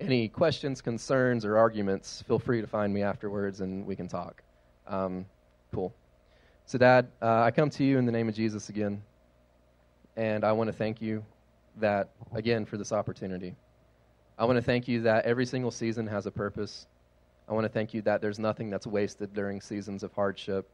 any 0.00 0.28
questions, 0.28 0.80
concerns, 0.80 1.44
or 1.44 1.58
arguments, 1.58 2.22
feel 2.26 2.38
free 2.38 2.60
to 2.60 2.66
find 2.66 2.92
me 2.92 3.02
afterwards 3.02 3.60
and 3.60 3.86
we 3.86 3.94
can 3.94 4.08
talk. 4.08 4.42
Um, 4.86 5.26
cool. 5.72 5.94
So, 6.66 6.78
Dad, 6.78 7.08
uh, 7.20 7.42
I 7.42 7.50
come 7.50 7.70
to 7.70 7.84
you 7.84 7.98
in 7.98 8.06
the 8.06 8.12
name 8.12 8.28
of 8.28 8.34
Jesus 8.34 8.68
again, 8.68 9.02
and 10.16 10.44
I 10.44 10.52
want 10.52 10.68
to 10.68 10.72
thank 10.72 11.02
you 11.02 11.24
that 11.78 12.10
again 12.34 12.64
for 12.64 12.76
this 12.76 12.92
opportunity. 12.92 13.54
I 14.38 14.44
want 14.44 14.56
to 14.56 14.62
thank 14.62 14.88
you 14.88 15.02
that 15.02 15.24
every 15.24 15.46
single 15.46 15.70
season 15.70 16.06
has 16.06 16.26
a 16.26 16.30
purpose. 16.30 16.86
I 17.48 17.52
want 17.52 17.64
to 17.64 17.68
thank 17.68 17.92
you 17.92 18.02
that 18.02 18.20
there's 18.20 18.38
nothing 18.38 18.70
that's 18.70 18.86
wasted 18.86 19.34
during 19.34 19.60
seasons 19.60 20.02
of 20.02 20.12
hardship. 20.12 20.68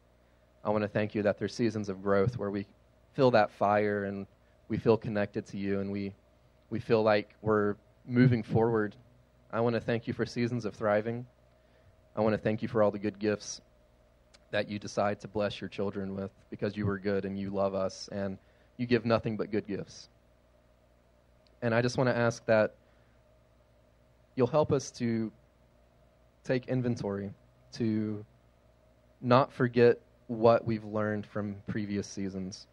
I 0.65 0.71
want 0.71 0.83
to 0.83 0.89
thank 0.89 1.15
you 1.15 1.23
that 1.23 1.39
there's 1.39 1.55
seasons 1.55 1.89
of 1.89 2.03
growth 2.03 2.39
where 2.39 2.51
we 2.51 2.67
feel 3.15 3.31
that 3.33 3.51
fire 3.51 4.05
and 4.05 4.27
we 4.69 4.77
feel 4.77 4.97
connected 4.97 5.47
to 5.47 5.57
you 5.59 5.81
and 5.81 5.91
we, 5.91 6.15
we 6.71 6.79
feel 6.79 7.03
like 7.03 7.35
we're 7.43 7.77
moving 8.07 8.43
forward 8.43 8.95
I 9.51 9.61
want 9.61 9.75
to 9.77 9.81
thank 9.81 10.07
you 10.07 10.13
for 10.13 10.27
seasons 10.27 10.67
of 10.67 10.75
thriving. 10.75 11.25
I 12.15 12.21
want 12.21 12.35
to 12.35 12.39
thank 12.39 12.61
you 12.61 12.69
for 12.69 12.83
all 12.83 12.91
the 12.91 12.99
good 12.99 13.19
gifts 13.19 13.63
that 14.51 14.69
you 14.69 14.79
decide 14.79 15.21
to 15.21 15.29
bless 15.29 15.61
your 15.61 15.69
children 15.69 16.15
with 16.15 16.31
because 16.51 16.77
you 16.77 16.89
are 16.89 16.99
good 16.99 17.25
and 17.25 17.39
you 17.39 17.51
love 17.51 17.75
us 17.75 18.09
and 18.13 18.39
you 18.77 18.87
give 18.87 19.05
nothing 19.05 19.37
but 19.37 19.51
good 19.51 19.67
gifts. 19.67 20.09
And 21.63 21.75
I 21.75 21.83
just 21.83 21.99
want 21.99 22.09
to 22.09 22.17
ask 22.17 22.45
that 22.47 22.75
you'll 24.37 24.47
help 24.47 24.73
us 24.73 24.91
to 24.93 25.33
take 26.45 26.69
inventory, 26.69 27.33
to 27.73 28.25
not 29.21 29.53
forget 29.53 29.99
what 30.29 30.65
we've 30.65 30.85
learned 30.85 31.27
from 31.27 31.57
previous 31.67 32.07
seasons, 32.07 32.67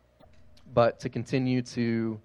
but 0.73 0.99
to 0.99 1.09
continue 1.09 1.61
to 1.61 2.19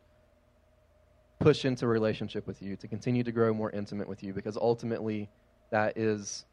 push 1.38 1.64
into 1.64 1.86
a 1.86 1.88
relationship 1.88 2.46
with 2.46 2.60
you, 2.60 2.76
to 2.76 2.86
continue 2.86 3.24
to 3.24 3.32
grow 3.32 3.54
more 3.54 3.70
intimate 3.70 4.06
with 4.06 4.22
you, 4.22 4.34
because 4.34 4.56
ultimately 4.56 5.28
that 5.70 5.96
is 5.96 6.44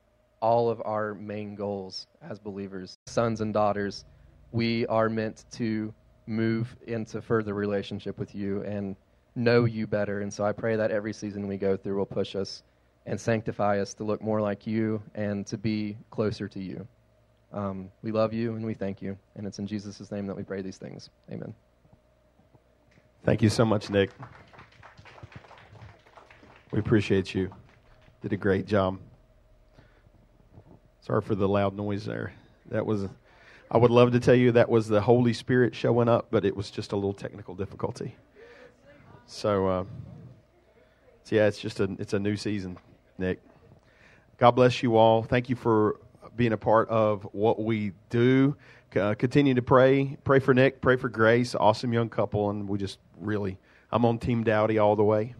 all 0.42 0.70
of 0.70 0.82
our 0.86 1.14
main 1.16 1.56
goals 1.56 2.08
as 2.22 2.40
believers. 2.40 2.98
Sons 3.08 3.42
and 3.42 3.54
daughters, 3.54 4.06
we 4.52 4.86
are 4.88 5.10
meant 5.10 5.46
to 5.52 5.94
move 6.26 6.76
into 6.88 7.22
further 7.22 7.54
relationship 7.54 8.20
with 8.20 8.36
you 8.36 8.62
and 8.64 8.96
know 9.36 9.66
you 9.66 9.88
better. 9.88 10.22
And 10.22 10.34
so 10.34 10.44
I 10.44 10.52
pray 10.52 10.76
that 10.76 10.92
every 10.92 11.14
season 11.14 11.48
we 11.48 11.58
go 11.58 11.78
through 11.78 11.98
will 11.98 12.06
push 12.06 12.36
us 12.36 12.64
and 13.06 13.20
sanctify 13.20 13.80
us 13.80 13.94
to 13.96 14.04
look 14.04 14.22
more 14.22 14.42
like 14.42 14.68
you 14.68 15.02
and 15.16 15.46
to 15.48 15.58
be 15.58 15.98
closer 16.10 16.48
to 16.50 16.62
you. 16.62 16.88
Um, 17.54 17.90
we 18.02 18.12
love 18.12 18.34
you 18.34 18.56
and 18.56 18.66
we 18.66 18.74
thank 18.74 19.02
you. 19.02 19.18
And 19.36 19.48
it's 19.48 19.60
in 19.60 19.68
Jesus' 19.68 20.12
name 20.12 20.28
that 20.28 20.36
we 20.36 20.44
pray 20.44 20.62
these 20.62 20.78
things. 20.78 21.10
Amen. 21.32 21.54
Thank 23.24 23.42
you 23.42 23.50
so 23.50 23.66
much, 23.66 23.90
Nick. 23.90 24.12
We 26.72 26.80
appreciate 26.80 27.34
you. 27.34 27.50
Did 28.22 28.34
a 28.34 28.38
great 28.38 28.66
job. 28.66 29.00
Sorry 31.08 31.22
for 31.22 31.36
the 31.36 31.48
loud 31.48 31.74
noise 31.74 32.04
there. 32.04 32.34
That 32.70 32.86
was, 32.86 33.08
I 33.72 33.78
would 33.78 33.92
love 33.92 34.12
to 34.12 34.20
tell 34.20 34.36
you 34.36 34.52
that 34.52 34.68
was 34.68 34.90
the 34.90 35.00
Holy 35.00 35.32
Spirit 35.32 35.74
showing 35.74 36.10
up, 36.10 36.28
but 36.32 36.44
it 36.44 36.54
was 36.54 36.70
just 36.70 36.92
a 36.92 36.98
little 36.98 37.14
technical 37.14 37.56
difficulty. 37.56 38.14
So, 39.26 39.68
uh, 39.68 39.84
so 41.24 41.36
yeah, 41.38 41.48
it's 41.48 41.60
just 41.60 41.80
a 41.80 41.90
it's 41.98 42.12
a 42.12 42.20
new 42.20 42.36
season, 42.36 42.78
Nick. 43.18 43.40
God 44.38 44.52
bless 44.52 44.84
you 44.84 44.98
all. 44.98 45.24
Thank 45.24 45.48
you 45.48 45.56
for 45.56 46.02
being 46.36 46.52
a 46.52 46.58
part 46.58 46.90
of 46.90 47.24
what 47.32 47.64
we 47.64 47.94
do. 48.10 48.58
Uh, 48.94 49.14
continue 49.14 49.54
to 49.54 49.62
pray. 49.62 50.18
Pray 50.26 50.40
for 50.40 50.54
Nick. 50.54 50.82
Pray 50.82 50.98
for 50.98 51.08
Grace. 51.08 51.56
Awesome 51.56 51.94
young 51.94 52.10
couple, 52.10 52.50
and 52.50 52.68
we 52.68 52.78
just 52.78 53.00
really, 53.18 53.58
I'm 53.94 54.04
on 54.04 54.20
Team 54.20 54.44
Dowdy 54.44 54.78
all 54.78 54.98
the 54.98 55.06
way. 55.06 55.36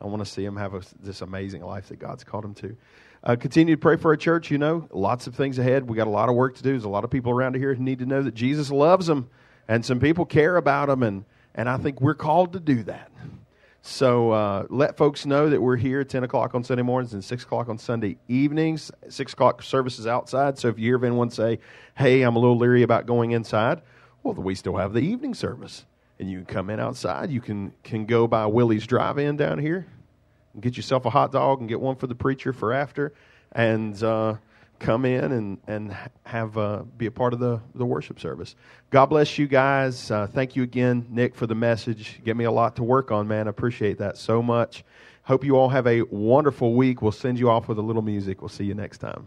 I 0.00 0.06
want 0.06 0.24
to 0.24 0.26
see 0.28 0.44
them 0.44 0.56
have 0.56 0.74
a, 0.74 0.82
this 1.00 1.20
amazing 1.20 1.62
life 1.62 1.86
that 1.90 2.00
God's 2.00 2.24
called 2.24 2.42
them 2.42 2.54
to. 2.54 2.76
Uh, 3.24 3.36
continue 3.36 3.74
to 3.74 3.80
pray 3.80 3.96
for 3.96 4.10
our 4.10 4.16
church. 4.16 4.50
You 4.50 4.58
know, 4.58 4.88
lots 4.92 5.26
of 5.26 5.34
things 5.34 5.58
ahead. 5.58 5.88
We 5.88 5.96
got 5.96 6.06
a 6.06 6.10
lot 6.10 6.28
of 6.28 6.34
work 6.34 6.56
to 6.56 6.62
do. 6.62 6.70
There's 6.70 6.84
a 6.84 6.88
lot 6.88 7.04
of 7.04 7.10
people 7.10 7.32
around 7.32 7.56
here 7.56 7.74
who 7.74 7.82
need 7.82 7.98
to 7.98 8.06
know 8.06 8.22
that 8.22 8.34
Jesus 8.34 8.70
loves 8.70 9.06
them, 9.06 9.28
and 9.66 9.84
some 9.84 10.00
people 10.00 10.24
care 10.24 10.56
about 10.56 10.88
them, 10.88 11.02
and 11.02 11.24
and 11.54 11.68
I 11.68 11.76
think 11.76 12.00
we're 12.00 12.14
called 12.14 12.52
to 12.52 12.60
do 12.60 12.82
that. 12.84 13.10
So 13.82 14.32
uh, 14.32 14.66
let 14.68 14.96
folks 14.96 15.24
know 15.24 15.48
that 15.48 15.60
we're 15.60 15.76
here 15.76 16.00
at 16.00 16.08
10 16.08 16.24
o'clock 16.24 16.54
on 16.54 16.62
Sunday 16.62 16.82
mornings 16.82 17.14
and 17.14 17.24
6 17.24 17.42
o'clock 17.42 17.68
on 17.68 17.78
Sunday 17.78 18.18
evenings. 18.28 18.90
6 19.08 19.32
o'clock 19.32 19.62
services 19.62 20.06
outside. 20.06 20.58
So 20.58 20.68
if 20.68 20.78
you 20.78 20.84
hear 20.84 20.96
of 20.96 21.04
anyone 21.04 21.30
say, 21.30 21.58
hey, 21.96 22.22
I'm 22.22 22.36
a 22.36 22.38
little 22.38 22.58
leery 22.58 22.82
about 22.82 23.06
going 23.06 23.30
inside, 23.30 23.80
well, 24.22 24.34
we 24.34 24.54
still 24.54 24.76
have 24.76 24.92
the 24.92 25.00
evening 25.00 25.32
service 25.32 25.86
and 26.18 26.30
you 26.30 26.38
can 26.38 26.46
come 26.46 26.70
in 26.70 26.80
outside. 26.80 27.30
You 27.30 27.40
can 27.40 27.72
can 27.82 28.04
go 28.04 28.26
by 28.26 28.46
Willie's 28.46 28.86
Drive-In 28.86 29.36
down 29.36 29.58
here, 29.58 29.86
get 30.60 30.76
yourself 30.76 31.04
a 31.06 31.10
hot 31.10 31.32
dog 31.32 31.60
and 31.60 31.68
get 31.68 31.80
one 31.80 31.96
for 31.96 32.06
the 32.06 32.14
preacher 32.14 32.52
for 32.52 32.72
after, 32.72 33.12
and 33.52 34.02
uh, 34.02 34.36
come 34.78 35.04
in 35.04 35.32
and 35.32 35.58
and 35.66 35.96
have 36.24 36.56
uh, 36.56 36.82
be 36.96 37.06
a 37.06 37.10
part 37.10 37.32
of 37.32 37.40
the 37.40 37.60
the 37.74 37.84
worship 37.84 38.20
service. 38.20 38.54
God 38.90 39.06
bless 39.06 39.38
you 39.38 39.46
guys. 39.46 40.10
Uh, 40.10 40.26
thank 40.26 40.56
you 40.56 40.62
again, 40.62 41.06
Nick, 41.10 41.34
for 41.34 41.46
the 41.46 41.54
message. 41.54 42.20
Get 42.24 42.36
me 42.36 42.44
a 42.44 42.52
lot 42.52 42.76
to 42.76 42.82
work 42.82 43.10
on, 43.10 43.28
man. 43.28 43.46
I 43.46 43.50
appreciate 43.50 43.98
that 43.98 44.16
so 44.16 44.42
much. 44.42 44.84
Hope 45.24 45.44
you 45.44 45.56
all 45.56 45.68
have 45.68 45.86
a 45.86 46.02
wonderful 46.02 46.74
week. 46.74 47.02
We'll 47.02 47.12
send 47.12 47.38
you 47.38 47.50
off 47.50 47.68
with 47.68 47.78
a 47.78 47.82
little 47.82 48.02
music. 48.02 48.40
We'll 48.40 48.48
see 48.48 48.64
you 48.64 48.74
next 48.74 48.98
time. 48.98 49.26